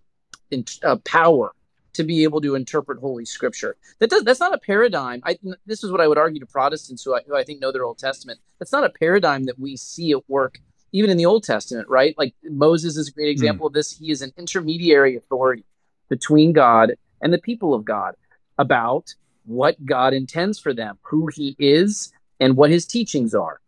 in, 0.51 0.65
uh, 0.83 0.97
power 1.05 1.53
to 1.93 2.05
be 2.05 2.23
able 2.23 2.41
to 2.41 2.55
interpret 2.55 2.99
Holy 3.01 3.25
Scripture. 3.25 3.77
That 3.99 4.11
does 4.11 4.23
that's 4.23 4.41
not 4.41 4.55
a 4.55 4.59
paradigm. 4.59 5.23
I, 5.25 5.39
this 5.67 5.83
is 5.83 5.91
what 5.91 6.01
I 6.01 6.09
would 6.09 6.19
argue 6.19 6.41
to 6.41 6.47
Protestants 6.47 7.03
who 7.03 7.15
I, 7.15 7.21
who 7.27 7.37
I 7.37 7.45
think 7.45 7.61
know 7.61 7.73
their 7.73 7.85
Old 7.85 7.99
Testament. 7.99 8.41
That's 8.59 8.73
not 8.73 8.85
a 8.85 8.91
paradigm 8.91 9.45
that 9.45 9.59
we 9.59 9.77
see 9.77 10.13
at 10.13 10.29
work 10.29 10.61
even 10.93 11.11
in 11.11 11.17
the 11.17 11.27
Old 11.27 11.45
Testament, 11.45 11.89
right? 11.89 12.15
Like 12.19 12.35
Moses 12.45 12.97
is 12.97 13.09
a 13.09 13.13
great 13.13 13.27
hmm. 13.27 13.31
example 13.31 13.67
mm. 13.67 13.71
of 13.71 13.75
this. 13.75 13.97
He 13.97 14.11
is 14.11 14.23
an 14.23 14.33
intermediary 14.37 15.17
authority. 15.17 15.65
between 16.09 16.53
God 16.53 16.95
and 17.23 17.33
the 17.33 17.39
people 17.39 17.73
of 17.73 17.85
God 17.85 18.17
about 18.59 19.15
what 19.45 19.85
God 19.87 20.13
intends 20.13 20.59
for 20.59 20.75
them, 20.75 20.99
who 21.03 21.29
He 21.33 21.55
is, 21.59 22.13
and 22.41 22.57
what 22.57 22.71
His 22.71 22.85
teachings 22.87 23.35
are. 23.35 23.61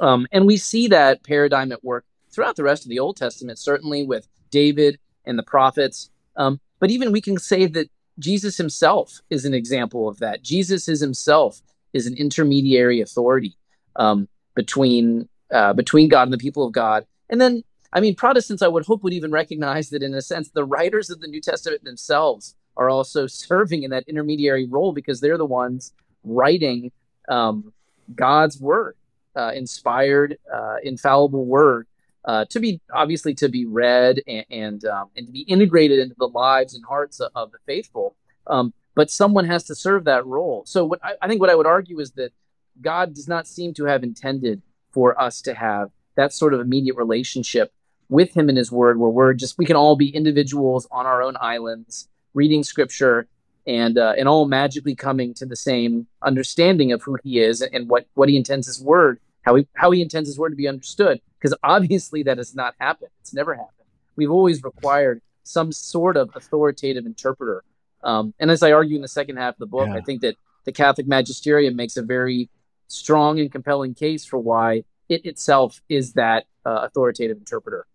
Um, 0.00 0.26
and 0.32 0.46
we 0.46 0.56
see 0.56 0.88
that 0.88 1.22
paradigm 1.22 1.70
at 1.70 1.84
work 1.84 2.04
throughout 2.32 2.56
the 2.56 2.64
rest 2.64 2.84
of 2.84 2.88
the 2.88 2.98
Old 2.98 3.16
Testament, 3.16 3.58
certainly 3.58 4.04
with 4.04 4.26
David 4.50 4.98
and 5.24 5.38
the 5.38 5.42
prophets. 5.42 6.10
Um, 6.36 6.60
but 6.80 6.90
even 6.90 7.12
we 7.12 7.20
can 7.20 7.38
say 7.38 7.66
that 7.66 7.90
Jesus 8.18 8.56
himself 8.56 9.20
is 9.30 9.44
an 9.44 9.54
example 9.54 10.08
of 10.08 10.18
that. 10.18 10.42
Jesus 10.42 10.88
is 10.88 11.00
himself 11.00 11.60
is 11.92 12.06
an 12.06 12.16
intermediary 12.16 13.00
authority 13.00 13.56
um, 13.96 14.28
between 14.54 15.28
uh, 15.52 15.72
between 15.72 16.08
God 16.08 16.24
and 16.24 16.32
the 16.32 16.38
people 16.38 16.64
of 16.64 16.72
God. 16.72 17.06
And 17.28 17.40
then, 17.40 17.62
I 17.92 18.00
mean, 18.00 18.14
Protestants, 18.14 18.62
I 18.62 18.68
would 18.68 18.86
hope, 18.86 19.02
would 19.02 19.12
even 19.12 19.30
recognize 19.30 19.90
that 19.90 20.02
in 20.02 20.14
a 20.14 20.22
sense, 20.22 20.50
the 20.50 20.64
writers 20.64 21.10
of 21.10 21.20
the 21.20 21.28
New 21.28 21.40
Testament 21.40 21.84
themselves 21.84 22.54
are 22.76 22.88
also 22.88 23.26
serving 23.46 23.82
in 23.82 23.90
that 23.90 24.08
intermediary 24.08 24.66
role 24.66 24.92
because 24.92 25.20
they're 25.20 25.38
the 25.38 25.46
ones 25.46 25.92
writing 26.24 26.90
um, 27.28 27.72
God's 28.14 28.60
word, 28.60 28.96
uh, 29.36 29.52
inspired, 29.54 30.38
uh, 30.52 30.76
infallible 30.82 31.44
word. 31.44 31.86
Uh, 32.24 32.44
to 32.44 32.60
be 32.60 32.80
obviously 32.94 33.34
to 33.34 33.48
be 33.48 33.66
read 33.66 34.22
and 34.28 34.46
and, 34.48 34.84
um, 34.84 35.10
and, 35.16 35.26
to 35.26 35.32
be 35.32 35.40
integrated 35.40 35.98
into 35.98 36.14
the 36.16 36.28
lives 36.28 36.72
and 36.72 36.84
hearts 36.84 37.18
of, 37.18 37.32
of 37.34 37.50
the 37.50 37.58
faithful, 37.66 38.14
um, 38.46 38.72
but 38.94 39.10
someone 39.10 39.44
has 39.44 39.64
to 39.64 39.74
serve 39.74 40.04
that 40.04 40.24
role. 40.24 40.62
So 40.64 40.84
what 40.84 41.00
I, 41.04 41.14
I 41.20 41.26
think 41.26 41.40
what 41.40 41.50
I 41.50 41.56
would 41.56 41.66
argue 41.66 41.98
is 41.98 42.12
that 42.12 42.32
God 42.80 43.12
does 43.14 43.26
not 43.26 43.48
seem 43.48 43.74
to 43.74 43.86
have 43.86 44.04
intended 44.04 44.62
for 44.92 45.20
us 45.20 45.40
to 45.42 45.54
have 45.54 45.90
that 46.14 46.32
sort 46.32 46.54
of 46.54 46.60
immediate 46.60 46.96
relationship 46.96 47.72
with 48.08 48.36
Him 48.36 48.48
and 48.48 48.58
His 48.58 48.70
Word, 48.70 48.98
where 48.98 49.10
we're 49.10 49.32
just 49.34 49.58
we 49.58 49.64
can 49.64 49.76
all 49.76 49.96
be 49.96 50.14
individuals 50.14 50.86
on 50.90 51.06
our 51.06 51.22
own 51.22 51.36
islands 51.40 52.08
reading 52.34 52.62
Scripture 52.62 53.26
and 53.66 53.96
uh, 53.98 54.14
and 54.18 54.28
all 54.28 54.46
magically 54.46 54.94
coming 54.94 55.34
to 55.34 55.46
the 55.46 55.56
same 55.56 56.06
understanding 56.22 56.92
of 56.92 57.02
who 57.02 57.16
He 57.22 57.40
is 57.40 57.62
and 57.62 57.88
what 57.88 58.06
what 58.14 58.28
He 58.28 58.36
intends 58.36 58.66
His 58.66 58.82
Word, 58.82 59.18
how 59.42 59.54
He 59.54 59.66
how 59.74 59.90
He 59.90 60.02
intends 60.02 60.28
His 60.28 60.38
Word 60.38 60.50
to 60.50 60.56
be 60.56 60.68
understood. 60.68 61.20
Because 61.38 61.56
obviously 61.64 62.22
that 62.24 62.38
has 62.38 62.54
not 62.54 62.74
happened. 62.78 63.10
It's 63.20 63.34
never 63.34 63.54
happened. 63.54 63.88
We've 64.14 64.30
always 64.30 64.62
required 64.62 65.22
some 65.42 65.72
sort 65.72 66.16
of 66.16 66.30
authoritative 66.36 67.04
interpreter. 67.04 67.64
Um, 68.04 68.34
and 68.38 68.50
as 68.50 68.62
I 68.62 68.72
argue 68.72 68.96
in 68.96 69.02
the 69.02 69.08
second 69.08 69.38
half 69.38 69.54
of 69.54 69.58
the 69.58 69.66
book, 69.66 69.88
yeah. 69.88 69.96
I 69.96 70.00
think 70.02 70.20
that 70.20 70.36
the 70.64 70.72
Catholic 70.72 71.06
magisterium 71.08 71.74
makes 71.74 71.96
a 71.96 72.02
very 72.02 72.48
strong 72.92 73.40
and 73.40 73.50
compelling 73.50 73.94
case 73.94 74.24
for 74.24 74.38
why 74.38 74.84
it 75.08 75.24
itself 75.24 75.80
is 75.88 76.12
that 76.14 76.44
uh, 76.64 76.80
authoritative 76.82 77.36
interpreter. 77.36 77.86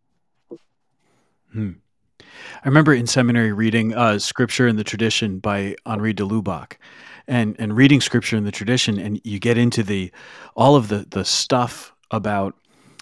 Hmm. 1.52 1.74
I 2.20 2.68
remember 2.68 2.94
in 2.94 3.08
seminary 3.08 3.54
reading 3.54 3.94
uh, 3.94 4.20
Scripture 4.20 4.68
and 4.68 4.78
the 4.78 4.84
Tradition 4.84 5.40
by 5.40 5.76
Henri 5.86 6.14
de 6.14 6.24
Lubac, 6.24 6.74
and 7.28 7.56
and 7.60 7.76
reading 7.76 8.02
Scripture 8.02 8.38
in 8.38 8.44
the 8.44 8.52
Tradition, 8.52 9.00
and 9.00 9.22
you 9.24 9.40
get 9.40 9.58
into 9.58 9.84
the 9.84 10.12
all 10.56 10.76
of 10.76 10.88
the 10.90 11.06
the 11.10 11.24
stuff 11.24 11.94
about 12.12 12.56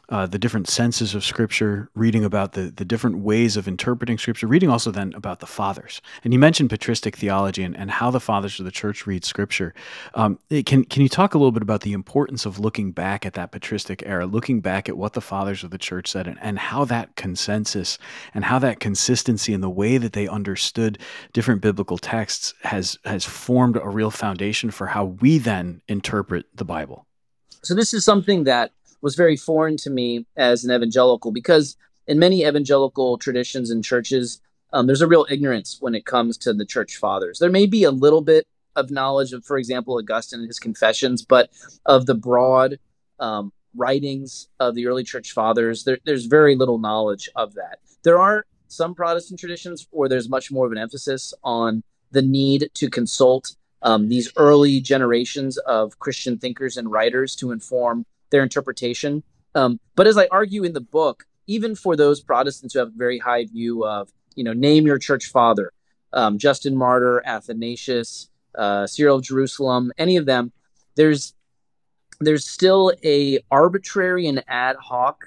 uh, 0.10 0.26
the 0.26 0.40
different 0.40 0.68
senses 0.68 1.16
of 1.16 1.24
Scripture, 1.24 1.90
reading 1.96 2.24
about 2.24 2.54
the 2.54 2.72
the 2.76 2.86
different 2.86 3.20
ways 3.20 3.58
of 3.58 3.68
interpreting 3.68 4.18
Scripture, 4.18 4.48
reading 4.48 4.70
also 4.70 4.92
then 4.92 5.14
about 5.14 5.40
the 5.40 5.48
fathers. 5.48 6.02
And 6.24 6.34
you 6.34 6.40
mentioned 6.40 6.70
patristic 6.70 7.16
theology 7.16 7.64
and, 7.64 7.76
and 7.76 7.92
how 7.92 8.12
the 8.12 8.20
fathers 8.20 8.60
of 8.60 8.66
the 8.66 8.72
church 8.72 9.08
read 9.08 9.26
Scripture. 9.26 9.74
Um, 10.14 10.40
can 10.66 10.84
can 10.86 11.02
you 11.02 11.10
talk 11.10 11.34
a 11.34 11.38
little 11.38 11.52
bit 11.52 11.64
about 11.64 11.82
the 11.82 11.94
importance 11.94 12.46
of 12.46 12.60
looking 12.60 12.92
back 12.92 13.26
at 13.26 13.34
that 13.34 13.52
patristic 13.52 14.04
era, 14.06 14.26
looking 14.26 14.62
back 14.62 14.90
at 14.90 14.98
what 14.98 15.14
the 15.14 15.22
fathers 15.22 15.64
of 15.64 15.72
the 15.72 15.78
church 15.78 16.10
said, 16.10 16.28
and, 16.28 16.38
and 16.42 16.60
how 16.60 16.86
that 16.86 17.16
consensus 17.16 17.98
and 18.34 18.46
how 18.46 18.60
that 18.60 18.80
consistency 18.80 19.54
in 19.54 19.62
the 19.62 19.70
way 19.70 19.98
that 19.98 20.14
they 20.14 20.28
understood 20.28 21.00
different 21.34 21.62
biblical 21.62 21.98
texts 21.98 22.54
has 22.62 22.98
has 23.06 23.26
formed 23.26 23.78
a 23.78 23.90
real 23.90 24.12
foundation 24.12 24.72
for 24.72 24.88
how 24.88 25.06
we 25.22 25.38
then 25.38 25.82
interpret 25.88 26.46
the 26.54 26.66
Bible. 26.66 27.06
So 27.64 27.74
this 27.74 27.94
is 27.94 28.06
something 28.06 28.44
that 28.44 28.72
was 29.06 29.16
very 29.16 29.38
foreign 29.38 29.78
to 29.78 29.92
me 29.92 30.26
as 30.36 30.66
an 30.66 30.76
evangelical 30.76 31.32
because 31.32 31.78
in 32.08 32.18
many 32.18 32.44
evangelical 32.44 33.20
traditions 33.20 33.70
and 33.70 33.84
churches, 33.84 34.42
um, 34.74 34.88
there's 34.88 35.04
a 35.04 35.08
real 35.08 35.28
ignorance 35.30 35.78
when 35.80 35.94
it 35.94 36.08
comes 36.08 36.40
to 36.40 36.54
the 36.54 36.66
church 36.66 36.96
fathers. 36.96 37.38
There 37.38 37.52
may 37.52 37.68
be 37.68 37.84
a 37.84 37.92
little 37.92 38.22
bit 38.22 38.48
of 38.76 38.90
knowledge 38.90 39.32
of, 39.32 39.46
for 39.46 39.60
example, 39.60 39.94
Augustine 40.00 40.40
and 40.40 40.50
his 40.50 40.58
confessions, 40.58 41.24
but 41.24 41.52
of 41.86 42.08
the 42.08 42.16
broad 42.16 42.80
um, 43.20 43.54
writings 43.76 44.48
of 44.60 44.74
the 44.74 44.88
early 44.88 45.04
church 45.04 45.34
fathers, 45.34 45.84
there, 45.84 46.00
there's 46.04 46.26
very 46.26 46.56
little 46.56 46.80
knowledge 46.80 47.30
of 47.36 47.54
that. 47.54 47.78
There 48.02 48.18
are 48.18 48.44
some 48.70 48.96
Protestant 48.96 49.40
traditions 49.40 49.88
where 49.92 50.10
there's 50.10 50.30
much 50.30 50.52
more 50.52 50.66
of 50.66 50.72
an 50.72 50.80
emphasis 50.80 51.32
on 51.44 51.84
the 52.10 52.24
need 52.24 52.72
to 52.74 52.90
consult 52.90 53.56
um, 53.84 54.10
these 54.10 54.34
early 54.36 54.82
generations 54.82 55.60
of 55.60 56.00
Christian 56.00 56.40
thinkers 56.40 56.76
and 56.76 56.92
writers 56.92 57.36
to 57.36 57.52
inform 57.52 58.04
their 58.30 58.44
interpretation. 58.44 59.24
Um, 59.54 59.80
but 59.96 60.08
as 60.08 60.18
I 60.18 60.28
argue 60.32 60.64
in 60.64 60.74
the 60.74 60.82
book, 60.82 61.26
even 61.48 61.76
for 61.76 61.96
those 61.96 62.22
Protestants 62.22 62.74
who 62.74 62.80
have 62.80 62.90
a 62.90 62.98
very 62.98 63.20
high 63.20 63.46
view 63.46 63.86
of, 63.86 64.12
you 64.36 64.44
know, 64.44 64.54
name 64.54 64.86
your 64.86 64.98
church 64.98 65.28
father, 65.28 65.72
um, 66.14 66.38
Justin 66.38 66.76
Martyr, 66.76 67.22
Athanasius, 67.26 68.30
uh, 68.56 68.88
Cyril 68.88 69.18
of 69.18 69.24
Jerusalem, 69.24 69.92
any 69.98 70.18
of 70.18 70.26
them, 70.26 70.52
there's 70.96 71.34
there's 72.22 72.50
still 72.50 72.94
a 73.04 73.40
arbitrary 73.52 74.26
and 74.28 74.42
ad 74.48 74.78
hoc 74.78 75.26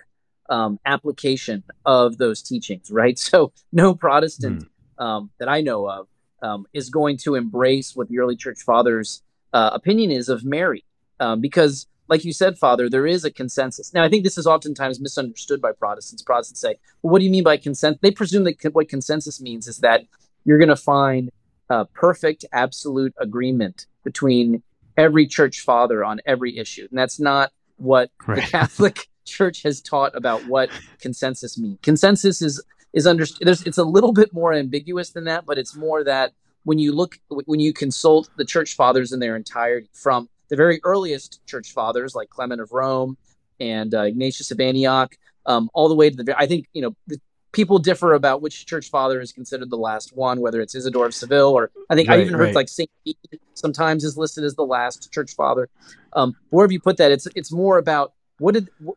um, 0.49 0.79
application 0.87 1.63
of 1.85 2.17
those 2.17 2.43
teachings, 2.43 2.91
right? 2.91 3.19
So 3.29 3.53
no 3.73 3.95
Protestant 3.95 4.65
mm. 4.99 5.05
um, 5.05 5.31
that 5.39 5.49
I 5.49 5.61
know 5.61 5.89
of 5.89 6.09
um, 6.43 6.67
is 6.73 6.89
going 6.89 7.19
to 7.19 7.35
embrace 7.35 7.95
what 7.95 8.09
the 8.09 8.19
early 8.19 8.37
church 8.37 8.63
fathers' 8.63 9.23
uh, 9.53 9.71
opinion 9.73 10.11
is 10.11 10.29
of 10.29 10.45
Mary, 10.45 10.85
um, 11.21 11.41
because 11.41 11.87
like 12.09 12.25
you 12.25 12.33
said, 12.33 12.59
Father, 12.59 12.89
there 12.89 13.07
is 13.07 13.25
a 13.25 13.31
consensus. 13.31 13.93
Now, 13.93 14.03
I 14.03 14.09
think 14.09 14.25
this 14.25 14.39
is 14.39 14.47
oftentimes 14.47 15.01
misunderstood 15.01 15.61
by 15.61 15.73
Protestants. 15.73 16.23
Protestants 16.23 16.61
say, 16.61 16.77
well, 17.03 17.13
what 17.13 17.19
do 17.19 17.25
you 17.25 17.31
mean 17.31 17.45
by 17.45 17.57
consent? 17.57 17.99
They 18.01 18.11
presume 18.11 18.45
that 18.45 18.57
what 18.73 18.89
consensus 18.89 19.41
means 19.41 19.69
is 19.69 19.79
that 19.79 20.05
you're 20.45 20.59
going 20.59 20.69
to 20.69 20.77
find 20.77 21.31
a 21.69 21.85
perfect, 21.85 22.45
absolute 22.53 23.15
agreement 23.19 23.87
between 24.05 24.63
every 24.97 25.27
church 25.27 25.61
father 25.61 26.03
on 26.05 26.21
every 26.27 26.57
issue. 26.57 26.89
And 26.91 26.99
that's 26.99 27.21
not 27.21 27.53
what 27.77 28.11
right. 28.27 28.37
the 28.37 28.43
Catholic 28.43 29.09
Church 29.25 29.63
has 29.63 29.83
taught 29.83 30.17
about 30.17 30.47
what 30.47 30.71
consensus 31.01 31.59
means. 31.59 31.79
Consensus 31.83 32.41
is 32.41 32.63
is 32.95 33.07
understood. 33.07 33.47
It's 33.47 33.77
a 33.77 33.85
little 33.85 34.13
bit 34.13 34.33
more 34.33 34.55
ambiguous 34.55 35.11
than 35.11 35.25
that, 35.25 35.45
but 35.45 35.59
it's 35.59 35.77
more 35.77 36.03
that 36.05 36.33
when 36.65 36.79
you 36.79 36.93
look 36.93 37.19
when 37.29 37.61
you 37.61 37.75
consult 37.75 38.31
the 38.39 38.45
church 38.47 38.75
fathers 38.75 39.13
in 39.13 39.21
their 39.21 39.37
entirety 39.37 39.91
from 39.93 40.31
the 40.49 40.57
very 40.57 40.81
earliest 40.85 41.45
church 41.47 41.73
fathers 41.73 42.15
like 42.15 42.31
Clement 42.31 42.61
of 42.61 42.73
Rome 42.73 43.17
and 43.61 43.95
uh, 43.95 44.03
Ignatius 44.03 44.51
of 44.51 44.61
Antioch, 44.61 45.17
um, 45.47 45.71
all 45.75 45.89
the 45.89 45.95
way 45.95 46.11
to 46.11 46.23
the. 46.23 46.39
I 46.39 46.47
think 46.47 46.67
you 46.73 46.83
know 46.83 46.97
the, 47.07 47.21
people 47.53 47.79
differ 47.79 48.15
about 48.15 48.43
which 48.43 48.67
church 48.67 48.91
father 48.91 49.21
is 49.21 49.33
considered 49.33 49.71
the 49.71 49.77
last 49.77 50.17
one, 50.17 50.41
whether 50.41 50.61
it's 50.61 50.75
Isidore 50.75 51.07
of 51.07 51.15
Seville 51.15 51.51
or 51.51 51.71
I 51.89 51.95
think 51.95 52.09
right, 52.09 52.19
I 52.19 52.23
even 52.23 52.35
heard 52.35 52.45
right. 52.47 52.55
like 52.55 52.69
Saint 52.69 52.91
Bede 53.05 53.17
sometimes 53.55 54.05
is 54.05 54.17
listed 54.17 54.45
as 54.45 54.55
the 54.55 54.65
last 54.65 55.13
church 55.13 55.35
father. 55.35 55.69
Um, 56.13 56.37
wherever 56.51 56.73
you 56.73 56.81
put 56.81 56.99
that, 56.99 57.11
it's 57.11 57.27
it's 57.35 57.53
more 57.53 57.79
about 57.79 58.13
what 58.39 58.55
did 58.55 58.69
what, 58.79 58.97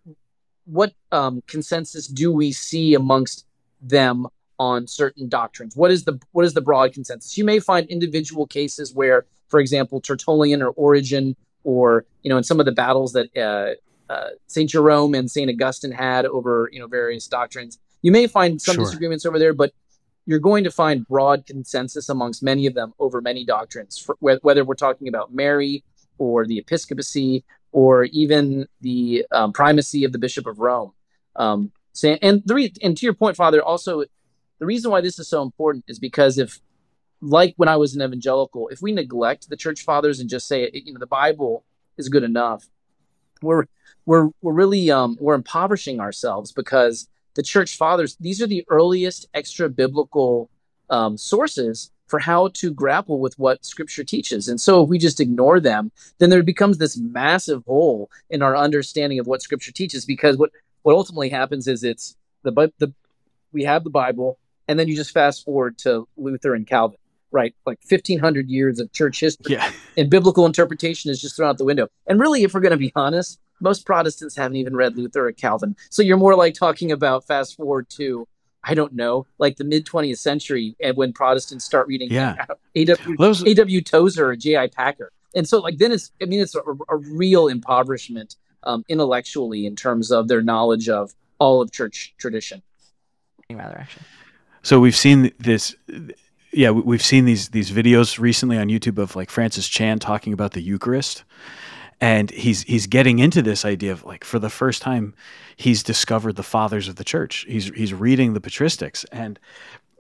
what 0.66 0.94
um, 1.12 1.42
consensus 1.48 2.08
do 2.08 2.32
we 2.32 2.52
see 2.52 2.94
amongst 2.94 3.46
them 3.82 4.28
on 4.60 4.86
certain 4.86 5.28
doctrines? 5.28 5.76
What 5.76 5.92
is 5.92 6.04
the 6.04 6.20
what 6.32 6.46
is 6.46 6.54
the 6.54 6.62
broad 6.62 6.94
consensus? 6.94 7.38
You 7.38 7.46
may 7.46 7.60
find 7.60 7.88
individual 7.88 8.46
cases 8.46 8.94
where 8.94 9.26
for 9.52 9.60
example, 9.60 10.02
Tertullian 10.02 10.62
or 10.62 10.70
Origen, 10.70 11.36
or 11.64 12.06
you 12.24 12.30
know, 12.30 12.38
in 12.38 12.44
some 12.44 12.60
of 12.60 12.66
the 12.66 12.72
battles 12.72 13.14
that 13.14 13.38
uh, 13.38 14.12
uh, 14.12 14.30
Saint 14.48 14.70
Jerome 14.70 15.14
and 15.14 15.30
Saint 15.30 15.50
Augustine 15.50 15.92
had 15.92 16.26
over 16.26 16.70
you 16.72 16.80
know 16.80 16.88
various 16.88 17.28
doctrines. 17.28 17.78
You 18.02 18.12
may 18.12 18.26
find 18.26 18.60
some 18.60 18.76
sure. 18.76 18.86
disagreements 18.86 19.26
over 19.26 19.38
there, 19.38 19.54
but 19.54 19.74
you're 20.26 20.40
going 20.40 20.64
to 20.64 20.72
find 20.72 21.08
broad 21.08 21.46
consensus 21.46 22.10
amongst 22.10 22.42
many 22.42 22.66
of 22.66 22.74
them 22.74 22.94
over 22.98 23.22
many 23.22 23.46
doctrines, 23.46 23.98
for, 24.00 24.16
whether 24.20 24.64
we're 24.64 24.76
talking 24.76 25.08
about 25.08 25.34
Mary 25.34 25.84
or 26.18 26.46
the 26.46 26.58
episcopacy 26.58 27.44
or 27.72 28.06
even 28.06 28.68
the 28.82 29.26
um, 29.32 29.54
primacy 29.54 30.04
of 30.04 30.12
the 30.12 30.20
Bishop 30.20 30.46
of 30.46 30.60
Rome. 30.60 30.92
Um, 31.36 31.72
and 32.04 32.42
the 32.46 32.56
re- 32.56 32.74
and 32.82 32.98
to 32.98 33.06
your 33.06 33.14
point, 33.14 33.36
Father, 33.36 33.62
also 33.62 34.04
the 34.60 34.66
reason 34.66 34.92
why 34.92 35.02
this 35.02 35.20
is 35.20 35.28
so 35.28 35.42
important 35.42 35.86
is 35.88 36.00
because 36.00 36.38
if 36.38 36.60
like 37.22 37.54
when 37.58 37.70
I 37.70 37.78
was 37.78 37.96
an 37.96 38.02
evangelical, 38.02 38.68
if 38.70 38.82
we 38.82 38.92
neglect 38.92 39.50
the 39.50 39.56
church 39.56 39.84
fathers 39.84 40.20
and 40.20 40.30
just 40.30 40.48
say, 40.48 40.70
you 40.74 40.94
know, 40.94 41.00
the 41.00 41.08
Bible 41.08 41.64
is 41.98 42.10
good 42.10 42.24
enough, 42.24 42.68
we're 43.42 43.66
we're 44.06 44.30
we're 44.42 44.54
really 44.54 44.90
um, 44.92 45.18
we're 45.20 45.36
impoverishing 45.36 46.00
ourselves 46.00 46.52
because 46.52 47.08
the 47.36 47.44
church 47.44 47.78
fathers 47.78 48.18
these 48.20 48.42
are 48.42 48.48
the 48.48 48.66
earliest 48.70 49.28
extra 49.34 49.70
biblical 49.70 50.50
um, 50.90 51.18
sources 51.18 51.92
for 52.08 52.20
how 52.20 52.50
to 52.50 52.74
grapple 52.74 53.20
with 53.20 53.40
what 53.40 53.64
Scripture 53.64 54.04
teaches. 54.04 54.48
And 54.50 54.60
so, 54.60 54.84
if 54.84 54.90
we 54.90 54.98
just 54.98 55.20
ignore 55.20 55.60
them, 55.60 55.92
then 56.18 56.30
there 56.30 56.44
becomes 56.44 56.78
this 56.78 56.98
massive 56.98 57.64
hole 57.66 58.10
in 58.30 58.42
our 58.42 58.56
understanding 58.58 59.20
of 59.20 59.28
what 59.28 59.42
Scripture 59.42 59.72
teaches. 59.72 60.06
Because 60.06 60.38
what 60.38 60.52
what 60.82 60.96
ultimately 60.96 61.30
happens 61.30 61.68
is 61.68 61.84
it's 61.84 62.16
the 62.44 62.52
the 62.80 62.94
we 63.54 63.64
have 63.64 63.84
the 63.84 63.90
Bible 63.90 64.38
and 64.72 64.80
then 64.80 64.88
you 64.88 64.96
just 64.96 65.12
fast 65.12 65.44
forward 65.44 65.78
to 65.80 66.08
Luther 66.16 66.56
and 66.56 66.66
Calvin, 66.66 66.98
right? 67.32 67.56
Like 67.66 67.80
1500 67.88 68.50
years 68.50 68.80
of 68.80 68.92
church 68.94 69.20
history. 69.20 69.54
Yeah. 69.56 69.72
And 69.98 70.10
biblical 70.10 70.46
interpretation 70.46 71.12
is 71.12 71.20
just 71.22 71.36
thrown 71.36 71.50
out 71.50 71.58
the 71.58 71.66
window. 71.66 71.88
And 72.08 72.20
really, 72.20 72.44
if 72.44 72.54
we're 72.54 72.62
going 72.62 72.72
to 72.72 72.78
be 72.78 72.92
honest, 72.96 73.40
most 73.60 73.86
Protestants 73.86 74.36
haven't 74.36 74.56
even 74.58 74.76
read 74.76 74.96
Luther 74.98 75.28
or 75.28 75.32
Calvin. 75.34 75.76
So 75.90 76.02
you're 76.02 76.18
more 76.18 76.36
like 76.36 76.54
talking 76.54 76.92
about 76.92 77.26
fast 77.28 77.58
forward 77.58 77.90
to, 77.92 78.28
I 78.64 78.74
don't 78.74 78.94
know, 78.94 79.28
like 79.38 79.58
the 79.58 79.64
mid 79.66 79.86
20th 79.86 80.18
century 80.20 80.76
and 80.82 80.96
when 80.96 81.12
Protestants 81.14 81.66
start 81.66 81.88
reading 81.88 82.10
Yeah. 82.12 82.46
A.W. 82.76 83.18
Those- 83.18 83.44
A.W. 83.46 83.82
Tozer 83.82 84.30
or 84.30 84.36
J.I. 84.36 84.68
Packer. 84.68 85.12
And 85.36 85.48
so, 85.48 85.60
like, 85.60 85.78
then 85.78 85.92
it's, 85.92 86.12
I 86.22 86.26
mean, 86.26 86.40
it's 86.42 86.56
a, 86.56 86.62
a 86.90 86.98
real 86.98 87.48
impoverishment 87.48 88.36
um, 88.64 88.84
intellectually 88.88 89.66
in 89.66 89.76
terms 89.76 90.12
of 90.12 90.28
their 90.28 90.42
knowledge 90.42 90.90
of 90.90 91.14
all 91.40 91.62
of 91.62 91.72
church 91.72 92.14
tradition. 92.18 92.62
rather 93.50 93.78
actually. 93.78 94.06
So 94.64 94.80
we've 94.80 94.96
seen 94.96 95.32
this. 95.40 95.76
Yeah, 96.54 96.72
we- 96.72 96.82
we've 96.82 97.02
seen 97.04 97.26
these 97.26 97.50
these 97.50 97.72
videos 97.72 98.20
recently 98.20 98.58
on 98.58 98.68
YouTube 98.68 98.98
of 98.98 99.16
like 99.16 99.30
Francis 99.30 99.68
Chan 99.68 100.00
talking 100.00 100.34
about 100.34 100.52
the 100.52 100.62
Eucharist, 100.62 101.24
and 102.02 102.30
he's 102.32 102.64
he's 102.64 102.88
getting 102.88 103.20
into 103.20 103.42
this 103.42 103.64
idea 103.64 103.92
of 103.92 104.04
like 104.04 104.24
for 104.24 104.38
the 104.40 104.50
first 104.50 104.82
time, 104.82 105.14
he's 105.56 105.82
discovered 105.84 106.36
the 106.36 106.44
fathers 106.44 106.88
of 106.88 106.96
the 106.98 107.04
church. 107.04 107.46
He's 107.48 107.70
he's 107.76 107.94
reading 107.94 108.34
the 108.34 108.42
patristics 108.42 109.06
and 109.12 109.40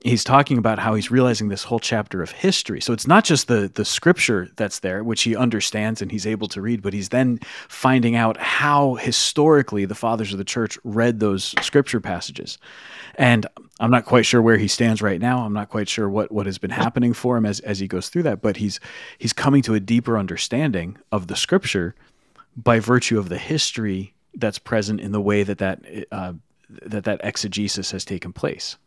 he's 0.04 0.24
talking 0.24 0.58
about 0.58 0.80
how 0.80 0.96
he's 0.96 1.12
realizing 1.12 1.50
this 1.50 1.64
whole 1.64 1.80
chapter 1.80 2.22
of 2.22 2.32
history. 2.32 2.82
So 2.82 2.94
it's 2.94 3.08
not 3.08 3.24
just 3.24 3.48
the 3.48 3.72
the 3.74 3.86
scripture 3.86 4.50
that's 4.56 4.80
there, 4.80 5.04
which 5.04 5.24
he 5.24 5.36
understands 5.36 6.02
and 6.02 6.12
he's 6.12 6.26
able 6.26 6.48
to 6.50 6.62
read, 6.62 6.82
but 6.82 6.94
he's 6.94 7.10
then 7.10 7.40
finding 7.68 8.16
out 8.16 8.38
how 8.38 8.96
historically 8.96 9.86
the 9.86 9.96
fathers 9.96 10.32
of 10.32 10.38
the 10.38 10.44
church 10.44 10.78
read 10.84 11.20
those 11.20 11.56
scripture 11.62 12.00
passages. 12.00 12.58
And 13.16 13.46
I'm 13.80 13.92
not 13.92 14.06
quite 14.06 14.26
sure 14.26 14.42
where 14.42 14.58
he 14.58 14.68
stands 14.68 15.02
right 15.02 15.20
now. 15.20 15.46
I'm 15.46 15.54
not 15.54 15.70
quite 15.70 15.90
sure 15.90 16.10
what 16.10 16.32
what 16.32 16.46
has 16.46 16.58
been 16.58 16.72
happening 16.72 17.14
for 17.14 17.38
him 17.38 17.46
as 17.46 17.60
as 17.62 17.80
he 17.80 17.88
goes 17.88 18.10
through 18.10 18.24
that, 18.24 18.42
but 18.42 18.58
he's 18.58 18.80
he's 19.18 19.34
coming 19.34 19.62
to 19.64 19.74
a 19.74 19.80
deeper 19.80 20.18
understanding 20.18 20.98
of 21.12 21.28
the 21.28 21.36
scripture 21.36 21.96
by 22.56 22.80
virtue 22.80 23.18
of 23.18 23.30
the 23.30 23.38
history 23.38 24.14
that's 24.36 24.60
present 24.60 25.00
in 25.00 25.12
the 25.12 25.22
way 25.22 25.44
that 25.44 25.60
that 25.60 25.82
uh, 26.12 26.34
that 26.70 27.04
that 27.04 27.22
exegesis 27.24 27.92
has 27.92 28.06
taken 28.06 28.34
place. 28.34 28.78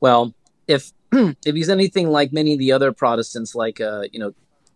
Well, 0.00 0.34
if 0.66 0.92
if 1.12 1.54
he's 1.54 1.68
anything 1.68 2.08
like 2.08 2.32
many 2.32 2.52
of 2.52 2.58
the 2.58 2.72
other 2.72 2.92
Protestants, 2.92 3.54
like 3.54 3.80
uh, 3.80 4.04
you 4.12 4.20
know 4.20 4.34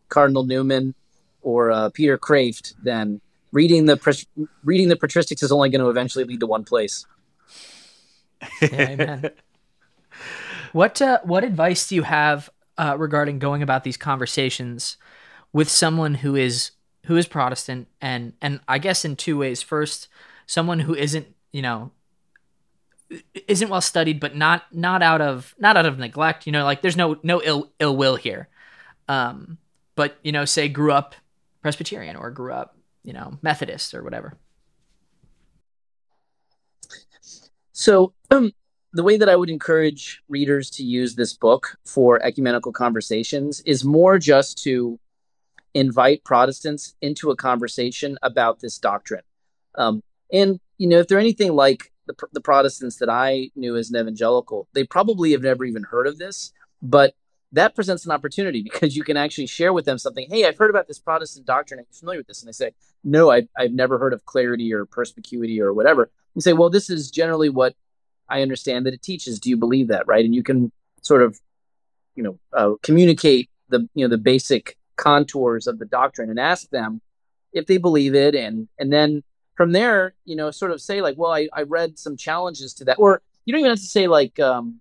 Cardinal 0.09 0.45
Newman 0.45 0.95
or 1.43 1.71
uh, 1.71 1.91
Peter 1.91 2.19
Kreeft, 2.19 2.75
then 2.83 3.21
reading 3.53 3.87
the 3.87 3.97
pres- 3.97 4.27
reading 4.65 4.89
the 4.89 4.97
patristics 4.97 5.43
is 5.43 5.53
only 5.53 5.69
going 5.69 5.83
to 5.83 5.91
eventually 5.91 6.25
lead 6.25 6.41
to 6.41 6.47
one 6.47 6.65
place. 6.65 7.07
Yeah, 8.61 8.89
amen. 8.91 9.31
what 10.73 11.01
uh, 11.01 11.21
what 11.23 11.45
advice 11.45 11.89
do 11.89 11.95
you 11.95 12.03
have 12.03 12.51
uh, 12.79 12.97
regarding 12.99 13.39
going 13.39 13.63
about 13.63 13.85
these 13.85 13.97
conversations 13.97 14.97
with 15.53 15.69
someone 15.69 16.15
who 16.15 16.35
is 16.35 16.73
who 17.07 17.17
is 17.17 17.27
Protestant 17.27 17.89
and 18.01 18.33
and 18.41 18.61
I 18.67 18.79
guess 18.79 19.05
in 19.05 19.17
two 19.17 19.39
ways. 19.39 19.63
First, 19.63 20.09
someone 20.47 20.81
who 20.81 20.95
isn't 20.95 21.27
you 21.53 21.63
know 21.63 21.91
isn't 23.49 23.69
well 23.69 23.81
studied, 23.81 24.21
but 24.21 24.37
not 24.37 24.65
not 24.73 25.03
out 25.03 25.21
of 25.21 25.55
not 25.59 25.77
out 25.77 25.87
of 25.87 25.99
neglect. 25.99 26.47
You 26.47 26.53
know, 26.53 26.65
like 26.65 26.83
there's 26.83 26.97
no 26.97 27.19
no 27.23 27.41
ill 27.43 27.71
ill 27.79 27.97
will 27.97 28.17
here. 28.17 28.49
Um, 29.09 29.59
but 29.95 30.19
you 30.23 30.33
know, 30.33 30.45
say 30.45 30.69
grew 30.69 30.93
up 30.93 31.15
Presbyterian 31.63 32.17
or 32.17 32.31
grew 32.31 32.53
up 32.53 32.77
you 33.05 33.13
know 33.13 33.39
Methodist 33.43 33.95
or 33.95 34.03
whatever. 34.03 34.37
So, 37.73 38.13
um, 38.31 38.53
the 38.93 39.03
way 39.03 39.17
that 39.17 39.29
I 39.29 39.37
would 39.37 39.49
encourage 39.49 40.23
readers 40.29 40.71
to 40.71 40.85
use 40.85 41.15
this 41.15 41.33
book 41.33 41.79
for 41.87 42.23
ecumenical 42.23 42.73
conversations 42.73 43.61
is 43.61 43.85
more 43.85 44.19
just 44.19 44.63
to 44.65 44.99
invite 45.75 46.23
Protestants 46.25 46.95
into 47.01 47.31
a 47.31 47.37
conversation 47.37 48.19
about 48.23 48.61
this 48.61 48.79
doctrine. 48.79 49.23
Um, 49.77 50.03
and, 50.33 50.61
you 50.77 50.87
know, 50.87 50.99
if 50.99 51.09
they're 51.09 51.19
anything 51.19 51.55
like 51.55 51.92
the, 52.07 52.15
the 52.33 52.41
Protestants 52.41 52.97
that 52.97 53.09
I 53.09 53.51
knew 53.55 53.77
as 53.77 53.91
an 53.91 54.01
evangelical, 54.01 54.69
they 54.73 54.85
probably 54.85 55.33
have 55.33 55.43
never 55.43 55.65
even 55.65 55.85
heard 55.85 56.07
of 56.07 56.19
this, 56.19 56.53
but 56.81 57.15
that 57.53 57.75
presents 57.75 58.05
an 58.05 58.11
opportunity 58.11 58.63
because 58.73 58.97
you 58.97 59.05
can 59.05 59.17
actually 59.17 59.47
share 59.47 59.73
with 59.73 59.85
them 59.85 59.99
something. 59.99 60.27
Hey, 60.29 60.47
I've 60.47 60.59
heard 60.59 60.71
about 60.71 60.89
this 60.89 60.99
Protestant 60.99 61.47
doctrine. 61.47 61.81
Are 61.81 61.83
you 61.83 61.95
familiar 61.99 62.21
with 62.21 62.27
this? 62.27 62.43
And 62.43 62.49
they 62.49 62.53
say, 62.53 62.73
No, 63.05 63.31
I, 63.31 63.47
I've 63.57 63.73
never 63.73 63.99
heard 63.99 64.13
of 64.13 64.25
clarity 64.25 64.73
or 64.73 64.85
perspicuity 64.85 65.61
or 65.61 65.73
whatever. 65.73 66.11
You 66.35 66.41
say, 66.41 66.53
Well, 66.53 66.71
this 66.71 66.91
is 66.91 67.11
generally 67.11 67.49
what 67.49 67.75
I 68.29 68.43
understand 68.43 68.87
that 68.87 68.95
it 68.95 69.03
teaches. 69.03 69.39
Do 69.39 69.51
you 69.51 69.57
believe 69.57 69.89
that? 69.89 70.07
Right. 70.07 70.25
And 70.25 70.35
you 70.35 70.43
can 70.43 70.73
sort 71.03 71.23
of, 71.23 71.39
you 72.15 72.23
know, 72.23 72.39
uh, 72.53 72.75
communicate 72.83 73.51
the, 73.69 73.89
you 73.95 74.05
know, 74.05 74.09
the 74.09 74.19
basic 74.19 74.77
contours 74.97 75.67
of 75.67 75.79
the 75.79 75.85
doctrine 75.85 76.31
and 76.31 76.39
ask 76.39 76.69
them 76.71 77.01
if 77.53 77.67
they 77.67 77.77
believe 77.77 78.15
it. 78.15 78.35
And, 78.35 78.69
and 78.79 78.93
then 78.93 79.23
from 79.55 79.73
there, 79.73 80.15
you 80.25 80.37
know, 80.37 80.51
sort 80.51 80.71
of 80.71 80.81
say, 80.81 81.01
like, 81.03 81.17
Well, 81.19 81.33
I, 81.33 81.49
I 81.53 81.63
read 81.63 81.99
some 81.99 82.17
challenges 82.17 82.75
to 82.75 82.85
that. 82.87 82.99
Or 82.99 83.23
you 83.45 83.53
don't 83.53 83.61
even 83.61 83.71
have 83.71 83.79
to 83.81 83.85
say, 83.85 84.07
like, 84.07 84.39
um, 84.41 84.81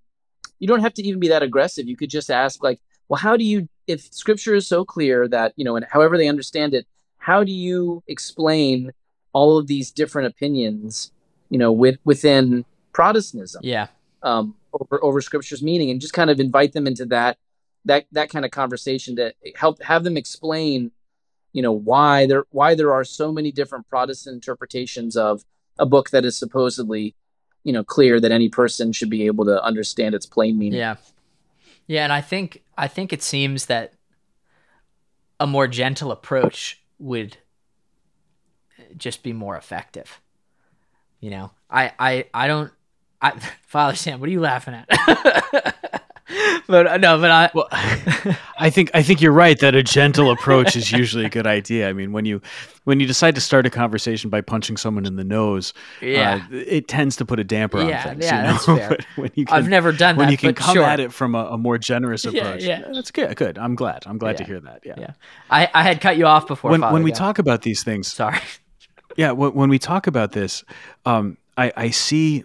you 0.60 0.68
don't 0.68 0.82
have 0.82 0.94
to 0.96 1.04
even 1.04 1.20
be 1.20 1.30
that 1.30 1.44
aggressive. 1.44 1.88
You 1.88 1.98
could 1.98 2.10
just 2.10 2.30
ask, 2.30 2.64
like, 2.64 2.80
well, 3.08 3.18
how 3.18 3.36
do 3.36 3.44
you, 3.44 3.68
if 3.88 4.14
scripture 4.14 4.56
is 4.56 4.68
so 4.68 4.86
clear 4.86 5.28
that, 5.28 5.54
you 5.56 5.66
know, 5.66 5.76
and 5.76 5.86
however 5.90 6.18
they 6.18 6.28
understand 6.28 6.74
it, 6.74 6.86
how 7.18 7.44
do 7.44 7.52
you 7.52 8.04
explain 8.08 8.92
all 9.34 9.58
of 9.58 9.68
these 9.68 9.92
different 9.92 10.28
opinions, 10.28 11.12
you 11.50 11.58
know, 11.58 11.72
with, 11.72 11.98
within 12.06 12.64
Protestantism 12.94 13.62
Yeah. 13.64 13.88
um, 14.24 14.56
over, 14.74 15.04
over 15.04 15.22
scripture's 15.22 15.64
meaning 15.64 15.90
and 15.90 16.00
just 16.00 16.14
kind 16.14 16.30
of 16.30 16.40
invite 16.40 16.74
them 16.74 16.88
into 16.88 17.06
that, 17.08 17.38
that, 17.86 18.06
that 18.12 18.30
kind 18.30 18.46
of 18.46 18.52
conversation 18.52 19.16
to 19.16 19.34
help 19.56 19.82
have 19.82 20.04
them 20.04 20.16
explain, 20.16 20.92
you 21.54 21.62
know, 21.62 21.72
why 21.72 22.26
there, 22.26 22.46
why 22.52 22.76
there 22.76 22.94
are 22.94 23.04
so 23.04 23.32
many 23.32 23.52
different 23.52 23.88
Protestant 23.90 24.36
interpretations 24.36 25.16
of 25.18 25.44
a 25.80 25.86
book 25.86 26.12
that 26.12 26.26
is 26.26 26.38
supposedly 26.38 27.16
you 27.64 27.74
know 27.74 27.84
clear 27.84 28.20
that 28.20 28.32
any 28.32 28.50
person 28.50 28.92
should 28.92 29.10
be 29.10 29.26
able 29.26 29.46
to 29.46 29.64
understand 29.64 30.16
its 30.16 30.26
plain 30.26 30.58
meaning. 30.58 30.80
Yeah. 30.80 30.96
Yeah, 31.88 32.04
and 32.04 32.14
I 32.14 32.22
think 32.22 32.64
I 32.78 32.88
think 32.88 33.12
it 33.12 33.22
seems 33.22 33.66
that 33.66 33.94
a 35.40 35.48
more 35.48 35.68
gentle 35.68 36.12
approach 36.12 36.82
would 37.00 37.38
just 38.96 39.24
be 39.24 39.34
more 39.34 39.58
effective. 39.58 40.22
You 41.20 41.32
know, 41.32 41.52
I 41.70 41.92
I 42.00 42.26
I 42.34 42.48
don't 42.48 42.72
I 43.22 43.32
Father 43.68 43.96
Sam, 43.96 44.20
what 44.20 44.30
are 44.30 44.32
you 44.32 44.40
laughing 44.40 44.74
at? 44.74 45.76
but 46.68 46.88
uh, 46.88 46.98
no, 46.98 47.18
but 47.20 47.32
I 47.32 47.50
Well, 47.54 47.68
I 48.58 48.70
think 48.70 48.92
I 48.94 49.04
think 49.04 49.22
you're 49.22 49.32
right 49.32 49.58
that 49.60 49.76
a 49.76 49.84
gentle 49.84 50.32
approach 50.32 50.76
is 50.76 50.92
usually 50.92 51.26
a 51.26 51.30
good 51.30 51.48
idea. 51.48 51.90
I 51.90 51.94
mean, 51.94 52.12
when 52.12 52.26
you 52.26 52.42
when 52.84 53.00
you 53.00 53.08
decide 53.08 53.36
to 53.36 53.42
start 53.42 53.66
a 53.66 53.70
conversation 53.70 54.30
by 54.30 54.42
punching 54.42 54.78
someone 54.78 55.06
in 55.06 55.16
the 55.16 55.24
nose, 55.24 55.74
yeah. 56.02 56.46
uh, 56.52 56.56
it 56.56 56.88
tends 56.88 57.16
to 57.18 57.26
put 57.26 57.40
a 57.40 57.44
damper 57.44 57.82
Yeah, 57.82 57.98
on 57.98 58.16
things. 58.16 58.26
yeah, 58.26 58.38
you 58.38 58.44
know? 58.44 58.54
that's 58.54 58.66
fair. 58.66 58.90
But 58.90 59.06
when 59.16 59.32
you 59.36 59.46
I've 59.50 59.70
never 59.70 59.92
done 59.92 60.16
when 60.16 60.28
that, 60.28 60.32
you 60.32 60.38
can 60.38 60.50
but 60.50 60.56
come 60.56 60.76
sure. 60.76 60.84
at 60.84 61.00
it 61.00 61.14
from 61.14 61.36
a, 61.36 61.46
a 61.46 61.58
more 61.58 61.78
generous 61.78 62.26
approach, 62.26 62.64
yeah. 62.64 62.84
that's 62.94 63.12
good. 63.12 63.36
Good. 63.36 63.58
I'm 63.58 63.76
glad. 63.76 64.04
I'm 64.06 64.18
glad 64.18 64.38
to 64.38 64.44
hear 64.44 64.60
that. 64.62 64.82
Yeah. 64.84 64.96
Yeah. 64.98 65.12
I, 65.50 65.70
I 65.74 65.84
had 65.84 66.02
cut 66.02 66.18
you 66.18 66.26
off 66.26 66.48
before. 66.48 66.72
When 66.72 66.82
when 66.82 67.04
we 67.04 67.12
talk 67.12 67.40
about 67.40 67.62
these 67.62 67.84
things, 67.84 68.12
sorry. 68.12 68.40
yeah, 69.16 69.32
when, 69.32 69.54
when 69.54 69.70
we 69.70 69.80
talk 69.80 70.08
about 70.08 70.32
this, 70.32 70.64
um, 71.06 71.38
I, 71.58 71.72
I 71.76 71.90
see, 71.90 72.44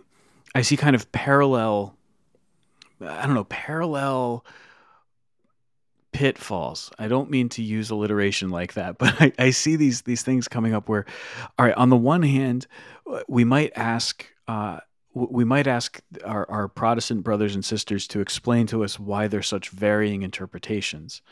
I 0.55 0.63
see 0.63 0.77
kind 0.77 0.95
of 0.97 1.11
parallel. 1.13 1.96
I 3.01 3.27
don't 3.27 3.35
know, 3.35 3.45
parallel 3.45 4.45
pitfalls. 6.13 6.91
I 6.99 7.09
don't 7.09 7.31
mean 7.31 7.51
to 7.51 7.63
use 7.63 7.91
alliteration 7.91 8.49
like 8.49 8.75
that, 8.75 8.99
but 8.99 9.21
I, 9.21 9.33
I 9.39 9.51
see 9.51 9.77
these 9.77 10.03
these 10.03 10.23
things 10.23 10.49
coming 10.49 10.75
up 10.75 10.89
where, 10.89 11.05
all 11.59 11.67
right, 11.67 11.77
on 11.77 11.91
the 11.91 11.97
one 11.97 12.23
hand, 12.23 12.67
we 13.29 13.45
might 13.45 13.73
ask. 13.77 14.27
Uh, 14.49 14.81
we 15.19 15.47
might 15.47 15.67
ask 15.67 16.03
our, 16.27 16.49
our 16.51 16.69
Protestant 16.69 17.25
brothers 17.25 17.55
and 17.55 17.65
sisters 17.65 18.07
to 18.09 18.21
explain 18.21 18.67
to 18.67 18.85
us 18.85 19.01
why 19.01 19.29
there's 19.29 19.49
such 19.49 19.71
varying 19.71 20.21
interpretations. 20.21 21.23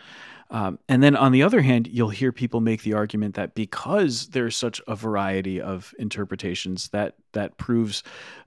Um, 0.50 0.78
and 0.88 1.02
then 1.02 1.14
on 1.14 1.32
the 1.32 1.42
other 1.42 1.60
hand, 1.60 1.86
you'll 1.88 2.08
hear 2.08 2.32
people 2.32 2.62
make 2.62 2.82
the 2.82 2.94
argument 2.94 3.34
that 3.34 3.54
because 3.54 4.28
there's 4.28 4.56
such 4.56 4.80
a 4.88 4.96
variety 4.96 5.60
of 5.60 5.92
interpretations, 5.98 6.88
that 6.88 7.16
that 7.32 7.58
proves 7.58 8.02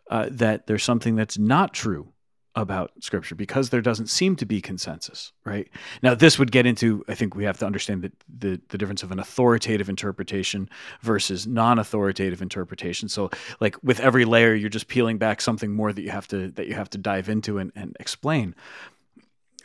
uh, 0.09 0.27
that 0.31 0.65
there's 0.65 0.83
something 0.83 1.15
that's 1.15 1.37
not 1.37 1.71
true 1.71 2.11
about 2.57 2.91
Scripture 2.99 3.35
because 3.35 3.69
there 3.69 3.81
doesn't 3.81 4.07
seem 4.07 4.35
to 4.35 4.45
be 4.45 4.59
consensus. 4.59 5.31
Right 5.45 5.69
now, 6.01 6.15
this 6.15 6.37
would 6.39 6.51
get 6.51 6.65
into 6.65 7.05
I 7.07 7.15
think 7.15 7.35
we 7.35 7.45
have 7.45 7.59
to 7.59 7.65
understand 7.65 8.01
the 8.01 8.11
the, 8.27 8.61
the 8.69 8.77
difference 8.77 9.03
of 9.03 9.11
an 9.11 9.19
authoritative 9.19 9.87
interpretation 9.87 10.69
versus 11.01 11.47
non-authoritative 11.47 12.41
interpretation. 12.41 13.07
So, 13.07 13.29
like 13.59 13.77
with 13.83 13.99
every 13.99 14.25
layer, 14.25 14.55
you're 14.55 14.69
just 14.69 14.87
peeling 14.87 15.17
back 15.17 15.39
something 15.39 15.71
more 15.71 15.93
that 15.93 16.01
you 16.01 16.09
have 16.09 16.27
to 16.29 16.49
that 16.51 16.67
you 16.67 16.73
have 16.73 16.89
to 16.89 16.97
dive 16.97 17.29
into 17.29 17.59
and, 17.59 17.71
and 17.75 17.95
explain. 17.99 18.55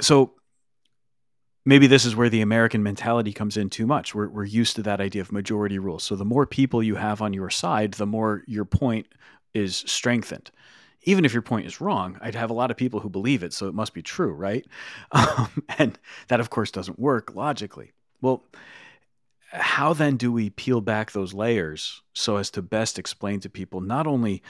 So 0.01 0.33
maybe 1.65 1.87
this 1.87 2.05
is 2.05 2.15
where 2.17 2.29
the 2.29 2.41
American 2.41 2.83
mentality 2.83 3.33
comes 3.33 3.57
in 3.57 3.71
too 3.71 3.87
much. 3.87 4.15
We're, 4.15 4.29
we're 4.29 4.45
used 4.45 4.77
to 4.77 4.83
that 4.83 5.01
idea 5.01 5.23
of 5.23 5.33
majority 5.33 5.79
rule. 5.79 5.99
So 5.99 6.17
the 6.17 6.25
more 6.25 6.47
people 6.47 6.83
you 6.83 6.97
have 6.97 7.23
on 7.23 7.33
your 7.33 7.51
side, 7.51 7.95
the 7.95 8.07
more 8.07 8.43
your 8.47 8.65
point 8.65 9.07
is 9.55 9.85
strengthened. 9.87 10.51
Even 11.05 11.25
if 11.25 11.33
your 11.33 11.43
point 11.43 11.67
is 11.67 11.81
wrong, 11.81 12.19
I'd 12.21 12.35
have 12.35 12.51
a 12.51 12.55
lot 12.55 12.71
of 12.71 12.77
people 12.77 13.01
who 13.01 13.09
believe 13.11 13.43
it, 13.43 13.53
so 13.53 13.67
it 13.69 13.75
must 13.75 13.95
be 13.95 14.03
true, 14.03 14.33
right? 14.33 14.67
Um, 15.13 15.65
and 15.79 15.99
that, 16.29 16.41
of 16.41 16.51
course, 16.51 16.71
doesn't 16.71 16.99
work 16.99 17.35
logically. 17.35 17.93
Well, 18.21 18.45
how 19.53 19.93
then 19.93 20.17
do 20.17 20.33
we 20.33 20.51
peel 20.51 20.81
back 20.81 21.13
those 21.13 21.35
layers 21.35 22.03
so 22.15 22.37
as 22.37 22.51
to 22.51 22.63
best 22.63 22.99
explain 22.99 23.41
to 23.41 23.51
people 23.51 23.81
not 23.81 24.07
only 24.07 24.43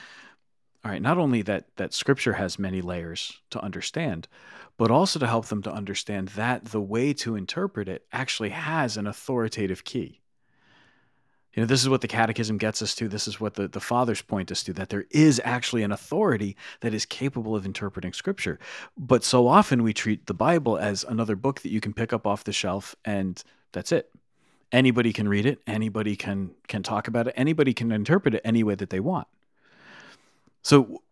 all 0.85 0.91
right 0.93 1.03
not 1.03 1.19
only 1.19 1.43
that 1.43 1.67
that 1.77 1.93
scripture 1.93 2.35
has 2.35 2.59
many 2.59 2.81
layers 2.81 3.41
to 3.51 3.63
understand 3.63 4.29
but 4.77 4.91
also 4.91 5.19
to 5.19 5.27
help 5.27 5.47
them 5.47 5.63
to 5.63 5.73
understand 5.73 6.29
that 6.29 6.67
the 6.67 6.81
way 6.81 7.13
to 7.13 7.35
interpret 7.37 7.89
it 7.89 8.07
actually 8.13 8.51
has 8.51 8.97
an 8.97 9.07
authoritative 9.07 9.85
key 9.85 10.21
you 11.55 11.63
know 11.63 11.67
this 11.67 11.83
is 11.83 11.89
what 11.89 12.01
the 12.01 12.09
catechism 12.09 12.57
gets 12.57 12.81
us 12.81 12.95
to. 12.95 13.09
This 13.09 13.29
is 13.29 13.39
what 13.39 13.55
the, 13.55 13.69
the 13.69 13.81
fathers 13.81 14.23
point 14.23 14.51
us 14.51 14.63
to 14.65 14.73
that 14.75 14.89
there 14.89 15.05
is 15.11 15.41
actually 15.45 15.83
an 15.83 15.93
authority 15.93 16.57
that 16.81 16.95
is 16.95 17.05
capable 17.05 17.55
of 17.55 17.67
interpreting 17.67 18.13
scripture. 18.13 18.59
But 18.97 19.23
so 19.23 19.47
often 19.47 19.83
we 19.83 19.93
treat 19.93 20.27
the 20.27 20.35
bible 20.35 20.79
as 20.79 21.05
another 21.05 21.37
book 21.37 21.61
that 21.61 21.71
you 21.71 21.81
can 21.81 21.93
pick 21.93 22.13
up 22.13 22.27
off 22.27 22.45
the 22.45 22.53
shelf 22.53 22.97
and 23.05 23.43
that's 23.73 23.93
it. 23.93 24.11
Anybody 24.71 25.13
can 25.13 25.29
read 25.29 25.45
it. 25.45 25.61
Anybody 25.67 26.17
can 26.17 26.53
can 26.69 26.83
talk 26.83 27.07
about 27.07 27.29
it. 27.29 27.35
Anybody 27.37 27.75
can 27.75 27.93
interpret 27.93 28.35
it 28.35 28.43
any 28.45 28.63
way 28.63 28.75
that 28.75 28.89
they 28.89 29.01
want. 29.01 29.29
So 30.63 31.03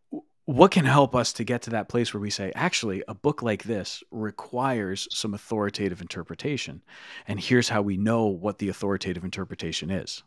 what 0.47 0.70
can 0.70 0.84
help 0.84 1.14
us 1.14 1.32
to 1.34 1.45
get 1.45 1.62
to 1.62 1.70
that 1.70 1.88
place 1.88 2.12
where 2.12 2.20
we 2.20 2.30
say 2.30 2.51
actually 2.55 3.05
a 3.07 3.14
book 3.14 3.43
like 3.43 3.64
this 3.64 4.03
requires 4.11 5.07
some 5.11 5.34
authoritative 5.34 6.01
interpretation 6.01 6.82
and 7.28 7.38
here's 7.38 7.68
how 7.68 7.82
we 7.82 7.97
know 7.97 8.26
what 8.26 8.59
the 8.59 8.68
authoritative 8.68 9.22
interpretation 9.22 9.91
is 9.91 10.24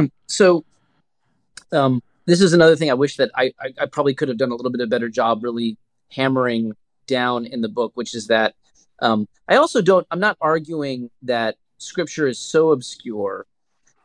so 0.26 0.64
um, 1.72 2.02
this 2.26 2.40
is 2.40 2.52
another 2.52 2.76
thing 2.76 2.90
i 2.90 2.94
wish 2.94 3.16
that 3.16 3.30
I, 3.34 3.52
I, 3.60 3.74
I 3.80 3.86
probably 3.86 4.14
could 4.14 4.28
have 4.28 4.38
done 4.38 4.50
a 4.50 4.54
little 4.54 4.72
bit 4.72 4.80
of 4.80 4.90
better 4.90 5.08
job 5.08 5.42
really 5.42 5.76
hammering 6.10 6.74
down 7.06 7.46
in 7.46 7.60
the 7.60 7.68
book 7.68 7.92
which 7.94 8.14
is 8.14 8.26
that 8.28 8.54
um, 9.00 9.28
i 9.48 9.56
also 9.56 9.82
don't 9.82 10.06
i'm 10.10 10.20
not 10.20 10.36
arguing 10.40 11.10
that 11.22 11.56
scripture 11.78 12.26
is 12.26 12.38
so 12.38 12.70
obscure 12.70 13.46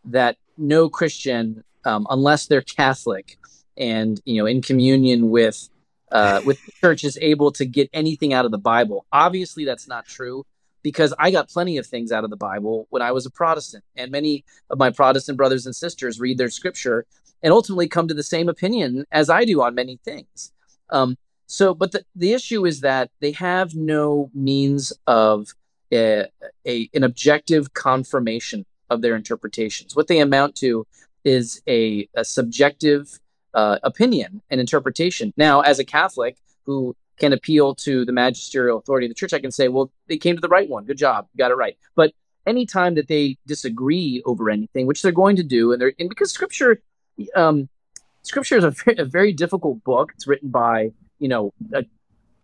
that 0.05 0.37
no 0.57 0.89
Christian, 0.89 1.63
um, 1.85 2.07
unless 2.09 2.47
they're 2.47 2.61
Catholic 2.61 3.37
and 3.77 4.19
you 4.25 4.41
know 4.41 4.47
in 4.47 4.61
communion 4.61 5.29
with 5.29 5.69
uh, 6.11 6.41
with 6.45 6.63
the 6.65 6.71
church, 6.81 7.03
is 7.03 7.17
able 7.21 7.51
to 7.51 7.65
get 7.65 7.89
anything 7.93 8.33
out 8.33 8.45
of 8.45 8.51
the 8.51 8.57
Bible. 8.57 9.05
Obviously, 9.11 9.65
that's 9.65 9.87
not 9.87 10.05
true 10.05 10.45
because 10.83 11.13
I 11.19 11.31
got 11.31 11.49
plenty 11.49 11.77
of 11.77 11.85
things 11.85 12.11
out 12.11 12.23
of 12.23 12.29
the 12.29 12.37
Bible 12.37 12.87
when 12.89 13.01
I 13.01 13.11
was 13.11 13.25
a 13.25 13.31
Protestant, 13.31 13.83
and 13.95 14.11
many 14.11 14.45
of 14.69 14.77
my 14.77 14.89
Protestant 14.89 15.37
brothers 15.37 15.65
and 15.65 15.75
sisters 15.75 16.19
read 16.19 16.37
their 16.37 16.49
scripture 16.49 17.05
and 17.43 17.53
ultimately 17.53 17.87
come 17.87 18.07
to 18.07 18.13
the 18.13 18.23
same 18.23 18.49
opinion 18.49 19.05
as 19.11 19.29
I 19.29 19.45
do 19.45 19.61
on 19.61 19.75
many 19.75 19.99
things. 20.03 20.51
Um, 20.89 21.17
so, 21.45 21.73
but 21.73 21.91
the, 21.91 22.05
the 22.15 22.33
issue 22.33 22.65
is 22.65 22.81
that 22.81 23.09
they 23.19 23.31
have 23.31 23.75
no 23.75 24.29
means 24.33 24.93
of 25.07 25.53
a, 25.93 26.25
a, 26.65 26.89
an 26.93 27.03
objective 27.03 27.73
confirmation 27.73 28.65
of 28.89 29.01
their 29.01 29.15
interpretations. 29.15 29.95
What 29.95 30.07
they 30.07 30.19
amount 30.19 30.55
to 30.57 30.85
is 31.23 31.61
a, 31.67 32.07
a 32.15 32.23
subjective 32.23 33.19
uh, 33.53 33.79
opinion 33.83 34.41
and 34.49 34.59
interpretation. 34.59 35.33
Now, 35.37 35.61
as 35.61 35.79
a 35.79 35.85
Catholic 35.85 36.37
who 36.65 36.95
can 37.17 37.33
appeal 37.33 37.75
to 37.75 38.05
the 38.05 38.11
magisterial 38.11 38.77
authority 38.77 39.07
of 39.07 39.11
the 39.11 39.15
church, 39.15 39.33
I 39.33 39.39
can 39.39 39.51
say, 39.51 39.67
well, 39.67 39.91
they 40.07 40.17
came 40.17 40.35
to 40.35 40.41
the 40.41 40.47
right 40.47 40.69
one. 40.69 40.85
Good 40.85 40.97
job. 40.97 41.27
Got 41.37 41.51
it 41.51 41.55
right. 41.55 41.77
But 41.95 42.13
anytime 42.45 42.95
that 42.95 43.07
they 43.07 43.37
disagree 43.45 44.21
over 44.25 44.49
anything, 44.49 44.87
which 44.87 45.01
they're 45.01 45.11
going 45.11 45.35
to 45.37 45.43
do, 45.43 45.71
and 45.71 45.81
they're 45.81 45.93
and 45.99 46.09
because 46.09 46.31
scripture, 46.31 46.81
um, 47.35 47.69
scripture 48.21 48.57
is 48.57 48.63
a 48.63 48.71
very, 48.71 48.97
a 48.97 49.05
very 49.05 49.33
difficult 49.33 49.83
book. 49.83 50.11
It's 50.15 50.27
written 50.27 50.49
by, 50.49 50.91
you 51.19 51.27
know, 51.27 51.53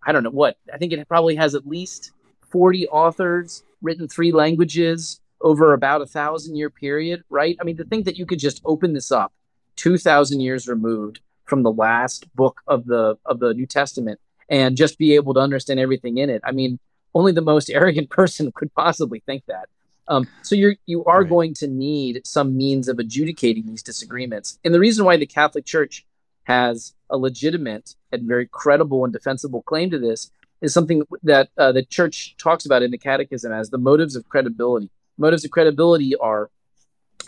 I 0.05 0.11
don't 0.11 0.24
know 0.24 0.32
what, 0.32 0.57
I 0.74 0.78
think 0.78 0.91
it 0.91 1.07
probably 1.07 1.36
has 1.36 1.55
at 1.55 1.65
least 1.65 2.11
40 2.49 2.88
authors, 2.89 3.63
written 3.82 4.07
three 4.07 4.32
languages 4.32 5.19
over 5.41 5.74
about 5.74 6.01
a 6.01 6.05
thousand 6.05 6.55
year 6.55 6.69
period, 6.69 7.24
right? 7.30 7.57
I 7.59 7.63
mean, 7.63 7.78
to 7.78 7.84
think 7.84 8.05
that 8.05 8.17
you 8.17 8.26
could 8.26 8.39
just 8.39 8.61
open 8.65 8.93
this 8.93 9.11
up 9.11 9.34
2,000 9.76 10.39
years 10.39 10.67
removed 10.67 11.19
from 11.45 11.63
the 11.63 11.71
last 11.71 12.34
book 12.36 12.61
of 12.67 12.86
the 12.86 13.17
of 13.26 13.39
the 13.39 13.53
New 13.53 13.65
Testament 13.65 14.19
and 14.50 14.78
just 14.78 14.98
be 14.98 15.16
able 15.16 15.34
to 15.34 15.39
understand 15.39 15.80
everything 15.80 16.18
in 16.18 16.30
it. 16.30 16.41
I 16.44 16.52
mean, 16.52 16.80
only 17.14 17.32
the 17.32 17.41
most 17.41 17.70
arrogant 17.74 18.10
person 18.10 18.52
could 18.54 18.74
possibly 18.74 19.22
think 19.26 19.44
that. 19.48 19.70
Um, 20.08 20.28
so 20.41 20.56
you're 20.56 20.76
you 20.86 21.06
are 21.06 21.22
right. 21.22 21.30
going 21.30 21.54
to 21.56 21.68
need 21.68 22.22
some 22.26 22.58
means 22.58 22.89
of 22.89 23.00
adjudicating 23.00 23.66
these 23.66 23.84
disagreements. 23.84 24.60
And 24.64 24.74
the 24.74 24.80
reason 24.80 25.06
why 25.06 25.16
the 25.16 25.26
Catholic 25.26 25.66
Church 25.66 26.06
has 26.44 26.94
a 27.10 27.18
legitimate 27.18 27.96
and 28.12 28.28
very 28.28 28.48
credible 28.48 29.06
and 29.06 29.14
defensible 29.14 29.62
claim 29.62 29.89
to 29.91 30.00
this 30.00 30.30
is 30.62 30.74
something 30.74 31.04
that 31.24 31.50
uh, 31.58 31.72
the 31.72 31.84
church 31.84 32.36
talks 32.38 32.66
about 32.66 32.84
in 32.84 32.91
the 32.91 32.98
catechism 32.98 33.52
as 33.52 33.70
the 33.70 33.78
motives 33.78 34.16
of 34.16 34.28
credibility. 34.28 34.89
Motives 35.18 35.46
of 35.46 35.52
credibility 35.52 36.16
are 36.16 36.50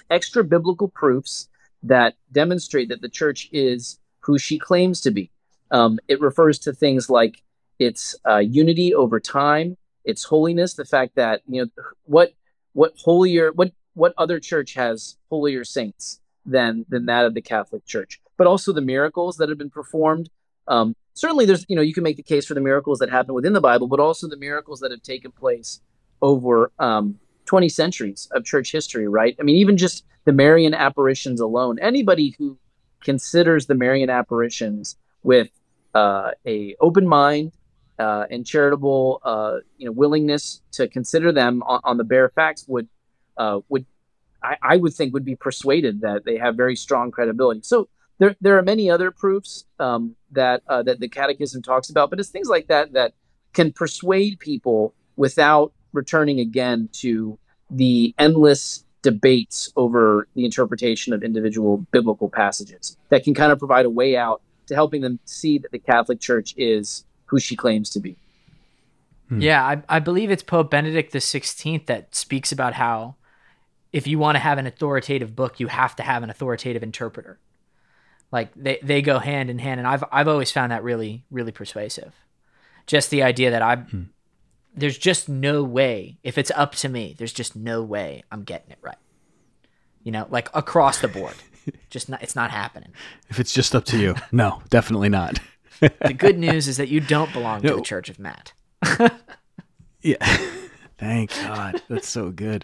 extra 0.09 0.43
biblical 0.43 0.87
proofs 0.87 1.47
that 1.83 2.15
demonstrate 2.31 2.89
that 2.89 3.01
the 3.01 3.09
church 3.09 3.49
is 3.51 3.99
who 4.21 4.37
she 4.37 4.57
claims 4.57 5.01
to 5.01 5.11
be. 5.11 5.29
Um, 5.71 5.99
it 6.07 6.21
refers 6.21 6.59
to 6.59 6.73
things 6.73 7.09
like 7.09 7.41
its 7.79 8.15
uh, 8.27 8.37
unity 8.37 8.93
over 8.93 9.19
time, 9.19 9.77
its 10.03 10.23
holiness, 10.23 10.73
the 10.73 10.85
fact 10.85 11.15
that 11.15 11.41
you 11.47 11.63
know 11.63 11.83
what 12.03 12.33
what 12.73 12.93
holier 12.97 13.51
what 13.53 13.71
what 13.93 14.13
other 14.17 14.39
church 14.39 14.73
has 14.73 15.17
holier 15.29 15.63
saints 15.63 16.19
than 16.45 16.85
than 16.89 17.05
that 17.07 17.25
of 17.25 17.33
the 17.33 17.41
Catholic 17.41 17.85
Church, 17.85 18.21
but 18.37 18.47
also 18.47 18.71
the 18.71 18.81
miracles 18.81 19.37
that 19.37 19.49
have 19.49 19.57
been 19.57 19.69
performed, 19.69 20.29
um, 20.67 20.95
certainly 21.15 21.45
there's 21.45 21.65
you 21.67 21.75
know 21.75 21.81
you 21.81 21.93
can 21.93 22.03
make 22.03 22.17
the 22.17 22.23
case 22.23 22.45
for 22.45 22.53
the 22.53 22.61
miracles 22.61 22.99
that 22.99 23.09
happen 23.09 23.33
within 23.33 23.53
the 23.53 23.61
bible 23.61 23.87
but 23.87 23.99
also 23.99 24.27
the 24.27 24.37
miracles 24.37 24.79
that 24.79 24.91
have 24.91 25.01
taken 25.01 25.31
place 25.31 25.81
over 26.21 26.71
um, 26.79 27.19
20 27.45 27.69
centuries 27.69 28.27
of 28.31 28.45
church 28.45 28.71
history 28.71 29.07
right? 29.07 29.35
I 29.39 29.43
mean 29.43 29.55
even 29.57 29.77
just 29.77 30.05
the 30.25 30.33
marian 30.33 30.73
apparitions 30.73 31.39
alone. 31.39 31.79
Anybody 31.79 32.35
who 32.37 32.57
considers 33.01 33.67
the 33.67 33.75
marian 33.75 34.09
apparitions 34.09 34.97
with 35.25 35.49
uh, 35.93 36.31
a 36.45 36.75
open 36.79 37.07
mind 37.07 37.51
uh, 37.99 38.25
and 38.29 38.45
charitable 38.45 39.21
uh, 39.23 39.57
you 39.77 39.85
know 39.85 39.91
willingness 39.91 40.61
to 40.71 40.87
consider 40.87 41.31
them 41.31 41.63
on, 41.63 41.81
on 41.83 41.97
the 41.97 42.03
bare 42.03 42.29
facts 42.29 42.65
would 42.67 42.87
uh, 43.37 43.59
would 43.69 43.85
I, 44.41 44.57
I, 44.61 44.77
would 44.77 44.93
think 44.93 45.13
would 45.13 45.25
be 45.25 45.35
persuaded 45.35 46.01
that 46.01 46.23
they 46.23 46.37
have 46.37 46.55
very 46.55 46.75
strong 46.75 47.11
credibility 47.11 47.61
so 47.63 47.89
there, 48.17 48.35
there 48.41 48.57
are 48.57 48.61
many 48.61 48.89
other 48.89 49.11
proofs 49.11 49.65
um, 49.79 50.15
that 50.31 50.63
uh, 50.67 50.83
that 50.83 50.99
the 50.99 51.07
Catechism 51.07 51.61
talks 51.61 51.89
about, 51.89 52.09
but 52.09 52.19
it's 52.19 52.29
things 52.29 52.47
like 52.47 52.67
that 52.67 52.93
that 52.93 53.13
can 53.53 53.71
persuade 53.71 54.39
people 54.39 54.93
without 55.15 55.73
returning 55.93 56.39
again 56.39 56.89
to 56.93 57.37
the 57.69 58.13
endless 58.17 58.83
debates 59.01 59.71
over 59.75 60.27
the 60.33 60.45
interpretation 60.45 61.13
of 61.13 61.23
individual 61.23 61.77
biblical 61.91 62.29
passages. 62.29 62.97
That 63.09 63.23
can 63.23 63.33
kind 63.33 63.51
of 63.51 63.59
provide 63.59 63.85
a 63.85 63.89
way 63.89 64.17
out 64.17 64.41
to 64.67 64.75
helping 64.75 65.01
them 65.01 65.19
see 65.25 65.57
that 65.57 65.71
the 65.71 65.79
Catholic 65.79 66.19
Church 66.19 66.53
is 66.57 67.05
who 67.25 67.39
she 67.39 67.55
claims 67.55 67.89
to 67.91 67.99
be. 67.99 68.15
Hmm. 69.29 69.41
Yeah, 69.41 69.63
I, 69.63 69.81
I 69.89 69.99
believe 69.99 70.31
it's 70.31 70.43
Pope 70.43 70.69
Benedict 70.69 71.11
the 71.11 71.21
Sixteenth 71.21 71.87
that 71.87 72.13
speaks 72.15 72.51
about 72.51 72.73
how 72.73 73.15
if 73.91 74.07
you 74.07 74.19
want 74.19 74.35
to 74.35 74.39
have 74.39 74.57
an 74.57 74.67
authoritative 74.67 75.35
book, 75.35 75.59
you 75.59 75.67
have 75.67 75.95
to 75.95 76.03
have 76.03 76.21
an 76.21 76.29
authoritative 76.29 76.83
interpreter. 76.83 77.39
Like 78.31 78.53
they, 78.55 78.79
they 78.83 79.01
go 79.01 79.19
hand 79.19 79.49
in 79.49 79.59
hand, 79.59 79.79
and 79.79 79.87
I've 79.87 80.03
I've 80.11 80.27
always 80.27 80.51
found 80.51 80.71
that 80.71 80.83
really 80.83 81.23
really 81.31 81.51
persuasive. 81.51 82.13
Just 82.85 83.09
the 83.09 83.23
idea 83.23 83.51
that 83.51 83.61
I 83.61 83.77
hmm. 83.77 84.03
there's 84.75 84.97
just 84.97 85.29
no 85.29 85.63
way 85.63 86.17
if 86.23 86.37
it's 86.37 86.51
up 86.51 86.75
to 86.75 86.89
me, 86.89 87.15
there's 87.17 87.33
just 87.33 87.55
no 87.55 87.81
way 87.81 88.23
I'm 88.31 88.43
getting 88.43 88.71
it 88.71 88.79
right. 88.81 88.97
You 90.03 90.11
know, 90.11 90.27
like 90.29 90.49
across 90.53 90.99
the 90.99 91.07
board, 91.07 91.35
just 91.89 92.09
not 92.09 92.21
it's 92.23 92.35
not 92.35 92.51
happening. 92.51 92.93
If 93.29 93.39
it's 93.39 93.53
just 93.53 93.75
up 93.75 93.85
to 93.85 93.97
you, 93.97 94.15
no, 94.31 94.61
definitely 94.69 95.09
not. 95.09 95.39
the 95.79 96.15
good 96.17 96.37
news 96.37 96.67
is 96.67 96.77
that 96.77 96.89
you 96.89 96.99
don't 96.99 97.31
belong 97.33 97.61
no. 97.61 97.71
to 97.71 97.75
the 97.77 97.81
Church 97.81 98.09
of 98.09 98.19
Matt. 98.19 98.53
yeah. 100.01 100.37
Thank 100.97 101.31
God. 101.31 101.81
That's 101.89 102.07
so 102.07 102.31
good 102.31 102.63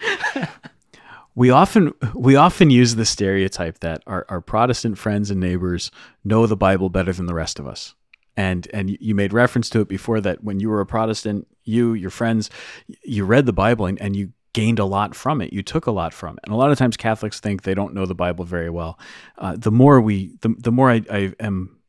we 1.36 1.49
often 1.49 1.93
we 2.14 2.36
often 2.36 2.70
use 2.70 2.95
the 2.95 3.06
stereotype 3.06 3.80
that 3.80 4.04
our, 4.06 4.26
our 4.30 4.41
Protestant 4.41 4.97
friends 4.97 5.32
and 5.32 5.39
neighbors 5.39 5.91
know 6.24 6.45
the 6.45 6.58
Bible 6.58 6.89
better 6.89 7.14
than 7.14 7.26
the 7.26 7.34
rest 7.34 7.60
of 7.60 7.68
us. 7.68 7.95
And 8.36 8.68
and 8.74 8.97
you 8.99 9.16
made 9.16 9.34
reference 9.34 9.70
to 9.72 9.82
it 9.82 9.88
before 9.88 10.22
that 10.22 10.43
when 10.43 10.60
you 10.60 10.70
were 10.70 10.82
a 10.82 10.86
Protestant, 10.86 11.47
you, 11.64 11.93
your 11.93 12.10
friends, 12.10 12.49
you 13.04 13.24
read 13.26 13.45
the 13.45 13.54
Bible 13.54 13.86
and, 13.86 14.02
and 14.02 14.16
you 14.16 14.32
gained 14.54 14.80
a 14.80 14.86
lot 14.86 15.16
from 15.16 15.41
it. 15.41 15.54
You 15.54 15.64
took 15.64 15.86
a 15.86 15.91
lot 15.91 16.14
from 16.14 16.36
it. 16.36 16.41
And 16.43 16.54
a 16.54 16.58
lot 16.58 16.72
of 16.72 16.78
times 16.78 16.97
Catholics 16.97 17.39
think 17.39 17.64
they 17.64 17.74
don't 17.74 17.93
know 17.93 18.06
the 18.06 18.16
Bible 18.16 18.45
very 18.45 18.70
well. 18.70 18.99
Uh, 19.38 19.56
the 19.58 19.72
more 19.72 20.02
we 20.02 20.36
the, 20.41 20.56
the 20.58 20.72
more 20.72 20.89
I, 20.89 21.02
I 21.10 21.34
am 21.39 21.82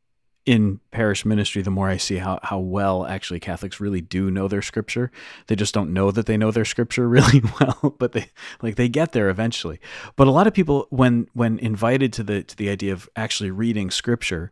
in 0.45 0.81
parish 0.91 1.25
ministry, 1.25 1.63
the 1.63 1.71
more 1.71 1.89
I 1.89 1.97
see 1.97 2.17
how, 2.17 2.41
how 2.43 2.59
well 2.59 3.07
actually 3.07 3.39
Catholics 3.39 3.79
really 3.79 4.01
do 4.01 4.31
know 4.31 4.49
their 4.49 4.63
scripture. 4.63 5.13
They 5.47 5.55
just 5.55 5.73
don't 5.73 5.93
know 5.93 6.11
that 6.11 6.27
they 6.27 6.37
know 6.37 6.51
their 6.51 6.65
scripture 6.65 7.09
really 7.09 7.43
well, 7.61 7.95
but 7.99 8.13
they 8.13 8.31
like 8.61 8.77
they 8.77 8.89
get 8.89 9.13
there 9.13 9.29
eventually. 9.29 9.81
But 10.17 10.27
a 10.27 10.33
lot 10.33 10.47
of 10.47 10.55
people, 10.55 10.87
when 10.91 11.29
when 11.33 11.59
invited 11.59 12.13
to 12.15 12.23
the 12.23 12.43
to 12.43 12.57
the 12.57 12.71
idea 12.71 12.93
of 12.93 13.09
actually 13.17 13.51
reading 13.51 13.91
scripture, 13.91 14.51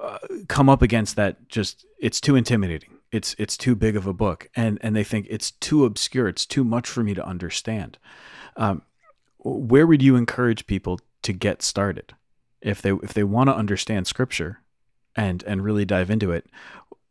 uh, 0.00 0.18
come 0.48 0.68
up 0.68 0.82
against 0.82 1.16
that. 1.16 1.48
Just 1.48 1.84
it's 1.98 2.20
too 2.20 2.36
intimidating. 2.36 2.93
It's 3.12 3.34
it's 3.38 3.56
too 3.56 3.74
big 3.74 3.96
of 3.96 4.06
a 4.06 4.12
book, 4.12 4.48
and 4.56 4.78
and 4.82 4.94
they 4.96 5.04
think 5.04 5.26
it's 5.30 5.52
too 5.52 5.84
obscure. 5.84 6.28
It's 6.28 6.46
too 6.46 6.64
much 6.64 6.88
for 6.88 7.02
me 7.02 7.14
to 7.14 7.26
understand. 7.26 7.98
Um, 8.56 8.82
where 9.38 9.86
would 9.86 10.02
you 10.02 10.16
encourage 10.16 10.66
people 10.66 11.00
to 11.22 11.32
get 11.32 11.62
started 11.62 12.14
if 12.60 12.82
they 12.82 12.90
if 12.90 13.14
they 13.14 13.24
want 13.24 13.48
to 13.48 13.54
understand 13.54 14.06
scripture? 14.06 14.60
and 15.16 15.42
and 15.44 15.64
really 15.64 15.84
dive 15.84 16.10
into 16.10 16.30
it 16.32 16.46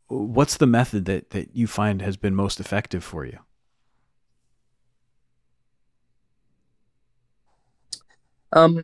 what's 0.08 0.56
the 0.56 0.66
method 0.66 1.04
that 1.06 1.30
that 1.30 1.54
you 1.54 1.66
find 1.66 2.02
has 2.02 2.16
been 2.16 2.34
most 2.34 2.60
effective 2.60 3.02
for 3.02 3.24
you 3.24 3.38
um 8.52 8.82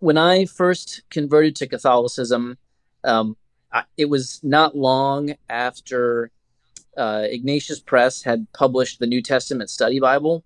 when 0.00 0.18
i 0.18 0.44
first 0.44 1.02
converted 1.10 1.56
to 1.56 1.66
catholicism 1.66 2.56
um 3.04 3.36
I, 3.72 3.84
it 3.96 4.06
was 4.06 4.40
not 4.42 4.76
long 4.76 5.34
after 5.48 6.30
uh, 6.96 7.24
ignatius 7.24 7.80
press 7.80 8.22
had 8.22 8.46
published 8.52 8.98
the 8.98 9.06
new 9.06 9.22
testament 9.22 9.70
study 9.70 10.00
bible 10.00 10.44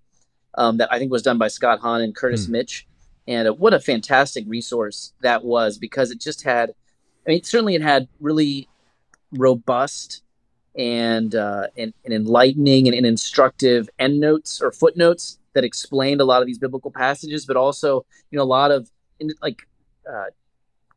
um, 0.55 0.77
that 0.77 0.91
i 0.91 0.99
think 0.99 1.11
was 1.11 1.23
done 1.23 1.37
by 1.37 1.47
scott 1.47 1.79
hahn 1.79 2.01
and 2.01 2.15
curtis 2.15 2.45
hmm. 2.45 2.53
mitch 2.53 2.87
and 3.27 3.47
uh, 3.47 3.53
what 3.53 3.73
a 3.73 3.79
fantastic 3.79 4.45
resource 4.47 5.13
that 5.21 5.43
was 5.43 5.77
because 5.77 6.11
it 6.11 6.19
just 6.19 6.43
had 6.43 6.73
I 7.25 7.31
mean, 7.31 7.43
certainly 7.43 7.75
it 7.75 7.81
had 7.81 8.07
really 8.19 8.67
robust 9.31 10.21
and 10.75 11.33
uh, 11.35 11.67
and, 11.77 11.93
and 12.03 12.13
enlightening 12.13 12.87
and, 12.87 12.95
and 12.95 13.05
instructive 13.05 13.89
endnotes 13.99 14.61
or 14.61 14.71
footnotes 14.71 15.39
that 15.53 15.63
explained 15.63 16.19
a 16.19 16.25
lot 16.25 16.41
of 16.41 16.47
these 16.47 16.57
biblical 16.57 16.91
passages, 16.91 17.45
but 17.45 17.55
also 17.55 18.05
you 18.31 18.37
know 18.37 18.43
a 18.43 18.45
lot 18.45 18.71
of 18.71 18.89
in, 19.19 19.31
like 19.41 19.61
uh, 20.11 20.25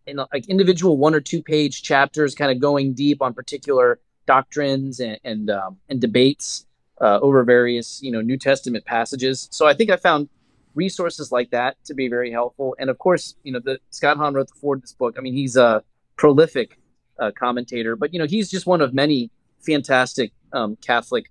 in, 0.07 0.17
like 0.33 0.49
individual 0.49 0.97
one 0.97 1.15
or 1.15 1.21
two 1.21 1.43
page 1.43 1.83
chapters, 1.83 2.35
kind 2.35 2.51
of 2.51 2.61
going 2.61 2.95
deep 2.95 3.23
on 3.23 3.35
particular 3.35 3.99
doctrines 4.27 5.01
and 5.01 5.19
and, 5.25 5.51
um, 5.51 5.77
and 5.89 6.01
debates 6.01 6.67
uh, 7.01 7.19
over 7.21 7.43
various 7.45 8.03
you 8.03 8.11
know 8.11 8.21
New 8.21 8.37
Testament 8.37 8.85
passages. 8.85 9.49
So 9.51 9.67
I 9.67 9.75
think 9.75 9.91
I 9.91 9.97
found 9.97 10.29
resources 10.75 11.33
like 11.33 11.51
that 11.51 11.83
to 11.87 11.95
be 11.95 12.09
very 12.09 12.31
helpful. 12.31 12.77
And 12.79 12.91
of 12.91 12.99
course, 12.99 13.35
you 13.43 13.53
know, 13.53 13.61
the 13.61 13.81
Scott 13.91 14.17
Hahn 14.19 14.35
wrote 14.35 14.49
the 14.49 14.55
Ford 14.61 14.83
this 14.83 14.93
book. 14.93 15.17
I 15.19 15.21
mean, 15.23 15.35
he's 15.35 15.57
a 15.57 15.83
prolific 16.17 16.79
uh, 17.19 17.31
commentator, 17.39 17.97
but 17.97 18.13
you 18.13 18.19
know 18.19 18.27
he's 18.27 18.51
just 18.51 18.67
one 18.67 18.81
of 18.81 18.95
many 18.95 19.31
fantastic 19.65 20.33
um, 20.53 20.77
Catholic, 20.77 21.31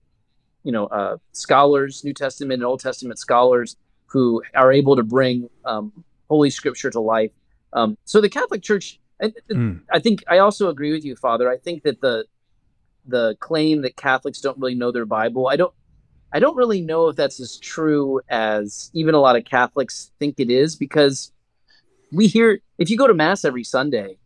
you 0.63 0.71
know, 0.71 0.87
uh, 0.87 1.17
scholars, 1.31 2.03
New 2.03 2.13
Testament 2.13 2.61
and 2.61 2.65
Old 2.65 2.81
Testament 2.81 3.19
scholars 3.19 3.77
who 4.07 4.41
are 4.53 4.71
able 4.71 4.95
to 4.95 5.03
bring 5.03 5.49
um, 5.63 5.91
Holy 6.29 6.49
Scripture 6.49 6.89
to 6.89 6.99
life. 6.99 7.31
Um, 7.75 7.97
so 8.05 8.21
the 8.21 8.29
Catholic 8.29 8.63
Church, 8.63 8.99
I, 9.21 9.31
mm. 9.51 9.81
I 9.91 9.99
think 9.99 10.23
I 10.27 10.39
also 10.39 10.69
agree 10.69 10.91
with 10.91 11.05
you, 11.05 11.15
Father. 11.15 11.49
I 11.49 11.57
think 11.57 11.83
that 11.83 12.01
the 12.01 12.25
the 13.05 13.35
claim 13.39 13.83
that 13.83 13.95
Catholics 13.95 14.41
don't 14.41 14.57
really 14.57 14.73
know 14.73 14.91
their 14.91 15.05
Bible, 15.05 15.47
I 15.47 15.55
don't. 15.55 15.73
I 16.33 16.39
don't 16.39 16.57
really 16.57 16.81
know 16.81 17.07
if 17.07 17.15
that's 17.15 17.39
as 17.39 17.57
true 17.57 18.19
as 18.29 18.89
even 18.93 19.13
a 19.13 19.19
lot 19.19 19.37
of 19.37 19.45
Catholics 19.45 20.11
think 20.19 20.35
it 20.37 20.49
is 20.49 20.75
because 20.75 21.31
we 22.11 22.27
hear 22.27 22.59
if 22.77 22.89
you 22.89 22.97
go 22.97 23.07
to 23.07 23.13
mass 23.13 23.45
every 23.45 23.63
Sunday, 23.63 24.17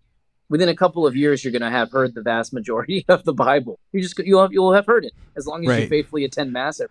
within 0.50 0.70
a 0.70 0.76
couple 0.76 1.06
of 1.06 1.16
years 1.16 1.44
you're 1.44 1.52
going 1.52 1.62
to 1.62 1.70
have 1.70 1.92
heard 1.92 2.14
the 2.14 2.22
vast 2.22 2.52
majority 2.52 3.06
of 3.10 3.24
the 3.24 3.34
bible 3.34 3.80
you 3.92 4.02
just 4.02 4.18
you'll 4.20 4.42
have 4.42 4.52
you'll 4.52 4.74
have 4.74 4.86
heard 4.86 5.06
it 5.06 5.14
as 5.38 5.48
long 5.48 5.64
as 5.64 5.70
right. 5.70 5.84
you 5.84 5.88
faithfully 5.88 6.26
attend 6.26 6.52
mass 6.52 6.82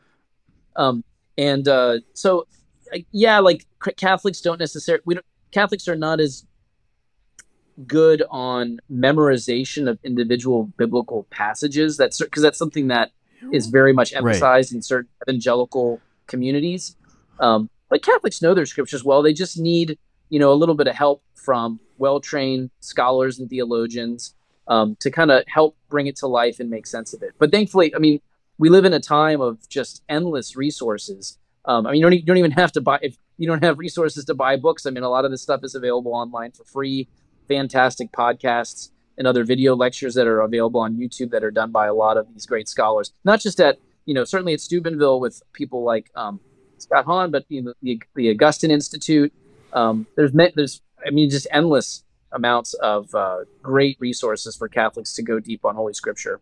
um 0.77 1.05
and 1.37 1.69
uh 1.69 1.99
so 2.15 2.47
yeah 3.13 3.39
like 3.39 3.67
catholics 3.97 4.41
don't 4.41 4.59
necessarily 4.59 5.03
we 5.05 5.15
don't 5.15 5.27
catholics 5.53 5.89
are 5.89 5.97
not 5.97 6.21
as 6.21 6.45
good 7.87 8.23
on 8.31 8.81
memorization 8.91 9.89
of 9.89 9.99
individual 10.03 10.65
biblical 10.77 11.25
passages 11.31 11.97
that's 11.97 12.19
because 12.19 12.43
that's 12.43 12.59
something 12.59 12.89
that 12.89 13.13
is 13.53 13.67
very 13.67 13.93
much 13.93 14.13
emphasized 14.13 14.73
right. 14.73 14.77
in 14.77 14.83
certain 14.83 15.09
evangelical 15.23 16.01
communities 16.27 16.97
um 17.39 17.71
but 17.89 18.03
catholics 18.03 18.43
know 18.43 18.53
their 18.53 18.67
scriptures 18.67 19.05
well 19.05 19.23
they 19.23 19.33
just 19.33 19.59
need 19.59 19.97
you 20.29 20.41
know 20.41 20.53
a 20.53 20.55
little 20.55 20.75
bit 20.75 20.89
of 20.89 20.95
help 20.95 21.23
from 21.35 21.79
well 21.99 22.21
trained 22.21 22.71
scholars 22.81 23.39
and 23.39 23.49
theologians 23.49 24.35
um, 24.69 24.97
to 25.01 25.11
kind 25.11 25.31
of 25.31 25.45
help 25.49 25.77
bring 25.89 26.07
it 26.07 26.17
to 26.17 26.27
life 26.27 26.61
and 26.61 26.71
make 26.71 26.87
sense 26.87 27.13
of 27.15 27.23
it. 27.23 27.33
But 27.39 27.51
thankfully, 27.51 27.95
I 27.95 27.99
mean, 27.99 28.21
we 28.59 28.69
live 28.69 28.85
in 28.85 28.93
a 28.93 29.01
time 29.01 29.41
of 29.41 29.69
just 29.69 30.03
endless 30.09 30.57
resources. 30.57 31.39
Um, 31.65 31.87
I 31.87 31.93
mean, 31.93 32.01
you 32.01 32.03
don't, 32.03 32.13
you 32.13 32.23
don't 32.23 32.37
even 32.39 32.53
have 32.53 32.73
to 32.73 32.81
buy 32.81 32.99
if 33.03 33.17
you 33.37 33.47
don't 33.47 33.63
have 33.63 33.79
resources 33.79 34.25
to 34.27 34.35
buy 34.35 34.57
books. 34.57 34.87
I 34.87 34.91
mean, 34.91 35.05
a 35.05 35.09
lot 35.09 35.25
of 35.25 35.31
this 35.31 35.43
stuff 35.43 35.61
is 35.63 35.75
available 35.75 36.15
online 36.15 36.53
for 36.53 36.65
free. 36.65 37.09
Fantastic 37.49 38.13
podcasts 38.13 38.91
and 39.17 39.27
other 39.27 39.45
video 39.45 39.75
lectures 39.75 40.15
that 40.15 40.27
are 40.27 40.41
available 40.41 40.81
on 40.81 40.97
YouTube 40.97 41.31
that 41.31 41.43
are 41.43 41.51
done 41.51 41.71
by 41.71 41.87
a 41.87 41.95
lot 41.95 42.17
of 42.17 42.27
these 42.33 42.47
great 42.47 42.69
scholars. 42.69 43.13
Not 43.25 43.41
just 43.41 43.61
at 43.61 43.79
you 44.07 44.15
know 44.15 44.25
certainly 44.25 44.55
at 44.55 44.61
Steubenville 44.61 45.21
with 45.21 45.43
people 45.53 45.83
like 45.85 46.11
um, 46.15 46.41
Scott 46.79 47.05
Hahn, 47.05 47.31
but 47.31 47.45
you 47.49 47.63
know 47.63 47.75
the, 47.83 48.01
the 48.15 48.31
Augustine 48.31 48.71
Institute. 48.71 49.33
Um, 49.73 50.07
there's 50.17 50.33
there's 50.33 50.81
I 51.07 51.11
mean, 51.11 51.31
just 51.31 51.47
endless 51.51 52.05
amounts 52.33 52.75
of 52.75 53.15
uh, 53.15 53.39
great 53.63 53.97
resources 54.01 54.57
for 54.57 54.69
Catholics 54.69 55.15
to 55.15 55.23
go 55.23 55.41
deep 55.41 55.65
on 55.65 55.75
Holy 55.75 55.95
Scripture. 55.95 56.41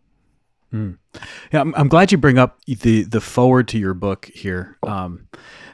Mm. 0.73 0.97
Yeah, 1.51 1.61
I'm, 1.61 1.73
I'm, 1.75 1.87
glad 1.87 2.11
you 2.11 2.17
bring 2.17 2.37
up 2.37 2.59
the 2.65 3.03
the 3.03 3.21
foreword 3.21 3.69
to 3.69 3.77
your 3.77 3.93
book 3.93 4.25
here, 4.25 4.77
um, 4.83 5.27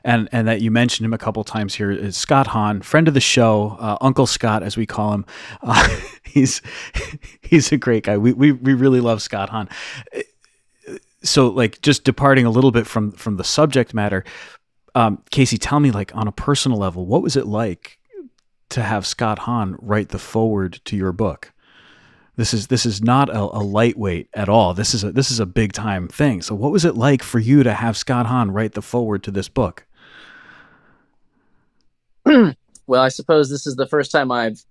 and 0.03 0.29
and 0.31 0.47
that 0.47 0.61
you 0.61 0.69
mentioned 0.69 1.05
him 1.05 1.13
a 1.13 1.17
couple 1.17 1.43
times 1.43 1.73
here. 1.73 1.89
Is 1.89 2.15
Scott 2.15 2.47
Hahn, 2.47 2.81
friend 2.81 3.07
of 3.07 3.15
the 3.15 3.19
show, 3.19 3.75
uh, 3.79 3.97
Uncle 4.01 4.27
Scott 4.27 4.61
as 4.61 4.77
we 4.77 4.85
call 4.85 5.13
him. 5.13 5.25
Uh, 5.63 5.89
he's 6.23 6.61
he's 7.41 7.71
a 7.71 7.77
great 7.77 8.03
guy. 8.03 8.17
We, 8.17 8.33
we 8.33 8.51
we 8.51 8.73
really 8.75 9.01
love 9.01 9.21
Scott 9.21 9.49
Hahn. 9.49 9.67
So, 11.23 11.47
like, 11.47 11.81
just 11.81 12.03
departing 12.03 12.45
a 12.45 12.51
little 12.51 12.71
bit 12.71 12.85
from 12.85 13.11
from 13.13 13.37
the 13.37 13.43
subject 13.43 13.95
matter, 13.95 14.23
um, 14.93 15.23
Casey, 15.31 15.57
tell 15.57 15.79
me, 15.79 15.89
like, 15.89 16.15
on 16.15 16.27
a 16.27 16.31
personal 16.31 16.77
level, 16.77 17.07
what 17.07 17.23
was 17.23 17.35
it 17.35 17.47
like 17.47 17.97
to 18.73 18.81
have 18.81 19.05
Scott 19.05 19.39
Hahn 19.39 19.75
write 19.79 20.09
the 20.09 20.17
foreword 20.17 20.81
to 20.85 20.95
your 20.97 21.11
book. 21.11 21.53
This 22.36 22.53
is 22.53 22.67
this 22.67 22.86
is 22.86 23.01
not 23.01 23.29
a, 23.29 23.39
a, 23.39 23.61
lightweight 23.61 24.29
at 24.34 24.49
all. 24.49 24.73
This 24.73 24.93
is 24.93 25.03
a 25.03 25.11
this 25.11 25.29
is 25.29 25.39
a 25.39 25.45
big 25.45 25.71
time 25.71 26.07
thing. 26.07 26.41
So 26.41 26.55
what 26.55 26.71
was 26.71 26.84
it 26.84 26.95
like 26.95 27.21
for 27.21 27.39
you 27.39 27.61
to 27.63 27.73
have 27.73 27.95
Scott 27.95 28.25
Hahn 28.25 28.51
write 28.51 28.73
the 28.73 28.81
foreword 28.81 29.23
to 29.23 29.31
this 29.31 29.49
book? 29.49 29.86
well, 32.25 33.01
I 33.01 33.09
suppose 33.09 33.49
this 33.49 33.67
is 33.67 33.75
the 33.75 33.88
first 33.88 34.11
time 34.11 34.31
I've 34.31 34.63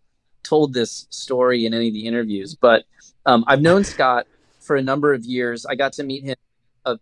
told 0.42 0.74
this 0.74 1.06
story 1.10 1.64
in 1.64 1.74
any 1.74 1.88
of 1.88 1.94
the 1.94 2.06
interviews, 2.06 2.54
but 2.54 2.84
um, 3.26 3.44
I've 3.46 3.62
known 3.62 3.84
Scott 3.84 4.26
for 4.58 4.74
a 4.74 4.82
number 4.82 5.14
of 5.14 5.24
years. 5.24 5.64
I 5.64 5.76
got 5.76 5.92
to 5.94 6.02
meet 6.02 6.24
him 6.24 6.36
uh, 6.84 6.96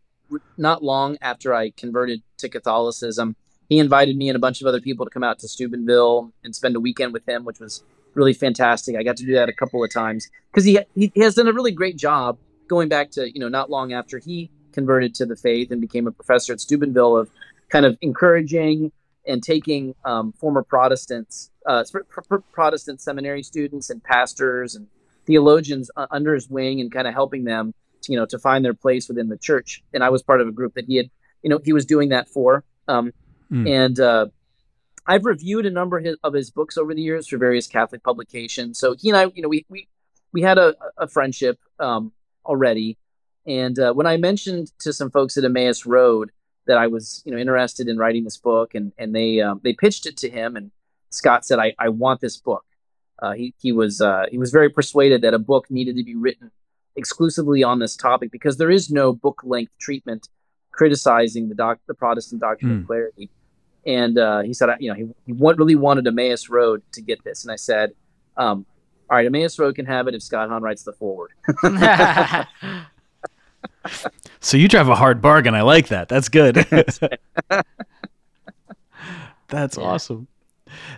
not 0.59 0.83
long 0.83 1.17
after 1.23 1.55
I 1.55 1.71
converted 1.71 2.23
to 2.39 2.51
Catholicism 2.51 3.35
he 3.71 3.79
invited 3.79 4.17
me 4.17 4.29
and 4.29 4.37
a 4.37 4.41
bunch 4.41 4.61
of 4.61 4.67
other 4.67 4.81
people 4.81 5.07
to 5.07 5.11
come 5.11 5.23
out 5.23 5.39
to 5.39 5.49
Steubenville 5.49 6.33
and 6.43 6.55
spend 6.55 6.75
a 6.75 6.81
weekend 6.81 7.13
with 7.13 7.27
him, 7.27 7.45
which 7.45 7.61
was 7.61 7.85
really 8.15 8.33
fantastic. 8.33 8.97
I 8.97 9.03
got 9.03 9.17
to 9.19 9.27
do 9.27 9.35
that 9.35 9.49
a 9.49 9.53
couple 9.53 9.83
of 9.83 9.93
times 9.93 10.29
because 10.51 10.65
he, 10.65 10.81
he 10.95 11.13
has 11.21 11.35
done 11.35 11.49
a 11.49 11.53
really 11.53 11.73
great 11.73 11.97
job 11.97 12.39
going 12.69 12.89
back 12.89 13.11
to 13.13 13.31
you 13.33 13.41
know 13.41 13.49
not 13.49 13.71
long 13.71 13.93
after 13.93 14.19
he 14.19 14.51
converted 14.73 15.15
to 15.17 15.27
the 15.27 15.37
faith 15.37 15.71
and 15.71 15.81
became 15.81 16.07
a 16.07 16.13
professor 16.13 16.53
at 16.53 16.61
Steubenville 16.61 17.17
of 17.17 17.31
kind 17.69 17.85
of 17.85 17.97
encouraging 18.01 18.93
and 19.27 19.43
taking 19.43 19.95
um, 20.05 20.33
former 20.33 20.63
Protestants, 20.63 21.51
uh, 21.67 21.85
Protestant 22.53 23.01
seminary 23.01 23.43
students 23.43 23.91
and 23.91 24.03
pastors 24.03 24.75
and 24.75 24.87
theologians 25.27 25.91
uh, 25.97 26.07
under 26.11 26.35
his 26.35 26.49
wing 26.49 26.81
and 26.81 26.91
kind 26.91 27.07
of 27.07 27.13
helping 27.15 27.45
them, 27.45 27.75
to, 28.03 28.13
you 28.13 28.19
know, 28.19 28.27
to 28.27 28.39
find 28.39 28.65
their 28.65 28.75
place 28.75 29.09
within 29.09 29.29
the 29.29 29.37
church. 29.37 29.83
And 29.93 30.03
I 30.03 30.09
was 30.09 30.23
part 30.23 30.41
of 30.41 30.49
a 30.49 30.53
group 30.53 30.75
that 30.75 30.87
he 30.87 30.97
had, 30.97 31.11
you 31.43 31.51
know, 31.51 31.61
he 31.63 31.73
was 31.73 31.85
doing 31.85 32.09
that 32.09 32.29
for. 32.29 32.65
Um, 32.89 33.13
Mm. 33.51 33.69
And 33.69 34.01
uh, 34.01 34.27
I've 35.07 35.25
reviewed 35.25 35.67
a 35.67 35.71
number 35.71 35.99
of 35.99 36.05
his, 36.05 36.17
of 36.23 36.35
his, 36.35 36.51
books 36.51 36.77
over 36.77 36.95
the 36.95 37.03
years 37.03 37.27
for 37.27 37.39
various 37.39 37.67
Catholic 37.67 38.03
publications. 38.03 38.79
So 38.79 38.95
he 38.99 39.09
and 39.11 39.19
I, 39.19 39.25
you 39.35 39.43
know, 39.43 39.49
we 39.49 39.67
we 39.69 39.89
we 40.33 40.43
had 40.43 40.59
a, 40.59 40.75
a 40.97 41.09
friendship 41.09 41.59
um, 41.79 42.13
already. 42.45 42.99
And 43.47 43.79
uh, 43.79 43.93
when 43.93 44.07
I 44.07 44.17
mentioned 44.17 44.71
to 44.81 44.93
some 44.93 45.11
folks 45.11 45.37
at 45.37 45.45
Emmaus 45.45 45.87
Road 45.87 46.31
that 46.67 46.79
I 46.79 46.87
was, 46.87 47.23
you 47.25 47.33
know, 47.33 47.39
interested 47.39 47.89
in 47.89 47.97
writing 47.99 48.25
this 48.25 48.37
book, 48.37 48.75
and 48.75 48.93
and 48.99 49.15
they 49.15 49.41
um, 49.41 49.61
they 49.65 49.73
pitched 49.73 50.07
it 50.07 50.17
to 50.19 50.31
him, 50.31 50.57
and 50.57 50.71
Scott 51.11 51.45
said, 51.45 51.59
"I, 51.59 51.75
I 51.79 51.89
want 51.89 52.21
this 52.21 52.37
book." 52.37 52.65
Uh, 53.19 53.33
he 53.33 53.55
he 53.59 53.73
was 53.73 54.01
uh, 54.01 54.27
he 54.31 54.39
was 54.39 54.51
very 54.51 54.69
persuaded 54.69 55.23
that 55.23 55.35
a 55.35 55.39
book 55.39 55.71
needed 55.71 55.97
to 55.97 56.05
be 56.05 56.15
written 56.15 56.51
exclusively 56.97 57.63
on 57.63 57.79
this 57.79 57.97
topic 57.97 58.31
because 58.31 58.57
there 58.57 58.71
is 58.71 58.91
no 58.91 59.13
book 59.13 59.41
length 59.45 59.73
treatment 59.79 60.29
criticizing 60.73 61.49
the 61.49 61.55
doc 61.55 61.79
the 61.87 61.95
Protestant 61.95 62.41
doctrine 62.41 62.71
mm. 62.71 62.75
of 62.75 62.81
hmm. 62.81 62.87
clarity 62.87 63.31
and 63.87 64.19
uh, 64.19 64.41
he 64.41 64.53
said, 64.53 64.69
you 64.81 64.91
know, 64.91 64.95
he, 64.95 65.09
he 65.27 65.33
really 65.33 65.77
wanted 65.77 66.07
Emmaus 66.07 66.49
Road 66.49 66.83
to 66.93 67.01
get 67.01 67.23
this, 67.25 67.45
and 67.45 67.53
I 67.53 67.57
said, 67.57 67.93
um, 68.37 68.67
All 69.09 69.17
right, 69.17 69.27
Emmaus 69.27 69.59
Road 69.59 69.75
can 69.75 69.87
have 69.87 70.07
it 70.09 70.15
if 70.15 70.23
Scott 70.23 70.49
Hahn 70.49 70.63
writes 70.63 70.83
the 70.83 70.93
foreword. 70.93 71.33
so 74.41 74.57
you 74.57 74.69
drive 74.69 74.89
a 74.89 74.95
hard 74.95 75.21
bargain. 75.23 75.55
I 75.55 75.63
like 75.63 75.89
that. 75.89 76.09
That's 76.09 76.29
good. 76.29 76.55
That's 79.49 79.77
yeah. 79.77 79.85
awesome. 79.85 80.29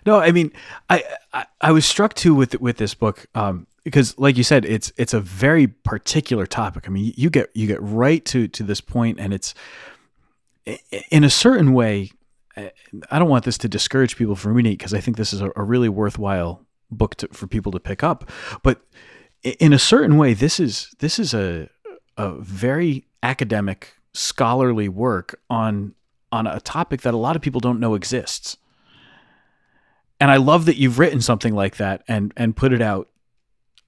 No, 0.05 0.19
I 0.19 0.33
mean, 0.33 0.53
I, 0.91 1.03
I, 1.33 1.47
I 1.61 1.73
was 1.73 1.87
struck 1.87 2.15
too 2.15 2.35
with 2.35 2.61
with 2.61 2.77
this 2.77 2.95
book 2.95 3.27
um, 3.35 3.67
because, 3.85 4.19
like 4.19 4.37
you 4.37 4.45
said, 4.45 4.65
it's 4.65 4.93
it's 4.97 5.15
a 5.15 5.21
very 5.21 5.67
particular 5.67 6.47
topic. 6.47 6.85
I 6.87 6.91
mean, 6.91 7.15
you 7.17 7.31
get 7.31 7.51
you 7.55 7.67
get 7.67 7.81
right 7.81 8.25
to 8.27 8.49
to 8.49 8.63
this 8.63 8.81
point, 8.81 9.19
and 9.19 9.33
it's 9.33 9.55
in 11.11 11.25
a 11.25 11.31
certain 11.31 11.73
way. 11.73 12.11
I 12.57 13.19
don't 13.19 13.29
want 13.29 13.45
this 13.45 13.59
to 13.59 13.69
discourage 13.69 14.17
people 14.17 14.37
from 14.37 14.55
reading 14.55 14.73
it 14.73 14.79
because 14.79 14.95
I 14.95 15.01
think 15.01 15.17
this 15.17 15.33
is 15.33 15.41
a, 15.41 15.51
a 15.57 15.63
really 15.63 15.89
worthwhile 15.89 16.65
book 16.91 17.15
to, 17.17 17.29
for 17.29 17.47
people 17.47 17.73
to 17.73 17.81
pick 17.81 18.03
up. 18.03 18.31
But 18.63 18.83
in 19.43 19.73
a 19.73 19.79
certain 19.79 20.19
way, 20.19 20.35
this 20.35 20.61
is 20.61 20.95
this 20.99 21.19
is 21.19 21.35
a 21.35 21.69
a 22.17 22.33
very 22.33 23.07
academic, 23.23 23.95
scholarly 24.13 24.89
work 24.89 25.41
on 25.49 25.95
on 26.31 26.47
a 26.47 26.61
topic 26.61 27.03
that 27.03 27.15
a 27.15 27.19
lot 27.19 27.37
of 27.37 27.43
people 27.43 27.61
don't 27.61 27.81
know 27.81 27.95
exists. 27.95 28.57
And 30.21 30.31
I 30.31 30.37
love 30.37 30.67
that 30.67 30.77
you've 30.77 30.99
written 30.99 31.21
something 31.21 31.55
like 31.55 31.77
that 31.77 32.03
and 32.07 32.33
and 32.37 32.57
put 32.57 32.73
it 32.73 32.83
out. 32.83 33.09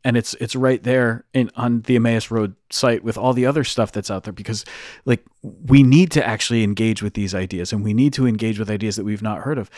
And 0.05 0.17
it's 0.17 0.35
it's 0.35 0.55
right 0.55 0.83
there 0.83 1.25
in 1.33 1.51
on 1.57 1.81
the 1.83 1.97
Emmaus 1.97 2.31
Road 2.31 2.55
site 2.71 3.03
with 3.03 3.17
all 3.17 3.33
the 3.33 3.47
other 3.47 3.65
stuff 3.65 3.91
that's 3.91 4.11
out 4.11 4.25
there 4.25 4.33
because 4.33 4.65
like 5.07 5.25
we 5.43 5.83
need 5.83 6.11
to 6.13 6.27
actually 6.27 6.63
engage 6.63 7.03
with 7.03 7.15
these 7.15 7.35
ideas 7.35 7.73
and 7.73 7.83
we 7.83 7.95
need 7.95 8.13
to 8.15 8.27
engage 8.27 8.59
with 8.59 8.71
ideas 8.71 8.97
that 8.97 9.05
we've 9.05 9.23
not 9.23 9.41
heard 9.41 9.59
of. 9.59 9.71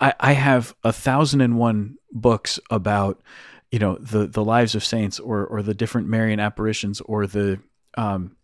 I, 0.00 0.12
I 0.20 0.32
have 0.32 0.74
a 0.84 0.92
thousand 0.92 1.40
and 1.40 1.56
one 1.56 1.96
books 2.12 2.60
about 2.70 3.22
you 3.70 3.78
know 3.78 3.96
the 3.96 4.26
the 4.26 4.44
lives 4.44 4.74
of 4.74 4.84
saints 4.84 5.18
or 5.18 5.46
or 5.46 5.62
the 5.62 5.74
different 5.74 6.08
Marian 6.08 6.40
apparitions 6.40 7.00
or 7.02 7.26
the 7.26 7.58
um 7.96 8.36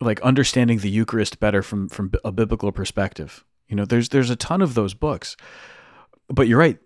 like 0.00 0.20
understanding 0.22 0.78
the 0.78 0.90
Eucharist 0.90 1.40
better 1.40 1.62
from 1.62 1.88
from 1.88 2.12
a 2.24 2.32
biblical 2.32 2.72
perspective. 2.72 3.44
You 3.68 3.76
know, 3.76 3.84
there's 3.84 4.08
there's 4.08 4.30
a 4.30 4.36
ton 4.36 4.62
of 4.62 4.74
those 4.74 4.94
books, 4.94 5.36
but 6.28 6.48
you're 6.48 6.58
right. 6.58 6.78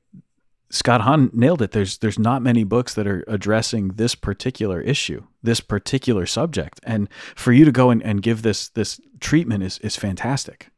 Scott 0.75 1.03
Hahn 1.03 1.31
nailed 1.33 1.63
it. 1.63 1.71
There's 1.71 1.99
there's 1.99 2.19
not 2.19 2.43
many 2.43 2.65
books 2.65 2.95
that 2.95 3.07
are 3.07 3.23
addressing 3.29 3.91
this 3.91 4.17
particular 4.17 4.81
issue, 4.81 5.23
this 5.41 5.61
particular 5.61 6.27
subject, 6.27 6.81
and 6.83 7.09
for 7.37 7.53
you 7.53 7.65
to 7.65 7.71
go 7.71 7.91
and, 7.91 8.03
and 8.03 8.21
give 8.21 8.43
this 8.43 8.71
this 8.71 9.01
treatment 9.21 9.63
is 9.63 9.79
is 9.79 9.95
fantastic. 9.95 10.71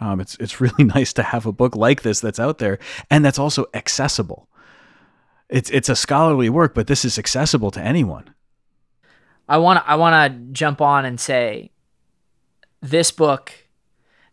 Um, 0.00 0.20
it's 0.20 0.36
it's 0.40 0.60
really 0.60 0.82
nice 0.94 1.12
to 1.12 1.22
have 1.22 1.46
a 1.46 1.52
book 1.52 1.76
like 1.76 2.02
this 2.02 2.18
that's 2.18 2.40
out 2.40 2.58
there 2.58 2.80
and 3.12 3.24
that's 3.24 3.38
also 3.38 3.66
accessible. 3.74 4.48
It's 5.48 5.70
it's 5.70 5.88
a 5.88 5.94
scholarly 5.94 6.50
work, 6.50 6.74
but 6.74 6.88
this 6.88 7.04
is 7.04 7.16
accessible 7.16 7.70
to 7.70 7.80
anyone. 7.80 8.34
I 9.48 9.58
want 9.58 9.84
I 9.86 9.94
want 9.94 10.32
to 10.32 10.52
jump 10.52 10.80
on 10.80 11.04
and 11.04 11.20
say 11.20 11.70
this 12.82 13.12
book 13.12 13.52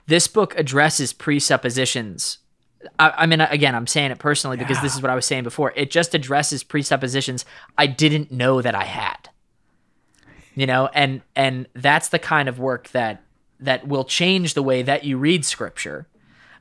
this 0.08 0.28
book 0.28 0.56
addresses 0.58 1.14
presuppositions 1.14 2.40
I, 3.00 3.10
I, 3.10 3.26
mean 3.26 3.42
again 3.42 3.76
i'm 3.76 3.88
saying 3.88 4.12
it 4.12 4.20
personally 4.20 4.58
because 4.58 4.78
yeah. 4.78 4.84
this 4.84 4.96
is 4.96 5.02
what 5.02 5.12
i 5.12 5.16
was 5.16 5.26
saying 5.26 5.44
before 5.44 5.74
it 5.76 5.92
just 5.92 6.16
addresses 6.16 6.64
presuppositions 6.64 7.46
i 7.78 7.88
didn't 7.88 8.32
know 8.32 8.62
that 8.62 8.76
i 8.76 8.84
had 8.84 9.30
you 10.56 10.66
know 10.66 10.90
and 10.94 11.22
and 11.36 11.68
that's 11.74 12.10
the 12.10 12.20
kind 12.20 12.50
of 12.50 12.60
work 12.60 12.90
that 12.90 13.24
that 13.60 13.88
will 13.88 14.04
change 14.04 14.54
the 14.54 14.64
way 14.64 14.82
that 14.82 15.04
you 15.04 15.18
read 15.18 15.46
scripture 15.46 16.08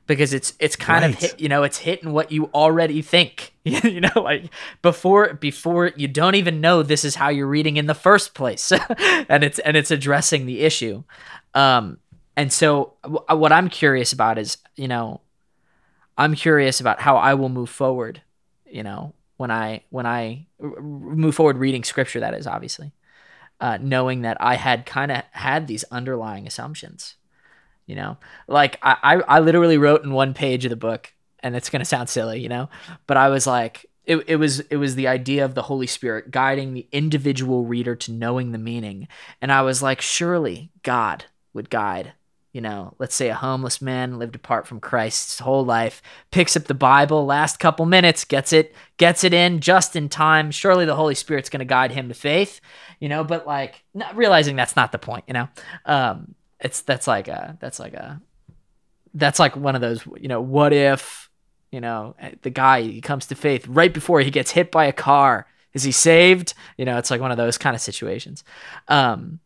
because 0.06 0.32
it's 0.34 0.54
it's 0.58 0.76
kind 0.76 1.04
right. 1.04 1.14
of 1.14 1.20
hit, 1.20 1.40
you 1.40 1.48
know 1.48 1.62
it's 1.62 1.78
hitting 1.78 2.12
what 2.12 2.32
you 2.32 2.46
already 2.52 3.00
think 3.02 3.54
you 3.64 4.00
know 4.00 4.10
like 4.16 4.50
before 4.82 5.34
before 5.34 5.92
you 5.96 6.08
don't 6.08 6.34
even 6.34 6.60
know 6.60 6.82
this 6.82 7.04
is 7.04 7.14
how 7.14 7.28
you're 7.28 7.46
reading 7.46 7.76
in 7.76 7.86
the 7.86 7.94
first 7.94 8.34
place 8.34 8.72
and 9.28 9.44
it's 9.44 9.58
and 9.60 9.76
it's 9.76 9.90
addressing 9.90 10.46
the 10.46 10.60
issue 10.60 11.02
um, 11.54 11.98
and 12.36 12.52
so 12.52 12.94
w- 13.02 13.24
what 13.28 13.52
I'm 13.52 13.68
curious 13.68 14.12
about 14.12 14.38
is, 14.38 14.58
you 14.76 14.88
know, 14.88 15.20
I'm 16.20 16.34
curious 16.34 16.80
about 16.80 17.00
how 17.00 17.16
I 17.16 17.32
will 17.32 17.48
move 17.48 17.70
forward, 17.70 18.20
you 18.66 18.82
know, 18.82 19.14
when 19.38 19.50
I 19.50 19.84
when 19.88 20.04
I 20.04 20.46
move 20.60 21.34
forward 21.34 21.56
reading 21.56 21.82
scripture 21.82 22.20
that 22.20 22.34
is 22.34 22.46
obviously. 22.46 22.92
Uh, 23.58 23.78
knowing 23.78 24.22
that 24.22 24.38
I 24.40 24.54
had 24.54 24.86
kind 24.86 25.12
of 25.12 25.22
had 25.32 25.66
these 25.66 25.84
underlying 25.90 26.46
assumptions, 26.46 27.16
you 27.86 27.94
know, 27.94 28.16
like 28.48 28.78
I, 28.82 28.96
I, 29.02 29.36
I 29.36 29.40
literally 29.40 29.76
wrote 29.76 30.02
in 30.02 30.12
one 30.12 30.32
page 30.32 30.64
of 30.64 30.70
the 30.70 30.76
book, 30.76 31.12
and 31.40 31.54
it's 31.54 31.68
gonna 31.68 31.84
sound 31.84 32.08
silly, 32.08 32.40
you 32.40 32.48
know, 32.48 32.70
but 33.06 33.18
I 33.18 33.28
was 33.28 33.46
like, 33.46 33.84
it, 34.04 34.24
it 34.26 34.36
was 34.36 34.60
it 34.60 34.76
was 34.76 34.94
the 34.94 35.08
idea 35.08 35.44
of 35.44 35.54
the 35.54 35.62
Holy 35.62 35.86
Spirit 35.86 36.30
guiding 36.30 36.72
the 36.72 36.86
individual 36.90 37.64
reader 37.64 37.94
to 37.96 38.12
knowing 38.12 38.52
the 38.52 38.58
meaning, 38.58 39.08
and 39.42 39.52
I 39.52 39.60
was 39.62 39.82
like, 39.82 40.00
surely 40.00 40.70
God 40.82 41.26
would 41.52 41.68
guide. 41.68 42.12
You 42.53 42.61
know, 42.61 42.94
let's 42.98 43.14
say 43.14 43.28
a 43.28 43.34
homeless 43.34 43.80
man 43.80 44.18
lived 44.18 44.34
apart 44.34 44.66
from 44.66 44.80
Christ 44.80 45.30
his 45.30 45.38
whole 45.38 45.64
life, 45.64 46.03
picks 46.32 46.57
up 46.57 46.64
the 46.64 46.74
Bible 46.74 47.24
last 47.24 47.61
couple 47.61 47.86
minutes, 47.86 48.24
gets 48.24 48.53
it, 48.53 48.74
gets 48.96 49.22
it 49.22 49.32
in 49.32 49.61
just 49.61 49.94
in 49.94 50.09
time. 50.09 50.51
Surely 50.51 50.84
the 50.84 50.96
Holy 50.96 51.14
Spirit's 51.14 51.48
going 51.48 51.61
to 51.61 51.64
guide 51.64 51.92
him 51.92 52.09
to 52.09 52.14
faith, 52.14 52.61
you 52.98 53.09
know. 53.09 53.22
But 53.22 53.46
like, 53.46 53.84
not 53.94 54.16
realizing 54.16 54.57
that's 54.57 54.74
not 54.74 54.90
the 54.90 54.98
point, 54.98 55.24
you 55.28 55.34
know. 55.34 55.48
Um, 55.86 56.34
it's 56.59 56.82
that's 56.82 57.07
like 57.07 57.28
a 57.28 57.57
that's 57.61 57.78
like 57.78 57.94
a 57.94 58.20
that's 59.14 59.38
like 59.38 59.57
one 59.57 59.74
of 59.74 59.80
those, 59.80 60.05
you 60.18 60.28
know, 60.28 60.40
what 60.40 60.72
if, 60.72 61.30
you 61.70 61.80
know, 61.80 62.14
the 62.42 62.51
guy 62.51 62.82
he 62.82 63.01
comes 63.01 63.26
to 63.26 63.34
faith 63.34 63.66
right 63.68 63.94
before 63.94 64.20
he 64.20 64.30
gets 64.30 64.51
hit 64.51 64.70
by 64.70 64.86
a 64.86 64.92
car, 64.92 65.46
is 65.72 65.84
he 65.84 65.92
saved? 65.92 66.55
You 66.76 66.84
know, 66.84 66.98
it's 66.98 67.11
like 67.11 67.20
one 67.20 67.30
of 67.30 67.36
those 67.36 67.59
kind 67.59 67.76
of 67.76 67.82
situations. 67.82 68.44
Um, 68.88 69.38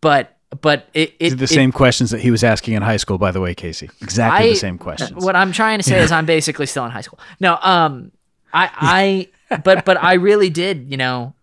but 0.00 0.36
but 0.60 0.88
it, 0.92 1.14
it 1.18 1.38
the 1.38 1.46
same 1.46 1.72
questions 1.72 2.10
that 2.10 2.20
he 2.20 2.30
was 2.30 2.44
asking 2.44 2.74
in 2.74 2.82
high 2.82 2.96
school 2.96 3.18
by 3.18 3.30
the 3.30 3.40
way 3.40 3.54
casey. 3.54 3.90
Exactly 4.00 4.48
I, 4.48 4.50
the 4.50 4.56
same 4.56 4.78
questions. 4.78 5.24
what 5.24 5.34
i'm 5.34 5.52
trying 5.52 5.78
to 5.78 5.82
say 5.82 5.96
yeah. 5.96 6.04
is 6.04 6.12
i'm 6.12 6.26
basically 6.26 6.66
still 6.66 6.84
in 6.84 6.90
high 6.90 7.00
school. 7.00 7.18
No 7.40 7.58
um 7.62 8.12
i 8.52 8.70
i 9.50 9.58
but 9.64 9.84
but 9.84 10.02
i 10.02 10.14
really 10.14 10.50
did 10.50 10.90
you 10.90 10.96
know 10.96 11.34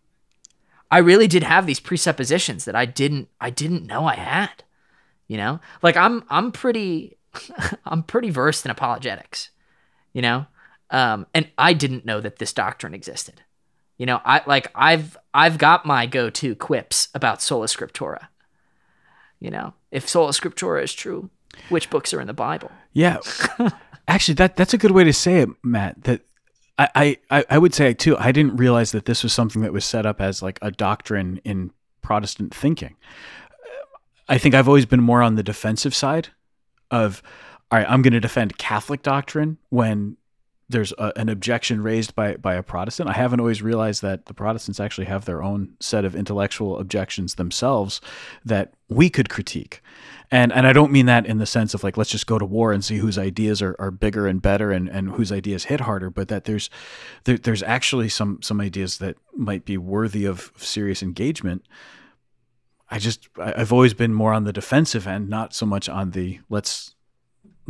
i 0.92 1.00
really 1.00 1.28
did 1.28 1.44
have 1.44 1.66
these 1.66 1.80
presuppositions 1.80 2.66
that 2.66 2.76
i 2.76 2.86
didn't 2.86 3.30
i 3.42 3.50
didn't 3.50 3.86
know 3.86 4.06
i 4.06 4.16
had 4.16 4.64
you 5.28 5.38
know? 5.38 5.60
Like 5.82 5.96
i'm 5.98 6.24
i'm 6.30 6.52
pretty 6.52 7.18
i'm 7.86 8.04
pretty 8.04 8.30
versed 8.30 8.66
in 8.66 8.72
apologetics 8.72 9.50
you 10.14 10.22
know? 10.22 10.46
Um 10.92 11.26
and 11.34 11.50
i 11.58 11.74
didn't 11.74 12.06
know 12.06 12.22
that 12.22 12.38
this 12.38 12.54
doctrine 12.54 12.94
existed. 12.94 13.42
You 13.98 14.06
know 14.06 14.22
i 14.24 14.42
like 14.48 14.72
i've 14.76 15.18
i've 15.34 15.58
got 15.58 15.86
my 15.86 16.06
go-to 16.06 16.56
quips 16.56 17.10
about 17.14 17.42
sola 17.42 17.66
scriptura 17.66 18.28
you 19.40 19.50
know, 19.50 19.74
if 19.92 20.08
sola 20.08 20.32
scriptura 20.32 20.84
is 20.84 20.94
true, 20.94 21.30
which 21.70 21.90
books 21.90 22.14
are 22.14 22.22
in 22.22 22.28
the 22.28 22.34
Bible? 22.34 22.72
Yeah, 22.94 23.18
actually, 24.08 24.36
that 24.36 24.56
that's 24.56 24.74
a 24.74 24.78
good 24.78 24.92
way 24.92 25.04
to 25.04 25.14
say 25.14 25.40
it, 25.40 25.50
Matt. 25.64 26.04
That 26.04 26.22
I, 26.78 27.18
I 27.30 27.46
I 27.50 27.58
would 27.58 27.74
say 27.74 27.94
too. 27.94 28.18
I 28.18 28.32
didn't 28.32 28.58
realize 28.58 28.92
that 28.92 29.06
this 29.06 29.24
was 29.24 29.34
something 29.34 29.62
that 29.62 29.74
was 29.74 29.86
set 29.86 30.06
up 30.06 30.22
as 30.22 30.42
like 30.42 30.60
a 30.62 30.72
doctrine 30.72 31.42
in 31.44 31.72
Protestant 32.02 32.54
thinking. 32.54 32.96
I 34.28 34.38
think 34.38 34.54
I've 34.54 34.68
always 34.68 34.86
been 34.86 35.02
more 35.02 35.22
on 35.22 35.36
the 35.36 35.44
defensive 35.44 35.96
side 35.96 36.30
of, 36.92 37.24
all 37.72 37.80
right, 37.80 37.90
I'm 37.90 38.04
going 38.04 38.14
to 38.14 38.20
defend 38.20 38.60
Catholic 38.60 39.02
doctrine 39.02 39.58
when 39.70 40.18
there's 40.70 40.94
a, 40.94 41.12
an 41.16 41.30
objection 41.30 41.82
raised 41.82 42.16
by 42.16 42.36
by 42.36 42.54
a 42.54 42.64
Protestant. 42.64 43.10
I 43.10 43.14
haven't 43.14 43.40
always 43.40 43.62
realized 43.62 44.02
that 44.04 44.28
the 44.28 44.34
Protestants 44.34 44.80
actually 44.80 45.06
have 45.06 45.26
their 45.26 45.42
own 45.42 45.76
set 45.80 46.06
of 46.06 46.16
intellectual 46.16 46.80
objections 46.80 47.36
themselves 47.36 48.00
that 48.46 48.74
we 48.88 49.10
could 49.10 49.30
critique. 49.30 49.82
And 50.32 50.54
and 50.54 50.68
I 50.68 50.74
don't 50.74 50.92
mean 50.92 51.08
that 51.08 51.26
in 51.26 51.40
the 51.40 51.48
sense 51.48 51.74
of 51.74 51.84
like 51.84 51.98
let's 51.98 52.12
just 52.12 52.28
go 52.28 52.38
to 52.38 52.46
war 52.46 52.72
and 52.72 52.86
see 52.86 52.98
whose 52.98 53.18
ideas 53.18 53.62
are, 53.64 53.76
are 53.80 53.90
bigger 53.90 54.28
and 54.28 54.42
better 54.42 54.72
and, 54.72 54.88
and 54.88 55.12
whose 55.12 55.32
ideas 55.32 55.66
hit 55.66 55.82
harder, 55.82 56.12
but 56.12 56.28
that 56.28 56.46
there's 56.46 56.70
there, 57.24 57.38
there's 57.38 57.64
actually 57.64 58.10
some 58.10 58.40
some 58.44 58.62
ideas 58.62 59.00
that 59.00 59.18
might 59.36 59.66
be 59.66 59.78
worthy 59.78 60.26
of 60.26 60.52
serious 60.56 61.02
engagement. 61.02 61.66
I 62.92 63.00
just 63.00 63.28
I've 63.40 63.74
always 63.74 63.96
been 63.96 64.14
more 64.14 64.34
on 64.34 64.44
the 64.44 64.54
defensive 64.54 65.08
end, 65.08 65.30
not 65.30 65.56
so 65.56 65.66
much 65.66 65.90
on 65.90 66.12
the 66.12 66.40
let's 66.48 66.94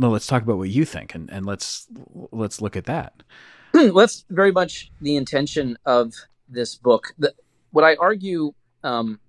well, 0.00 0.10
let's 0.10 0.26
talk 0.26 0.42
about 0.42 0.56
what 0.56 0.70
you 0.70 0.84
think, 0.84 1.14
and, 1.14 1.30
and 1.30 1.44
let's 1.44 1.86
let's 2.32 2.60
look 2.62 2.74
at 2.74 2.86
that. 2.86 3.22
that's 3.72 4.24
very 4.30 4.50
much 4.50 4.90
the 5.02 5.16
intention 5.16 5.76
of 5.84 6.14
this 6.48 6.74
book. 6.74 7.12
The, 7.18 7.34
what 7.70 7.84
I 7.84 7.96
argue 7.96 8.52
um, 8.82 9.20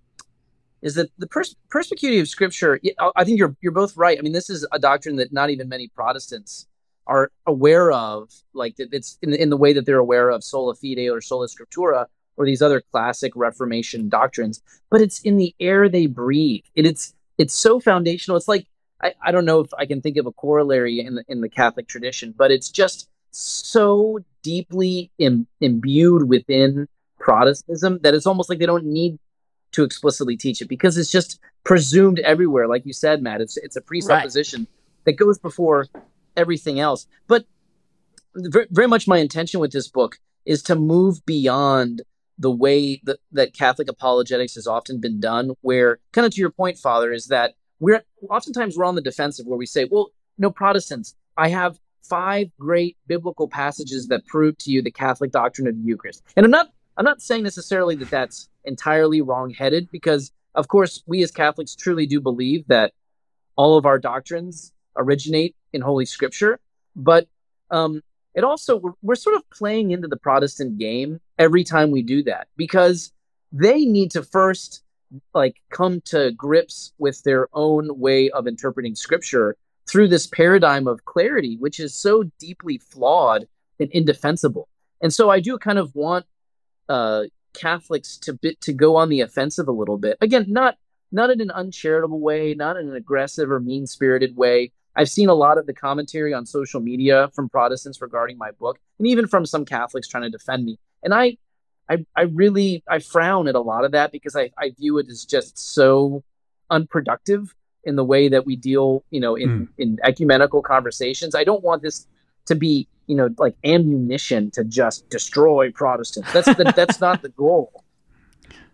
is 0.82 0.96
that 0.96 1.10
the 1.18 1.28
pers- 1.28 1.58
perspicuity 1.70 2.20
of 2.20 2.30
Scripture. 2.30 2.80
I 3.16 3.26
think 3.26 3.38
you're 3.38 3.56
you're 3.62 3.74
both 3.74 3.98
right. 3.98 4.18
I 4.18 4.22
mean, 4.22 4.32
this 4.32 4.50
is 4.50 4.66
a 4.72 4.80
doctrine 4.80 5.18
that 5.18 5.34
not 5.34 5.50
even 5.50 5.68
many 5.68 5.90
Protestants 5.90 6.68
are 7.06 7.32
aware 7.46 7.92
of. 7.92 8.32
Like 8.54 8.76
it's 8.78 9.18
in, 9.22 9.34
in 9.34 9.50
the 9.50 9.58
way 9.58 9.74
that 9.74 9.86
they're 9.86 9.98
aware 9.98 10.30
of 10.30 10.42
sola 10.42 10.74
fide 10.74 11.10
or 11.10 11.20
sola 11.20 11.48
scriptura 11.48 12.06
or 12.38 12.46
these 12.46 12.62
other 12.62 12.82
classic 12.92 13.34
Reformation 13.36 14.08
doctrines. 14.08 14.62
But 14.90 15.02
it's 15.02 15.20
in 15.20 15.36
the 15.36 15.54
air 15.60 15.90
they 15.90 16.08
breathe. 16.08 16.64
It, 16.76 16.86
it's 16.86 17.14
it's 17.38 17.54
so 17.54 17.82
foundational. 17.82 18.38
It's 18.38 18.48
like 18.48 18.68
I, 19.02 19.14
I 19.22 19.32
don't 19.32 19.46
know 19.46 19.60
if 19.60 19.74
I 19.78 19.86
can 19.86 20.02
think 20.02 20.18
of 20.18 20.26
a 20.26 20.32
corollary 20.32 21.00
in 21.00 21.16
the, 21.16 21.24
in 21.28 21.42
the 21.42 21.50
Catholic 21.50 21.88
tradition, 21.88 22.34
but 22.38 22.52
it's 22.52 22.70
just 22.70 23.10
so 23.32 24.20
deeply 24.44 25.12
Im- 25.18 25.48
imbued 25.60 26.28
within 26.28 26.88
Protestantism 27.20 28.00
that 28.02 28.14
it's 28.14 28.26
almost 28.26 28.50
like 28.50 28.60
they 28.60 28.66
don't 28.66 28.86
need 28.86 29.18
to 29.72 29.84
explicitly 29.84 30.36
teach 30.36 30.62
it 30.62 30.68
because 30.68 30.98
it's 30.98 31.12
just 31.12 31.40
presumed 31.64 32.20
everywhere. 32.20 32.68
Like 32.68 32.86
you 32.86 32.94
said, 32.94 33.22
Matt, 33.22 33.42
it's 33.42 33.58
it's 33.58 33.76
a 33.76 33.82
presupposition 33.82 34.62
right. 34.62 35.06
that 35.06 35.14
goes 35.14 35.38
before 35.38 35.88
everything 36.36 36.80
else. 36.80 37.08
But 37.28 37.46
very, 38.36 38.68
very 38.70 38.88
much 38.88 39.08
my 39.08 39.20
intention 39.20 39.60
with 39.60 39.72
this 39.72 39.88
book 39.88 40.20
is 40.46 40.64
to 40.64 40.76
move 40.76 41.26
beyond 41.26 42.02
the 42.38 42.52
way 42.52 43.00
that, 43.04 43.20
that 43.32 43.54
Catholic 43.54 43.88
apologetics 43.88 44.56
has 44.56 44.66
often 44.66 45.00
been 45.00 45.20
done, 45.20 45.52
where 45.62 46.00
kind 46.12 46.26
of 46.26 46.34
to 46.34 46.42
your 46.42 46.50
point, 46.50 46.78
Father, 46.78 47.12
is 47.12 47.28
that 47.28 47.54
we're 47.82 48.04
oftentimes 48.30 48.78
we're 48.78 48.86
on 48.86 48.96
the 48.96 49.02
defensive 49.02 49.46
where 49.46 49.58
we 49.58 49.66
say, 49.66 49.86
well, 49.92 50.12
no 50.38 50.50
Protestants, 50.50 51.16
I 51.36 51.50
have 51.50 51.78
five 52.04 52.50
great 52.60 52.96
biblical 53.08 53.48
passages 53.48 54.08
that 54.08 54.26
prove 54.28 54.58
to 54.60 54.72
you 54.72 54.82
the 54.82 54.92
Catholic 54.92 55.32
doctrine 55.32 55.68
of 55.68 55.76
the 55.76 55.82
Eucharist. 55.82 56.24
And 56.38 56.46
I'm 56.46 56.52
not 56.52 56.70
I'm 56.96 57.06
not 57.06 57.22
saying 57.22 57.44
necessarily 57.44 57.96
that 57.96 58.10
that's 58.10 58.48
entirely 58.64 59.22
wrong-headed 59.22 59.90
because 59.92 60.32
of 60.56 60.68
course 60.68 61.04
we 61.08 61.24
as 61.24 61.32
Catholics 61.32 61.76
truly 61.76 62.06
do 62.06 62.22
believe 62.22 62.68
that 62.68 62.94
all 63.56 63.78
of 63.78 63.86
our 63.86 63.98
doctrines 63.98 64.72
originate 64.96 65.56
in 65.74 65.82
Holy 65.82 66.06
Scripture, 66.06 66.60
but 66.96 67.28
um, 67.72 68.02
it 68.36 68.44
also 68.44 68.78
we're, 68.78 68.94
we're 69.02 69.16
sort 69.16 69.36
of 69.36 69.50
playing 69.50 69.92
into 69.92 70.08
the 70.08 70.18
Protestant 70.18 70.78
game 70.78 71.20
every 71.40 71.64
time 71.64 71.90
we 71.90 72.04
do 72.04 72.22
that 72.24 72.48
because 72.58 73.12
they 73.52 73.86
need 73.86 74.12
to 74.12 74.22
first 74.22 74.84
like 75.34 75.58
come 75.70 76.02
to 76.06 76.32
grips 76.32 76.94
with 76.98 77.22
their 77.24 77.48
own 77.54 78.00
way 78.00 78.30
of 78.30 78.48
interpreting 78.48 78.96
Scripture 78.96 79.58
through 79.88 80.08
this 80.08 80.28
paradigm 80.28 80.88
of 80.88 81.06
clarity, 81.06 81.58
which 81.60 81.80
is 81.80 81.94
so 81.94 82.24
deeply 82.40 82.78
flawed 82.78 83.48
and 83.80 83.90
indefensible. 83.92 84.68
And 85.02 85.14
so 85.14 85.30
I 85.30 85.40
do 85.40 85.58
kind 85.58 85.80
of 85.80 85.94
want 85.96 86.26
uh, 86.88 87.24
Catholics 87.54 88.18
to 88.20 88.34
bit 88.34 88.62
to 88.62 88.74
go 88.74 88.96
on 88.96 89.10
the 89.10 89.22
offensive 89.22 89.68
a 89.68 89.72
little 89.72 89.98
bit. 89.98 90.18
Again, 90.22 90.46
not 90.48 90.78
not 91.12 91.30
in 91.30 91.42
an 91.42 91.52
uncharitable 91.52 92.20
way, 92.20 92.54
not 92.54 92.78
in 92.78 92.88
an 92.88 92.96
aggressive 92.96 93.52
or 93.52 93.60
mean 93.60 93.86
spirited 93.86 94.38
way. 94.38 94.72
I've 94.96 95.10
seen 95.10 95.30
a 95.30 95.34
lot 95.34 95.58
of 95.58 95.66
the 95.66 95.74
commentary 95.74 96.34
on 96.34 96.46
social 96.46 96.80
media 96.80 97.30
from 97.34 97.50
Protestants 97.50 98.02
regarding 98.02 98.38
my 98.38 98.52
book, 98.52 98.78
and 98.98 99.08
even 99.08 99.28
from 99.28 99.46
some 99.46 99.66
Catholics 99.66 100.08
trying 100.08 100.24
to 100.24 100.30
defend 100.30 100.66
me. 100.66 100.80
And 101.04 101.14
I, 101.14 101.38
I, 101.92 102.06
I 102.16 102.22
really 102.22 102.84
I 102.88 103.00
frown 103.00 103.48
at 103.50 103.56
a 103.56 103.60
lot 103.60 103.84
of 103.84 103.92
that 103.92 104.14
because 104.14 104.36
I, 104.36 104.52
I 104.58 104.72
view 104.80 104.98
it 104.98 105.10
as 105.10 105.26
just 105.26 105.58
so 105.58 106.24
unproductive 106.70 107.54
in 107.84 107.98
the 107.98 108.06
way 108.06 108.30
that 108.30 108.46
we 108.46 108.56
deal, 108.56 109.04
you 109.10 109.20
know, 109.20 109.36
in, 109.36 109.50
mm. 109.50 109.68
in 109.78 110.00
ecumenical 110.04 110.62
conversations. 110.62 111.36
I 111.36 111.44
don't 111.44 111.64
want 111.64 111.82
this 111.82 112.08
to 112.46 112.56
be, 112.56 112.88
you 113.08 113.16
know, 113.16 113.30
like 113.38 113.56
ammunition 113.66 114.52
to 114.52 114.64
just 114.64 115.10
destroy 115.10 115.70
Protestants. 115.72 116.32
That's 116.32 116.56
the, 116.56 116.72
that's 116.76 117.02
not 117.02 117.22
the 117.22 117.30
goal. 117.30 117.84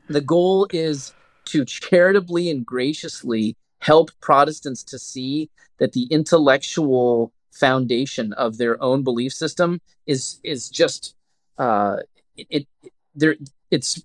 The 0.09 0.21
goal 0.21 0.67
is 0.71 1.13
to 1.45 1.65
charitably 1.65 2.51
and 2.51 2.63
graciously 2.65 3.55
help 3.79 4.11
Protestants 4.21 4.83
to 4.83 4.99
see 4.99 5.49
that 5.79 5.93
the 5.93 6.03
intellectual 6.11 7.31
foundation 7.51 8.33
of 8.33 8.57
their 8.57 8.81
own 8.83 9.03
belief 9.03 9.33
system 9.33 9.81
is 10.05 10.39
is 10.43 10.69
just 10.69 11.15
uh, 11.57 11.97
it, 12.35 12.67
it 12.83 12.91
there 13.17 13.35
it's 13.71 14.01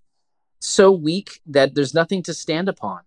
so 0.58 0.90
weak 0.90 1.40
that 1.46 1.74
there's 1.74 1.94
nothing 1.94 2.22
to 2.24 2.34
stand 2.34 2.68
upon 2.68 3.00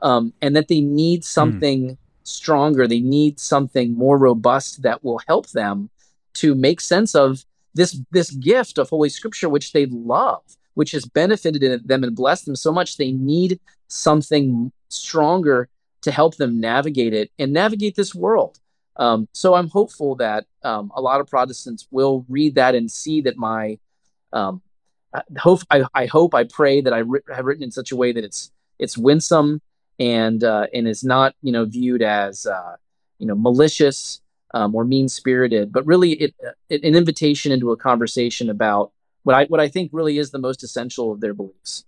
um, 0.00 0.32
and 0.40 0.54
that 0.56 0.68
they 0.68 0.80
need 0.80 1.18
hmm. 1.18 1.22
something 1.24 1.90
mm. 1.90 1.98
stronger. 2.22 2.86
They 2.86 3.00
need 3.00 3.40
something 3.40 3.94
more 3.94 4.18
robust 4.18 4.82
that 4.82 5.02
will 5.04 5.20
help 5.26 5.50
them 5.50 5.90
to 6.34 6.54
make 6.54 6.80
sense 6.80 7.14
of 7.14 7.44
this 7.74 8.00
this 8.10 8.30
gift 8.30 8.78
of 8.78 8.88
Holy 8.88 9.08
Scripture, 9.08 9.48
which 9.48 9.72
they 9.72 9.86
love, 9.86 10.42
which 10.74 10.92
has 10.92 11.04
benefited 11.04 11.86
them 11.86 12.04
and 12.04 12.16
blessed 12.16 12.46
them 12.46 12.56
so 12.56 12.72
much. 12.72 12.96
They 12.96 13.12
need 13.12 13.60
something 13.88 14.72
stronger 14.88 15.68
to 16.02 16.12
help 16.12 16.36
them 16.36 16.60
navigate 16.60 17.12
it 17.12 17.30
and 17.38 17.52
navigate 17.52 17.96
this 17.96 18.14
world. 18.14 18.58
Um, 18.96 19.28
so 19.32 19.54
I'm 19.54 19.68
hopeful 19.68 20.16
that 20.16 20.46
um, 20.62 20.90
a 20.94 21.00
lot 21.00 21.20
of 21.20 21.28
Protestants 21.28 21.86
will 21.90 22.24
read 22.28 22.56
that 22.56 22.74
and 22.74 22.90
see 22.90 23.20
that 23.22 23.36
my 23.36 23.78
um, 24.32 24.60
I 25.14 25.22
hope 25.38 25.60
I, 25.70 25.84
I 25.94 26.06
hope 26.06 26.34
I 26.34 26.44
pray 26.44 26.80
that 26.80 26.92
I 26.92 26.98
ri- 26.98 27.20
have 27.34 27.44
written 27.44 27.62
in 27.62 27.70
such 27.70 27.92
a 27.92 27.96
way 27.96 28.12
that 28.12 28.24
it's 28.24 28.50
it's 28.78 28.98
winsome 28.98 29.60
and 29.98 30.44
uh, 30.44 30.66
and 30.72 30.86
is 30.86 31.04
not 31.04 31.34
you 31.42 31.52
know 31.52 31.64
viewed 31.64 32.02
as 32.02 32.46
uh, 32.46 32.76
you 33.18 33.26
know 33.26 33.34
malicious 33.34 34.20
um, 34.54 34.74
or 34.74 34.84
mean 34.84 35.08
spirited, 35.08 35.72
but 35.72 35.86
really 35.86 36.12
it, 36.12 36.34
it, 36.68 36.82
an 36.82 36.94
invitation 36.94 37.52
into 37.52 37.70
a 37.70 37.76
conversation 37.76 38.50
about 38.50 38.92
what 39.22 39.36
I 39.36 39.44
what 39.46 39.60
I 39.60 39.68
think 39.68 39.90
really 39.92 40.18
is 40.18 40.30
the 40.30 40.38
most 40.38 40.62
essential 40.62 41.12
of 41.12 41.20
their 41.20 41.34
beliefs. 41.34 41.84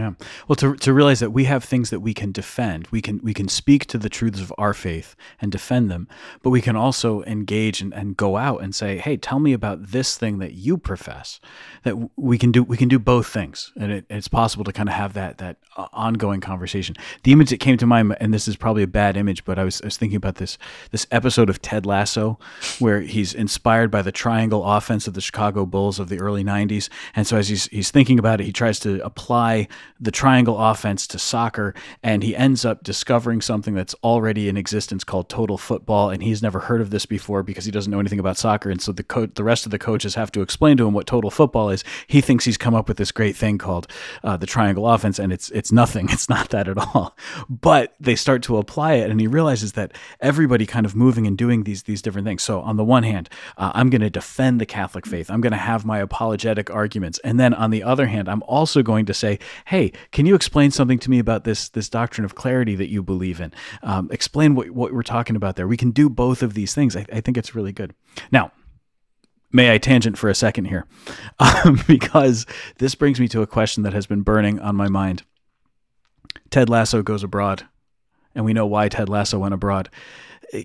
Yeah. 0.00 0.12
Well, 0.48 0.56
to, 0.56 0.76
to 0.76 0.94
realize 0.94 1.20
that 1.20 1.30
we 1.30 1.44
have 1.44 1.62
things 1.62 1.90
that 1.90 2.00
we 2.00 2.14
can 2.14 2.32
defend, 2.32 2.88
we 2.90 3.02
can 3.02 3.20
we 3.22 3.34
can 3.34 3.48
speak 3.48 3.84
to 3.88 3.98
the 3.98 4.08
truths 4.08 4.40
of 4.40 4.50
our 4.56 4.72
faith 4.72 5.14
and 5.42 5.52
defend 5.52 5.90
them, 5.90 6.08
but 6.42 6.48
we 6.48 6.62
can 6.62 6.74
also 6.74 7.22
engage 7.24 7.82
and, 7.82 7.92
and 7.92 8.16
go 8.16 8.38
out 8.38 8.62
and 8.62 8.74
say, 8.74 8.96
"Hey, 8.96 9.18
tell 9.18 9.38
me 9.38 9.52
about 9.52 9.88
this 9.88 10.16
thing 10.16 10.38
that 10.38 10.54
you 10.54 10.78
profess." 10.78 11.38
That 11.82 11.96
we 12.16 12.38
can 12.38 12.50
do 12.50 12.62
we 12.62 12.78
can 12.78 12.88
do 12.88 12.98
both 12.98 13.26
things, 13.26 13.74
and 13.76 13.92
it, 13.92 14.06
it's 14.08 14.26
possible 14.26 14.64
to 14.64 14.72
kind 14.72 14.88
of 14.88 14.94
have 14.94 15.12
that 15.12 15.36
that 15.36 15.58
uh, 15.76 15.88
ongoing 15.92 16.40
conversation. 16.40 16.96
The 17.24 17.32
image 17.32 17.50
that 17.50 17.60
came 17.60 17.76
to 17.76 17.86
mind, 17.86 18.16
and 18.20 18.32
this 18.32 18.48
is 18.48 18.56
probably 18.56 18.82
a 18.82 18.86
bad 18.88 19.18
image, 19.18 19.44
but 19.44 19.58
I 19.58 19.64
was, 19.64 19.82
I 19.82 19.88
was 19.88 19.98
thinking 19.98 20.16
about 20.16 20.36
this 20.36 20.56
this 20.92 21.06
episode 21.10 21.50
of 21.50 21.60
Ted 21.60 21.84
Lasso, 21.84 22.38
where 22.78 23.02
he's 23.02 23.34
inspired 23.34 23.90
by 23.90 24.00
the 24.00 24.12
triangle 24.12 24.64
offense 24.64 25.06
of 25.06 25.12
the 25.12 25.20
Chicago 25.20 25.66
Bulls 25.66 25.98
of 25.98 26.08
the 26.08 26.20
early 26.20 26.42
'90s, 26.42 26.88
and 27.14 27.26
so 27.26 27.36
as 27.36 27.48
he's 27.48 27.66
he's 27.66 27.90
thinking 27.90 28.18
about 28.18 28.40
it, 28.40 28.44
he 28.44 28.52
tries 28.52 28.80
to 28.80 29.04
apply 29.04 29.68
the 29.98 30.10
triangle 30.10 30.58
offense 30.58 31.06
to 31.08 31.18
soccer, 31.18 31.74
and 32.02 32.22
he 32.22 32.36
ends 32.36 32.64
up 32.64 32.82
discovering 32.82 33.40
something 33.40 33.74
that's 33.74 33.94
already 34.04 34.48
in 34.48 34.56
existence 34.56 35.04
called 35.04 35.28
total 35.28 35.58
football, 35.58 36.10
and 36.10 36.22
he's 36.22 36.42
never 36.42 36.60
heard 36.60 36.80
of 36.80 36.90
this 36.90 37.06
before 37.06 37.42
because 37.42 37.64
he 37.64 37.70
doesn't 37.70 37.90
know 37.90 38.00
anything 38.00 38.20
about 38.20 38.36
soccer, 38.36 38.70
and 38.70 38.80
so 38.80 38.92
the 38.92 39.02
co- 39.02 39.26
the 39.26 39.44
rest 39.44 39.64
of 39.64 39.70
the 39.70 39.78
coaches 39.78 40.14
have 40.14 40.30
to 40.32 40.42
explain 40.42 40.76
to 40.76 40.86
him 40.86 40.94
what 40.94 41.06
total 41.06 41.30
football 41.30 41.70
is. 41.70 41.84
He 42.06 42.20
thinks 42.20 42.44
he's 42.44 42.58
come 42.58 42.74
up 42.74 42.88
with 42.88 42.96
this 42.96 43.12
great 43.12 43.36
thing 43.36 43.58
called 43.58 43.86
uh, 44.22 44.36
the 44.36 44.46
triangle 44.46 44.88
offense, 44.88 45.18
and 45.18 45.32
it's 45.32 45.50
it's 45.50 45.72
nothing. 45.72 46.08
It's 46.20 46.28
not 46.28 46.50
that 46.50 46.68
at 46.68 46.76
all. 46.76 47.16
But 47.48 47.94
they 47.98 48.14
start 48.14 48.42
to 48.42 48.58
apply 48.58 48.94
it, 48.94 49.10
and 49.10 49.20
he 49.20 49.26
realizes 49.26 49.72
that 49.72 49.92
everybody 50.20 50.66
kind 50.66 50.84
of 50.84 50.94
moving 50.94 51.26
and 51.26 51.38
doing 51.38 51.64
these 51.64 51.84
these 51.84 52.02
different 52.02 52.26
things. 52.26 52.42
So 52.42 52.60
on 52.60 52.76
the 52.76 52.84
one 52.84 53.04
hand, 53.04 53.30
uh, 53.56 53.72
I'm 53.74 53.88
going 53.88 54.02
to 54.02 54.10
defend 54.10 54.60
the 54.60 54.66
Catholic 54.66 55.06
faith. 55.06 55.30
I'm 55.30 55.40
going 55.40 55.52
to 55.52 55.56
have 55.56 55.86
my 55.86 55.98
apologetic 55.98 56.68
arguments, 56.68 57.18
and 57.24 57.40
then 57.40 57.54
on 57.54 57.70
the 57.70 57.82
other 57.82 58.06
hand, 58.06 58.28
I'm 58.28 58.42
also 58.42 58.82
going 58.82 59.06
to 59.06 59.14
say, 59.14 59.38
hey, 59.70 59.92
can 60.10 60.26
you 60.26 60.34
explain 60.34 60.72
something 60.72 60.98
to 60.98 61.08
me 61.08 61.20
about 61.20 61.44
this 61.44 61.68
this 61.68 61.88
doctrine 61.88 62.24
of 62.24 62.34
clarity 62.34 62.74
that 62.74 62.90
you 62.90 63.04
believe 63.04 63.40
in? 63.40 63.52
Um, 63.84 64.08
explain 64.10 64.56
what 64.56 64.70
what 64.70 64.92
we're 64.92 65.04
talking 65.04 65.36
about 65.36 65.54
there. 65.54 65.68
We 65.68 65.76
can 65.76 65.92
do 65.92 66.10
both 66.10 66.42
of 66.42 66.54
these 66.54 66.74
things. 66.74 66.96
I, 66.96 67.06
I 67.12 67.20
think 67.20 67.38
it's 67.38 67.54
really 67.54 67.72
good. 67.72 67.94
Now, 68.32 68.50
may 69.52 69.72
I 69.72 69.78
tangent 69.78 70.18
for 70.18 70.28
a 70.28 70.34
second 70.34 70.64
here, 70.64 70.86
um, 71.38 71.80
because 71.86 72.46
this 72.78 72.96
brings 72.96 73.20
me 73.20 73.28
to 73.28 73.42
a 73.42 73.46
question 73.46 73.84
that 73.84 73.92
has 73.92 74.08
been 74.08 74.22
burning 74.22 74.58
on 74.58 74.74
my 74.74 74.88
mind. 74.88 75.22
Ted 76.50 76.68
Lasso 76.68 77.00
goes 77.02 77.22
abroad, 77.22 77.64
and 78.34 78.44
we 78.44 78.52
know 78.52 78.66
why 78.66 78.88
Ted 78.88 79.08
Lasso 79.08 79.38
went 79.38 79.54
abroad. 79.54 79.88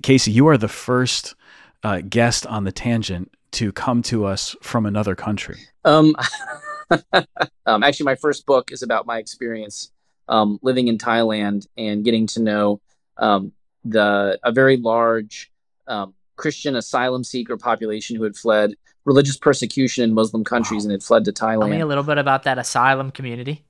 Casey, 0.01 0.31
you 0.31 0.47
are 0.47 0.57
the 0.57 0.67
first 0.67 1.35
uh, 1.83 2.01
guest 2.01 2.47
on 2.47 2.63
the 2.63 2.71
tangent 2.71 3.31
to 3.51 3.71
come 3.71 4.01
to 4.01 4.25
us 4.25 4.55
from 4.63 4.87
another 4.87 5.13
country. 5.13 5.59
Um, 5.83 6.15
um, 7.65 7.83
actually, 7.83 8.05
my 8.05 8.15
first 8.15 8.45
book 8.45 8.71
is 8.71 8.83
about 8.83 9.05
my 9.05 9.17
experience 9.17 9.91
um, 10.27 10.59
living 10.61 10.87
in 10.87 10.97
Thailand 10.97 11.67
and 11.77 12.03
getting 12.03 12.27
to 12.27 12.41
know 12.41 12.81
um, 13.17 13.51
the 13.83 14.39
a 14.43 14.51
very 14.51 14.77
large 14.77 15.51
um, 15.87 16.13
Christian 16.35 16.75
asylum 16.75 17.23
seeker 17.23 17.57
population 17.57 18.15
who 18.15 18.23
had 18.23 18.35
fled 18.35 18.73
religious 19.05 19.37
persecution 19.37 20.03
in 20.03 20.13
Muslim 20.13 20.43
countries 20.43 20.83
wow. 20.83 20.85
and 20.85 20.91
had 20.91 21.03
fled 21.03 21.25
to 21.25 21.31
Thailand. 21.31 21.61
Tell 21.61 21.69
me 21.69 21.79
a 21.81 21.85
little 21.85 22.03
bit 22.03 22.17
about 22.17 22.43
that 22.43 22.57
asylum 22.57 23.11
community. 23.11 23.63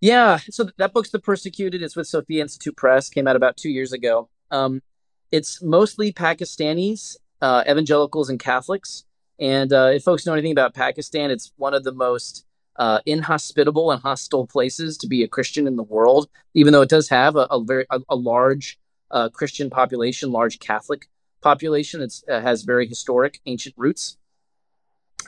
Yeah, 0.00 0.38
so 0.50 0.68
that 0.78 0.92
book's 0.92 1.10
The 1.10 1.20
Persecuted. 1.20 1.80
It's 1.80 1.94
with 1.94 2.08
Sophia 2.08 2.42
Institute 2.42 2.76
Press. 2.76 3.08
Came 3.08 3.28
out 3.28 3.36
about 3.36 3.56
two 3.56 3.70
years 3.70 3.92
ago. 3.92 4.28
Um, 4.50 4.82
it's 5.30 5.62
mostly 5.62 6.12
Pakistanis, 6.12 7.16
uh, 7.40 7.62
evangelicals, 7.68 8.28
and 8.28 8.38
Catholics 8.38 9.04
and 9.42 9.72
uh, 9.72 9.90
if 9.92 10.04
folks 10.04 10.24
know 10.24 10.34
anything 10.34 10.52
about 10.52 10.72
Pakistan, 10.72 11.32
it's 11.32 11.52
one 11.56 11.74
of 11.74 11.82
the 11.82 11.90
most 11.90 12.46
uh, 12.76 13.00
inhospitable 13.06 13.90
and 13.90 14.00
hostile 14.00 14.46
places 14.46 14.96
to 14.98 15.08
be 15.08 15.24
a 15.24 15.28
Christian 15.28 15.66
in 15.66 15.74
the 15.74 15.82
world, 15.82 16.28
even 16.54 16.72
though 16.72 16.82
it 16.82 16.88
does 16.88 17.08
have 17.08 17.34
a, 17.34 17.48
a 17.50 17.60
very 17.60 17.84
a, 17.90 17.98
a 18.08 18.14
large 18.14 18.78
uh, 19.10 19.28
Christian 19.30 19.68
population, 19.68 20.30
large 20.30 20.60
Catholic 20.60 21.08
population. 21.40 22.02
It 22.02 22.14
uh, 22.30 22.40
has 22.40 22.62
very 22.62 22.86
historic, 22.86 23.40
ancient 23.44 23.74
roots. 23.76 24.16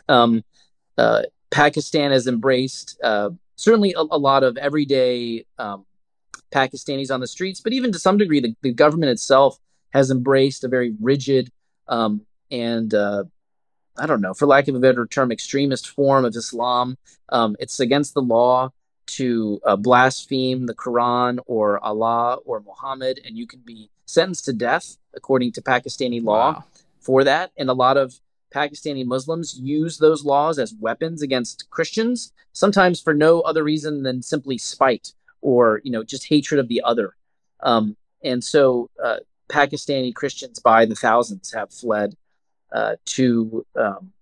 Um, 0.09 0.45
uh, 0.97 1.23
Pakistan 1.51 2.13
has 2.13 2.29
embraced 2.29 2.97
uh, 3.03 3.31
certainly 3.57 3.95
a, 3.95 4.01
a, 4.01 4.19
lot 4.19 4.45
of 4.45 4.57
everyday 4.57 5.45
um, 5.59 5.87
Pakistanis 6.53 7.13
on 7.13 7.19
the 7.19 7.27
streets, 7.27 7.61
but 7.61 7.73
even 7.73 7.91
to 7.91 7.99
some 7.99 8.17
degree, 8.17 8.39
the, 8.39 8.55
the 8.63 8.73
government 8.73 9.11
itself 9.11 9.59
has 9.93 10.13
embraced 10.13 10.63
a 10.63 10.69
very 10.69 10.95
rigid 11.01 11.51
um, 11.89 12.21
and 12.53 12.95
I 13.97 14.07
don't 14.07 14.21
know, 14.21 14.35
for 14.35 14.47
lack 14.47 14.69
of 14.69 14.75
a 14.75 14.81
better 14.81 15.07
term, 15.07 15.31
extremist 15.31 15.89
form 15.89 16.25
of 16.25 16.35
Islam. 16.35 16.99
Um, 17.29 17.57
it's 17.61 17.81
against 17.81 18.15
the 18.15 18.23
law 18.23 18.71
to 19.07 19.61
uh, 19.65 19.77
blaspheme 19.77 20.67
the 20.67 20.75
Quran 20.75 21.39
or 21.47 21.83
Allah 21.85 22.39
or 22.45 22.61
Muhammad, 22.61 23.21
and 23.25 23.37
you 23.37 23.47
can 23.47 23.61
be 23.61 23.91
sentenced 24.07 24.47
to 24.47 24.53
death 24.53 24.97
according 25.15 25.53
to 25.53 25.63
Pakistani 25.63 26.23
law 26.23 26.55
wow. 26.55 26.65
for 27.01 27.25
that. 27.25 27.53
And 27.57 27.71
a 27.71 27.75
lot 27.75 27.97
of 27.97 28.19
Pakistani 28.53 29.05
Muslims 29.05 29.59
use 29.59 29.99
those 29.99 30.25
laws 30.25 30.59
as 30.59 30.75
weapons 30.81 31.23
against 31.23 31.69
Christians, 31.71 32.33
sometimes 32.53 33.01
for 33.01 33.15
no 33.15 33.41
other 33.41 33.65
reason 33.65 34.03
than 34.03 34.23
simply 34.23 34.59
spite 34.59 35.13
or 35.41 35.81
you 35.85 35.91
know 35.91 36.03
just 36.03 36.29
hatred 36.29 36.59
of 36.59 36.69
the 36.69 36.83
other. 36.85 37.15
Um, 37.61 37.97
and 38.23 38.43
so 38.43 38.91
uh, 39.03 39.19
Pakistani 39.49 40.15
Christians 40.15 40.59
by 40.59 40.87
the 40.87 40.95
thousands 40.95 41.53
have 41.53 41.73
fled 41.73 42.17
uh, 42.75 42.97
to 43.07 43.65
um, 43.77 44.13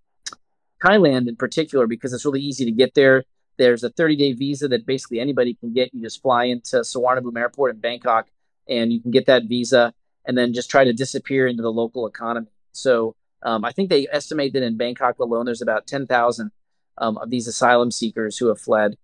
Thailand 0.84 1.28
in 1.28 1.36
particular 1.36 1.86
because 1.86 2.12
it's 2.12 2.24
really 2.24 2.42
easy 2.42 2.64
to 2.64 2.70
get 2.70 2.94
there. 2.94 3.24
There's 3.56 3.82
a 3.82 3.90
30 3.90 4.16
day 4.16 4.32
visa 4.32 4.68
that 4.68 4.86
basically 4.86 5.20
anybody 5.20 5.54
can 5.54 5.72
get. 5.72 5.92
You 5.94 6.02
just 6.02 6.22
fly 6.22 6.44
into 6.44 6.76
Suvarnabhumi 6.76 7.38
Airport 7.38 7.74
in 7.74 7.80
Bangkok 7.80 8.28
and 8.68 8.92
you 8.92 9.00
can 9.00 9.10
get 9.10 9.26
that 9.26 9.44
visa 9.44 9.94
and 10.26 10.36
then 10.38 10.52
just 10.52 10.70
try 10.70 10.84
to 10.84 10.92
disappear 10.92 11.46
into 11.46 11.62
the 11.62 11.72
local 11.72 12.06
economy. 12.06 12.48
So 12.72 13.16
um, 13.42 13.64
I 13.64 13.72
think 13.72 13.90
they 13.90 14.06
estimate 14.10 14.52
that 14.52 14.62
in 14.62 14.76
Bangkok 14.76 15.18
alone, 15.18 15.46
there's 15.46 15.62
about 15.62 15.86
10,000 15.86 16.50
um, 16.98 17.16
of 17.18 17.30
these 17.30 17.48
asylum 17.48 17.90
seekers 17.90 18.38
who 18.38 18.48
have 18.48 18.60
fled 18.60 18.96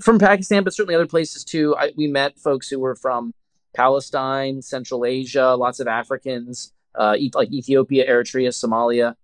from 0.00 0.18
Pakistan, 0.18 0.64
but 0.64 0.74
certainly 0.74 0.94
other 0.94 1.06
places 1.06 1.44
too. 1.44 1.76
I, 1.76 1.92
we 1.96 2.06
met 2.06 2.38
folks 2.38 2.68
who 2.68 2.78
were 2.78 2.94
from 2.94 3.34
Palestine, 3.74 4.62
Central 4.62 5.04
Asia, 5.04 5.54
lots 5.54 5.80
of 5.80 5.88
Africans, 5.88 6.72
uh, 6.94 7.16
like 7.34 7.52
Ethiopia, 7.52 8.08
Eritrea, 8.08 8.48
Somalia. 8.48 9.14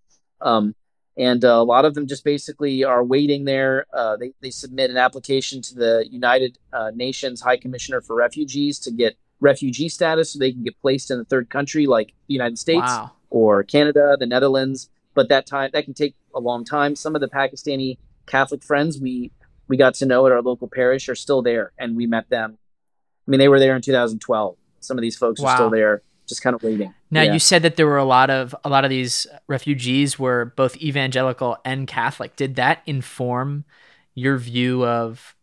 Um, 0.41 0.75
and 1.17 1.45
uh, 1.45 1.49
a 1.49 1.65
lot 1.65 1.85
of 1.85 1.95
them 1.95 2.07
just 2.07 2.25
basically 2.25 2.85
are 2.85 3.05
waiting 3.05 3.45
there. 3.45 3.87
Uh, 3.93 4.17
they, 4.17 4.33
they 4.41 4.51
submit 4.51 4.91
an 4.91 4.97
application 4.97 5.61
to 5.63 5.75
the 5.75 6.07
United 6.11 6.59
uh, 6.73 6.91
Nations 6.95 7.41
High 7.41 7.57
Commissioner 7.57 8.01
for 8.01 8.17
Refugees 8.17 8.79
to 8.81 8.91
get 8.91 9.17
refugee 9.41 9.89
status 9.89 10.33
so 10.33 10.39
they 10.39 10.53
can 10.53 10.63
get 10.63 10.81
placed 10.81 11.11
in 11.11 11.19
a 11.19 11.25
third 11.25 11.51
country 11.51 11.87
like 11.87 12.09
the 12.29 12.35
United 12.35 12.59
States 12.59 12.87
wow. 12.87 13.13
or 13.31 13.63
Canada, 13.63 14.17
the 14.19 14.27
Netherlands. 14.27 14.89
But 15.15 15.29
that 15.29 15.47
time 15.47 15.71
that 15.73 15.85
can 15.85 15.95
take 15.95 16.15
a 16.35 16.41
long 16.41 16.65
time. 16.65 16.95
Some 16.95 17.15
of 17.15 17.21
the 17.21 17.29
Pakistani 17.29 17.99
Catholic 18.27 18.63
friends 18.63 19.01
we 19.01 19.33
we 19.69 19.77
got 19.77 19.95
to 19.95 20.07
know 20.07 20.27
at 20.27 20.33
our 20.33 20.43
local 20.43 20.69
parish 20.69 21.09
are 21.09 21.15
still 21.15 21.43
there, 21.43 21.73
and 21.79 21.97
we 21.97 22.07
met 22.07 22.29
them. 22.29 22.59
I 23.27 23.31
mean, 23.31 23.39
they 23.39 23.49
were 23.49 23.61
there 23.61 23.77
in 23.77 23.83
2012. 23.83 24.57
Some 24.81 24.99
of 24.99 25.03
these 25.03 25.17
folks 25.17 25.41
wow. 25.41 25.51
are 25.51 25.57
still 25.57 25.71
there, 25.71 26.03
just 26.27 26.43
kind 26.43 26.55
of 26.55 26.63
waiting. 26.63 26.93
Now, 27.11 27.23
yeah. 27.23 27.33
you 27.33 27.39
said 27.39 27.63
that 27.63 27.77
there 27.77 27.87
were 27.87 27.97
a 27.97 28.05
lot 28.05 28.31
of 28.31 28.55
a 28.65 28.69
lot 28.69 28.85
of 28.85 28.91
these 28.91 29.27
refugees 29.49 30.19
were 30.19 30.53
both 30.57 30.77
evangelical 30.77 31.59
and 31.65 31.89
Catholic. 31.89 32.37
Did 32.37 32.55
that 32.57 32.83
inform 32.87 33.65
your 34.15 34.39
view 34.39 34.85
of, 34.85 35.35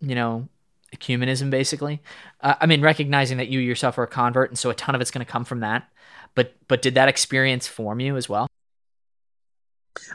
you 0.00 0.14
know, 0.14 0.48
ecumenism 0.94 1.50
basically 1.50 2.00
uh, 2.40 2.54
i 2.60 2.66
mean 2.66 2.80
recognizing 2.80 3.36
that 3.36 3.48
you 3.48 3.60
yourself 3.60 3.98
are 3.98 4.04
a 4.04 4.06
convert 4.06 4.48
and 4.48 4.58
so 4.58 4.70
a 4.70 4.74
ton 4.74 4.94
of 4.94 5.00
it's 5.02 5.10
going 5.10 5.24
to 5.24 5.30
come 5.30 5.44
from 5.44 5.60
that 5.60 5.86
but 6.34 6.54
but 6.66 6.80
did 6.80 6.94
that 6.94 7.08
experience 7.08 7.66
form 7.66 8.00
you 8.00 8.16
as 8.16 8.26
well 8.26 8.48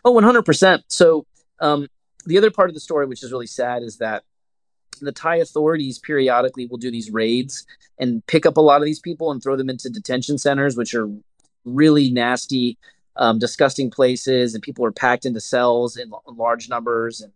oh 0.04 0.14
100% 0.14 0.84
so 0.88 1.26
um, 1.60 1.88
the 2.26 2.38
other 2.38 2.50
part 2.50 2.70
of 2.70 2.74
the 2.74 2.80
story 2.80 3.06
which 3.06 3.22
is 3.22 3.32
really 3.32 3.46
sad 3.46 3.84
is 3.84 3.98
that 3.98 4.24
the 5.00 5.12
thai 5.12 5.38
authorities 5.38 6.00
periodically 6.00 6.66
will 6.66 6.78
do 6.78 6.92
these 6.92 7.12
raids 7.12 7.66
and 8.00 8.26
pick 8.28 8.46
up 8.46 8.58
a 8.58 8.62
lot 8.62 8.82
of 8.82 8.86
these 8.86 9.00
people 9.00 9.32
and 9.32 9.42
throw 9.42 9.56
them 9.56 9.70
into 9.70 9.90
detention 9.90 10.38
centers 10.38 10.76
which 10.76 10.94
are 10.94 11.10
really 11.66 12.12
nasty 12.12 12.78
um, 13.16 13.40
disgusting 13.40 13.90
places 13.90 14.54
and 14.54 14.64
people 14.64 14.86
are 14.86 14.92
packed 14.92 15.26
into 15.26 15.40
cells 15.40 15.98
in 15.98 16.12
large 16.28 16.70
numbers 16.70 17.22
and 17.22 17.32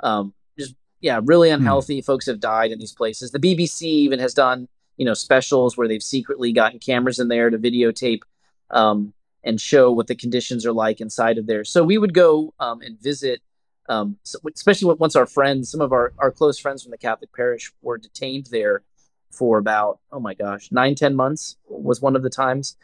um, 0.00 0.34
just 0.58 0.74
yeah, 1.00 1.20
really 1.24 1.50
hmm. 1.50 1.56
unhealthy. 1.56 2.00
Folks 2.00 2.26
have 2.26 2.40
died 2.40 2.70
in 2.70 2.78
these 2.78 2.94
places. 2.94 3.30
The 3.30 3.38
BBC 3.38 3.82
even 3.82 4.18
has 4.18 4.34
done, 4.34 4.68
you 4.96 5.04
know, 5.04 5.14
specials 5.14 5.76
where 5.76 5.88
they've 5.88 6.02
secretly 6.02 6.52
gotten 6.52 6.78
cameras 6.78 7.18
in 7.18 7.28
there 7.28 7.50
to 7.50 7.58
videotape 7.58 8.22
um, 8.70 9.12
and 9.44 9.60
show 9.60 9.90
what 9.90 10.06
the 10.06 10.14
conditions 10.14 10.64
are 10.64 10.72
like 10.72 11.00
inside 11.00 11.38
of 11.38 11.46
there. 11.46 11.64
So 11.64 11.82
we 11.82 11.98
would 11.98 12.14
go 12.14 12.54
um, 12.60 12.80
and 12.82 13.00
visit, 13.00 13.42
um, 13.88 14.16
so, 14.22 14.38
especially 14.54 14.94
once 14.94 15.16
our 15.16 15.26
friends, 15.26 15.70
some 15.70 15.80
of 15.80 15.92
our, 15.92 16.12
our 16.18 16.30
close 16.30 16.58
friends 16.58 16.82
from 16.82 16.90
the 16.90 16.98
Catholic 16.98 17.32
parish 17.34 17.72
were 17.82 17.98
detained 17.98 18.46
there 18.46 18.82
for 19.30 19.58
about, 19.58 19.98
oh 20.10 20.20
my 20.20 20.34
gosh, 20.34 20.70
nine 20.70 20.94
ten 20.94 21.14
months 21.14 21.56
was 21.68 22.00
one 22.00 22.16
of 22.16 22.22
the 22.22 22.30
times. 22.30 22.76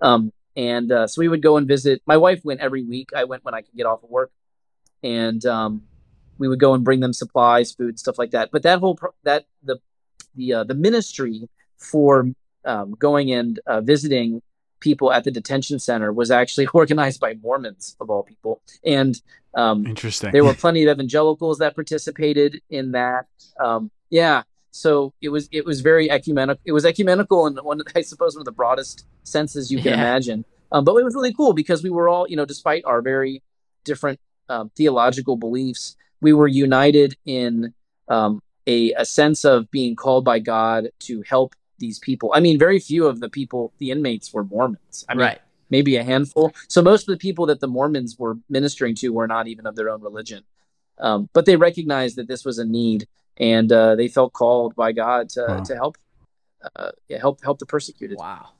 Um, 0.00 0.32
and 0.56 0.90
uh, 0.90 1.06
so 1.06 1.20
we 1.20 1.28
would 1.28 1.42
go 1.42 1.56
and 1.56 1.68
visit. 1.68 2.00
My 2.06 2.16
wife 2.16 2.44
went 2.44 2.60
every 2.60 2.84
week. 2.84 3.10
I 3.14 3.24
went 3.24 3.44
when 3.44 3.54
I 3.54 3.60
could 3.60 3.74
get 3.76 3.86
off 3.86 4.02
of 4.02 4.10
work. 4.10 4.30
And 5.02 5.44
um, 5.44 5.82
we 6.38 6.48
would 6.48 6.58
go 6.58 6.74
and 6.74 6.84
bring 6.84 7.00
them 7.00 7.12
supplies, 7.12 7.72
food, 7.72 7.98
stuff 7.98 8.18
like 8.18 8.30
that. 8.30 8.50
But 8.50 8.62
that 8.62 8.78
whole 8.78 8.94
pro- 8.94 9.14
that 9.24 9.46
the 9.62 9.78
the 10.34 10.52
uh, 10.54 10.64
the 10.64 10.74
ministry 10.74 11.48
for 11.78 12.28
um, 12.64 12.92
going 12.98 13.30
and 13.32 13.60
uh, 13.66 13.80
visiting 13.82 14.42
people 14.86 15.12
at 15.12 15.24
the 15.24 15.32
detention 15.32 15.78
center 15.78 16.12
was 16.12 16.30
actually 16.30 16.66
organized 16.80 17.18
by 17.20 17.34
Mormons 17.42 17.96
of 18.00 18.08
all 18.08 18.22
people, 18.22 18.62
and 18.84 19.20
um, 19.54 19.86
interesting. 19.86 20.30
There 20.32 20.44
were 20.44 20.54
plenty 20.54 20.84
of 20.84 20.90
evangelicals 20.96 21.58
that 21.58 21.74
participated 21.74 22.60
in 22.70 22.92
that. 22.92 23.26
Um, 23.58 23.90
yeah, 24.10 24.42
so 24.70 25.12
it 25.20 25.30
was 25.30 25.48
it 25.50 25.64
was 25.64 25.80
very 25.80 26.10
ecumenical. 26.10 26.60
It 26.64 26.72
was 26.72 26.84
ecumenical 26.84 27.46
in 27.46 27.56
one, 27.56 27.82
I 27.96 28.02
suppose, 28.02 28.34
one 28.36 28.42
of 28.42 28.44
the 28.44 28.52
broadest 28.52 29.06
senses 29.24 29.72
you 29.72 29.78
can 29.78 29.92
yeah. 29.92 30.04
imagine. 30.04 30.44
Um, 30.70 30.84
but 30.84 30.96
it 30.96 31.04
was 31.04 31.14
really 31.14 31.32
cool 31.32 31.52
because 31.52 31.82
we 31.82 31.90
were 31.90 32.08
all, 32.08 32.28
you 32.28 32.36
know, 32.36 32.44
despite 32.44 32.84
our 32.84 33.00
very 33.00 33.42
different 33.84 34.20
um, 34.48 34.70
theological 34.76 35.36
beliefs, 35.36 35.96
we 36.20 36.32
were 36.32 36.48
united 36.48 37.16
in 37.24 37.72
um, 38.08 38.42
a, 38.66 38.92
a 38.94 39.04
sense 39.04 39.44
of 39.44 39.70
being 39.70 39.94
called 39.94 40.24
by 40.24 40.38
God 40.38 40.88
to 41.00 41.22
help 41.22 41.54
these 41.78 41.98
people. 41.98 42.32
I 42.34 42.40
mean, 42.40 42.58
very 42.58 42.78
few 42.78 43.06
of 43.06 43.20
the 43.20 43.28
people, 43.28 43.72
the 43.78 43.90
inmates, 43.90 44.32
were 44.32 44.44
Mormons. 44.44 45.04
I 45.08 45.14
mean, 45.14 45.26
right. 45.26 45.40
maybe 45.70 45.96
a 45.96 46.04
handful. 46.04 46.52
So 46.68 46.82
most 46.82 47.08
of 47.08 47.12
the 47.12 47.18
people 47.18 47.46
that 47.46 47.60
the 47.60 47.68
Mormons 47.68 48.18
were 48.18 48.38
ministering 48.48 48.94
to 48.96 49.10
were 49.10 49.26
not 49.26 49.46
even 49.48 49.66
of 49.66 49.76
their 49.76 49.90
own 49.90 50.02
religion. 50.02 50.44
Um, 50.98 51.28
but 51.32 51.44
they 51.44 51.56
recognized 51.56 52.16
that 52.16 52.26
this 52.26 52.44
was 52.44 52.58
a 52.58 52.64
need, 52.64 53.06
and 53.36 53.70
uh, 53.70 53.96
they 53.96 54.08
felt 54.08 54.32
called 54.32 54.74
by 54.74 54.92
God 54.92 55.28
to, 55.30 55.44
wow. 55.46 55.62
to 55.62 55.74
help, 55.74 55.98
uh, 56.74 56.92
yeah, 57.08 57.18
help 57.18 57.42
help 57.42 57.58
the 57.58 57.66
persecuted. 57.66 58.16
Wow, 58.18 58.50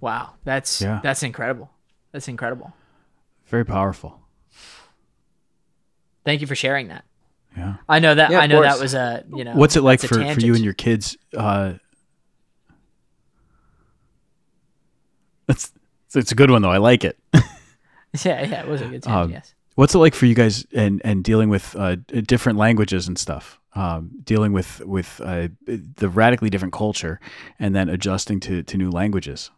wow, 0.00 0.34
that's 0.44 0.80
yeah. 0.80 1.00
that's 1.02 1.24
incredible. 1.24 1.68
That's 2.12 2.28
incredible. 2.28 2.72
Very 3.46 3.64
powerful. 3.64 4.20
Thank 6.24 6.40
you 6.40 6.46
for 6.46 6.54
sharing 6.54 6.88
that. 6.88 7.04
Yeah. 7.56 7.74
I 7.88 7.98
know 7.98 8.14
that. 8.14 8.30
Yeah, 8.30 8.38
I 8.38 8.46
know 8.46 8.62
course. 8.62 8.74
that 8.74 8.82
was 8.82 8.94
a 8.94 9.24
you 9.34 9.44
know. 9.44 9.54
What's 9.54 9.76
it 9.76 9.82
like 9.82 10.00
for, 10.00 10.14
for 10.34 10.40
you 10.40 10.54
and 10.54 10.64
your 10.64 10.74
kids? 10.74 11.16
Uh, 11.36 11.74
that's 15.46 15.72
it's 16.14 16.32
a 16.32 16.34
good 16.34 16.50
one 16.50 16.62
though. 16.62 16.70
I 16.70 16.78
like 16.78 17.04
it. 17.04 17.18
yeah, 17.34 17.42
yeah, 18.24 18.62
it 18.62 18.68
was 18.68 18.80
a 18.80 18.86
good 18.86 19.02
tangent. 19.02 19.24
Um, 19.24 19.30
yes. 19.30 19.54
What's 19.74 19.94
it 19.94 19.98
like 19.98 20.14
for 20.14 20.26
you 20.26 20.34
guys 20.34 20.66
and 20.72 21.00
and 21.04 21.24
dealing 21.24 21.48
with 21.48 21.74
uh, 21.76 21.96
different 22.06 22.58
languages 22.58 23.08
and 23.08 23.18
stuff? 23.18 23.58
Um, 23.74 24.10
dealing 24.22 24.52
with 24.52 24.80
with 24.84 25.20
uh, 25.24 25.48
the 25.66 26.08
radically 26.08 26.50
different 26.50 26.74
culture 26.74 27.20
and 27.58 27.74
then 27.74 27.88
adjusting 27.88 28.40
to 28.40 28.62
to 28.62 28.76
new 28.76 28.90
languages. 28.90 29.50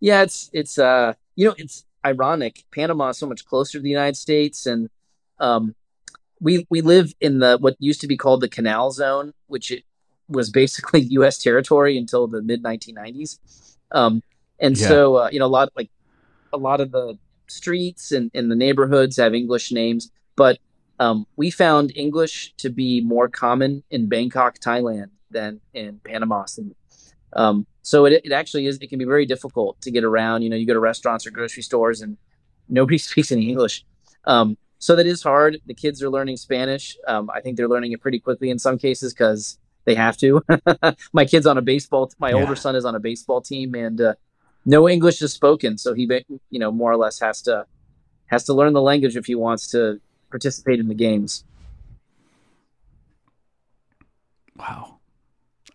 Yeah, 0.00 0.22
it's 0.22 0.50
it's 0.52 0.78
uh 0.78 1.14
you 1.36 1.46
know 1.48 1.54
it's 1.56 1.84
ironic. 2.04 2.64
Panama 2.70 3.08
is 3.08 3.18
so 3.18 3.26
much 3.26 3.44
closer 3.44 3.78
to 3.78 3.82
the 3.82 3.88
United 3.88 4.16
States, 4.16 4.66
and 4.66 4.90
um, 5.38 5.74
we 6.40 6.66
we 6.68 6.82
live 6.82 7.14
in 7.20 7.38
the 7.38 7.56
what 7.58 7.76
used 7.78 8.02
to 8.02 8.06
be 8.06 8.16
called 8.16 8.42
the 8.42 8.48
Canal 8.48 8.90
Zone, 8.90 9.32
which 9.46 9.70
it 9.70 9.84
was 10.28 10.50
basically 10.50 11.00
U.S. 11.18 11.38
territory 11.38 11.96
until 11.96 12.26
the 12.26 12.42
mid 12.42 12.62
1990s. 12.62 13.38
Um, 13.92 14.22
and 14.58 14.76
yeah. 14.78 14.88
so 14.88 15.16
uh, 15.16 15.28
you 15.30 15.38
know 15.38 15.46
a 15.46 15.48
lot 15.48 15.70
like 15.76 15.90
a 16.52 16.56
lot 16.56 16.80
of 16.80 16.92
the 16.92 17.18
streets 17.46 18.12
and, 18.12 18.30
and 18.34 18.50
the 18.50 18.56
neighborhoods 18.56 19.16
have 19.16 19.34
English 19.34 19.72
names, 19.72 20.10
but 20.36 20.58
um, 21.00 21.26
we 21.36 21.50
found 21.50 21.92
English 21.96 22.54
to 22.58 22.70
be 22.70 23.00
more 23.00 23.28
common 23.28 23.82
in 23.90 24.08
Bangkok, 24.08 24.58
Thailand, 24.58 25.10
than 25.30 25.60
in 25.72 26.00
Panama 26.04 26.44
City. 26.44 26.76
Um, 27.32 27.66
so 27.82 28.06
it, 28.06 28.22
it 28.24 28.32
actually 28.32 28.66
is, 28.66 28.78
it 28.78 28.88
can 28.88 28.98
be 28.98 29.04
very 29.04 29.26
difficult 29.26 29.80
to 29.82 29.90
get 29.90 30.04
around. 30.04 30.42
You 30.42 30.50
know, 30.50 30.56
you 30.56 30.66
go 30.66 30.72
to 30.72 30.80
restaurants 30.80 31.26
or 31.26 31.30
grocery 31.30 31.62
stores 31.62 32.00
and 32.00 32.16
nobody 32.68 32.98
speaks 33.10 33.32
any 33.32 33.48
English. 33.48 33.84
Um, 34.24 34.56
so 34.78 34.96
that 34.96 35.06
is 35.06 35.22
hard. 35.22 35.60
The 35.66 35.74
kids 35.74 36.02
are 36.02 36.10
learning 36.10 36.36
Spanish. 36.36 36.96
Um, 37.06 37.30
I 37.30 37.40
think 37.40 37.56
they're 37.56 37.68
learning 37.68 37.92
it 37.92 38.00
pretty 38.00 38.20
quickly 38.20 38.50
in 38.50 38.58
some 38.58 38.78
cases 38.78 39.12
because 39.12 39.58
they 39.84 39.94
have 39.94 40.16
to. 40.18 40.42
my 41.12 41.24
kid's 41.24 41.46
on 41.46 41.58
a 41.58 41.62
baseball, 41.62 42.10
my 42.18 42.30
yeah. 42.30 42.36
older 42.36 42.56
son 42.56 42.76
is 42.76 42.84
on 42.84 42.94
a 42.94 43.00
baseball 43.00 43.40
team 43.40 43.74
and, 43.74 44.00
uh, 44.00 44.14
no 44.66 44.88
English 44.88 45.20
is 45.20 45.32
spoken. 45.32 45.76
So 45.76 45.92
he, 45.92 46.08
you 46.50 46.58
know, 46.58 46.72
more 46.72 46.90
or 46.90 46.96
less 46.96 47.20
has 47.20 47.42
to, 47.42 47.66
has 48.26 48.44
to 48.44 48.54
learn 48.54 48.72
the 48.72 48.80
language 48.80 49.16
if 49.16 49.26
he 49.26 49.34
wants 49.34 49.70
to 49.72 50.00
participate 50.30 50.80
in 50.80 50.88
the 50.88 50.94
games. 50.94 51.44
Wow. 54.58 55.00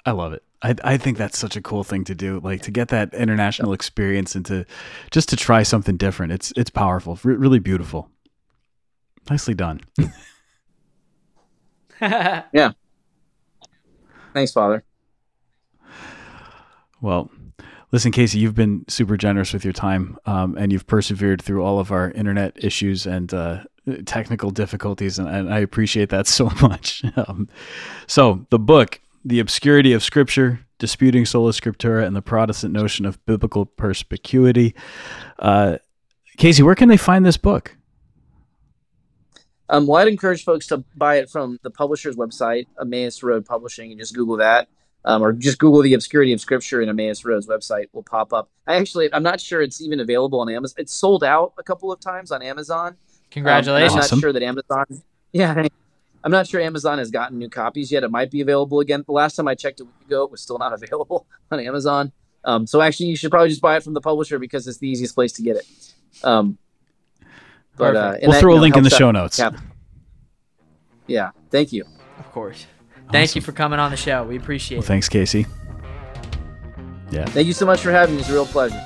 I 0.06 0.12
love 0.12 0.34
it. 0.34 0.44
I, 0.62 0.76
I 0.84 0.98
think 0.98 1.18
that's 1.18 1.38
such 1.38 1.56
a 1.56 1.62
cool 1.62 1.84
thing 1.84 2.04
to 2.06 2.16
do, 2.16 2.42
like 2.44 2.62
to 2.64 2.72
get 2.72 2.90
that 2.90 3.14
international 3.14 3.74
experience 3.74 4.36
and 4.36 4.46
to 4.48 4.66
just 5.12 5.30
to 5.30 5.36
try 5.36 5.64
something 5.64 5.96
different. 5.96 6.34
It's 6.34 6.52
it's 6.58 6.70
powerful, 6.70 7.18
Re- 7.24 7.36
really 7.36 7.60
beautiful. 7.60 8.10
Nicely 9.30 9.54
done. 9.54 9.82
yeah. 12.02 12.72
Thanks, 14.34 14.52
Father. 14.52 14.84
Well, 17.02 17.32
listen, 17.92 18.12
Casey, 18.12 18.40
you've 18.40 18.56
been 18.56 18.86
super 18.88 19.18
generous 19.18 19.54
with 19.54 19.64
your 19.64 19.74
time, 19.74 20.18
um, 20.26 20.58
and 20.58 20.72
you've 20.72 20.88
persevered 20.88 21.42
through 21.42 21.64
all 21.64 21.80
of 21.80 21.92
our 21.92 22.12
internet 22.12 22.64
issues 22.64 23.06
and 23.06 23.34
uh, 23.34 23.64
technical 24.06 24.52
difficulties, 24.52 25.18
and, 25.20 25.28
and, 25.28 25.54
I 25.54 25.60
appreciate 25.60 26.10
that 26.10 26.28
so 26.38 26.50
much. 26.62 27.04
Um, 27.16 27.48
so, 28.08 28.46
the 28.50 28.60
book, 28.60 29.00
"The 29.24 29.40
Obscurity 29.40 29.94
of 29.94 30.04
Scripture: 30.04 30.66
Disputing 30.78 31.26
Sola 31.26 31.52
Scriptura 31.52 32.06
and 32.06 32.16
the 32.16 32.22
Protestant 32.22 32.74
Notion 32.74 33.06
of 33.06 33.24
Biblical 33.26 33.66
Perspicuity." 33.66 34.76
Uh, 35.38 35.78
Casey, 36.38 36.64
where 36.64 36.76
can 36.76 36.90
they 36.90 36.98
find 36.98 37.26
this 37.26 37.38
book? 37.38 37.76
Um, 39.70 39.88
well, 39.88 40.02
I'd 40.02 40.08
encourage 40.08 40.44
folks 40.44 40.68
to 40.68 40.84
buy 40.96 41.18
it 41.18 41.30
from 41.30 41.60
the 41.62 41.70
publisher's 41.70 42.16
website, 42.16 42.66
Emmaus 42.82 43.22
Road 43.22 43.46
Publishing, 43.46 43.92
and 43.92 44.00
just 44.00 44.16
Google 44.16 44.38
that 44.38 44.68
um, 45.06 45.24
or 45.24 45.32
just 45.32 45.60
Google 45.60 45.82
the 45.82 45.94
obscurity 45.94 46.34
of 46.34 46.42
Scripture 46.42 46.82
and 46.82 46.90
Emmaus 46.90 47.24
Road's 47.24 47.48
website 47.48 47.88
will 47.94 48.04
pop 48.04 48.34
up. 48.34 48.50
I 48.68 48.76
actually, 48.76 49.14
I'm 49.14 49.24
not 49.24 49.40
sure 49.40 49.62
it's 49.62 49.82
even 49.82 50.00
available 50.00 50.40
on 50.40 50.50
Amazon. 50.50 50.76
It's 50.78 50.94
sold 50.94 51.24
out 51.24 51.54
a 51.58 51.64
couple 51.64 51.92
of 51.92 52.00
times 52.00 52.32
on 52.32 52.42
Amazon. 52.42 52.96
Congratulations! 53.32 53.92
Um, 53.92 53.98
I'm 53.98 54.04
awesome. 54.04 54.18
not 54.18 54.22
sure 54.22 54.34
that 54.34 54.44
Amazon. 54.44 54.86
Yeah, 55.32 55.68
I'm 56.24 56.32
not 56.32 56.48
sure 56.48 56.60
Amazon 56.60 56.98
has 56.98 57.12
gotten 57.12 57.38
new 57.38 57.50
copies 57.50 57.92
yet. 57.92 58.04
It 58.04 58.10
might 58.10 58.32
be 58.32 58.42
available 58.42 58.80
again. 58.80 59.04
The 59.06 59.12
last 59.12 59.36
time 59.36 59.48
I 59.48 59.54
checked 59.54 59.80
a 59.80 59.84
week 59.84 60.08
ago, 60.08 60.24
it 60.24 60.32
was 60.32 60.42
still 60.42 60.58
not 60.58 60.74
available 60.84 61.28
on 61.52 61.60
Amazon. 61.60 62.12
Um, 62.44 62.66
so 62.66 62.82
actually, 62.82 63.10
you 63.10 63.16
should 63.16 63.30
probably 63.30 63.50
just 63.50 63.62
buy 63.62 63.78
it 63.78 63.84
from 63.84 63.94
the 63.94 64.02
publisher 64.02 64.40
because 64.40 64.68
it's 64.68 64.80
the 64.80 64.90
easiest 64.90 65.14
place 65.14 65.32
to 65.34 65.44
get 65.44 65.58
it. 65.58 65.68
But 67.80 67.96
uh, 67.96 68.18
we'll 68.22 68.32
that, 68.34 68.40
throw 68.42 68.52
you 68.52 68.56
a 68.56 68.58
know, 68.58 68.62
link 68.62 68.78
in 68.78 68.84
the 68.84 68.90
show 68.90 69.10
notes. 69.10 69.40
Yeah. 69.40 69.52
yeah, 71.08 71.32
thank 71.50 71.72
you. 71.74 71.86
Of 72.20 72.32
course. 72.32 72.66
Thank 73.12 73.36
you 73.36 73.42
for 73.42 73.54
coming 73.54 73.80
on 73.80 73.90
the 73.90 73.98
show. 73.98 74.24
We 74.26 74.38
appreciate 74.38 74.78
Well, 74.78 74.84
it. 74.84 74.88
thanks, 74.88 75.10
Casey. 75.10 75.48
Yeah. 77.10 77.26
Thank 77.26 77.48
you 77.48 77.54
so 77.54 77.66
much 77.66 77.80
for 77.80 77.92
having 77.92 78.16
me. 78.16 78.22
It's 78.22 78.30
a 78.30 78.34
real 78.34 78.46
pleasure. 78.46 78.80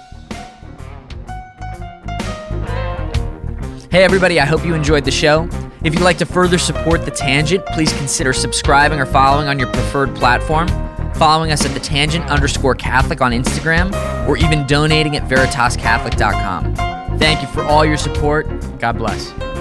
Hey, 3.92 4.04
everybody, 4.04 4.40
I 4.40 4.46
hope 4.46 4.66
you 4.66 4.74
enjoyed 4.74 5.06
the 5.06 5.12
show. 5.12 5.48
If 5.84 5.94
you'd 5.94 6.04
like 6.04 6.18
to 6.20 6.26
further 6.26 6.58
support 6.58 7.04
The 7.04 7.12
Tangent, 7.12 7.66
please 7.68 7.92
consider 7.94 8.32
subscribing 8.32 9.00
or 9.00 9.06
following 9.06 9.48
on 9.50 9.60
your 9.60 9.72
preferred 9.74 10.16
platform, 10.16 10.68
following 11.16 11.52
us 11.52 11.66
at 11.66 11.74
The 11.74 11.80
Tangent 11.80 12.26
underscore 12.30 12.76
Catholic 12.76 13.22
on 13.22 13.32
Instagram, 13.34 13.92
or 14.28 14.38
even 14.38 14.66
donating 14.68 15.16
at 15.16 15.30
veritascatholic.com. 15.30 16.93
Thank 17.20 17.42
you 17.42 17.48
for 17.48 17.64
all 17.64 17.86
your 17.86 17.98
support. 17.98 18.48
God 18.80 18.98
bless. 18.98 19.53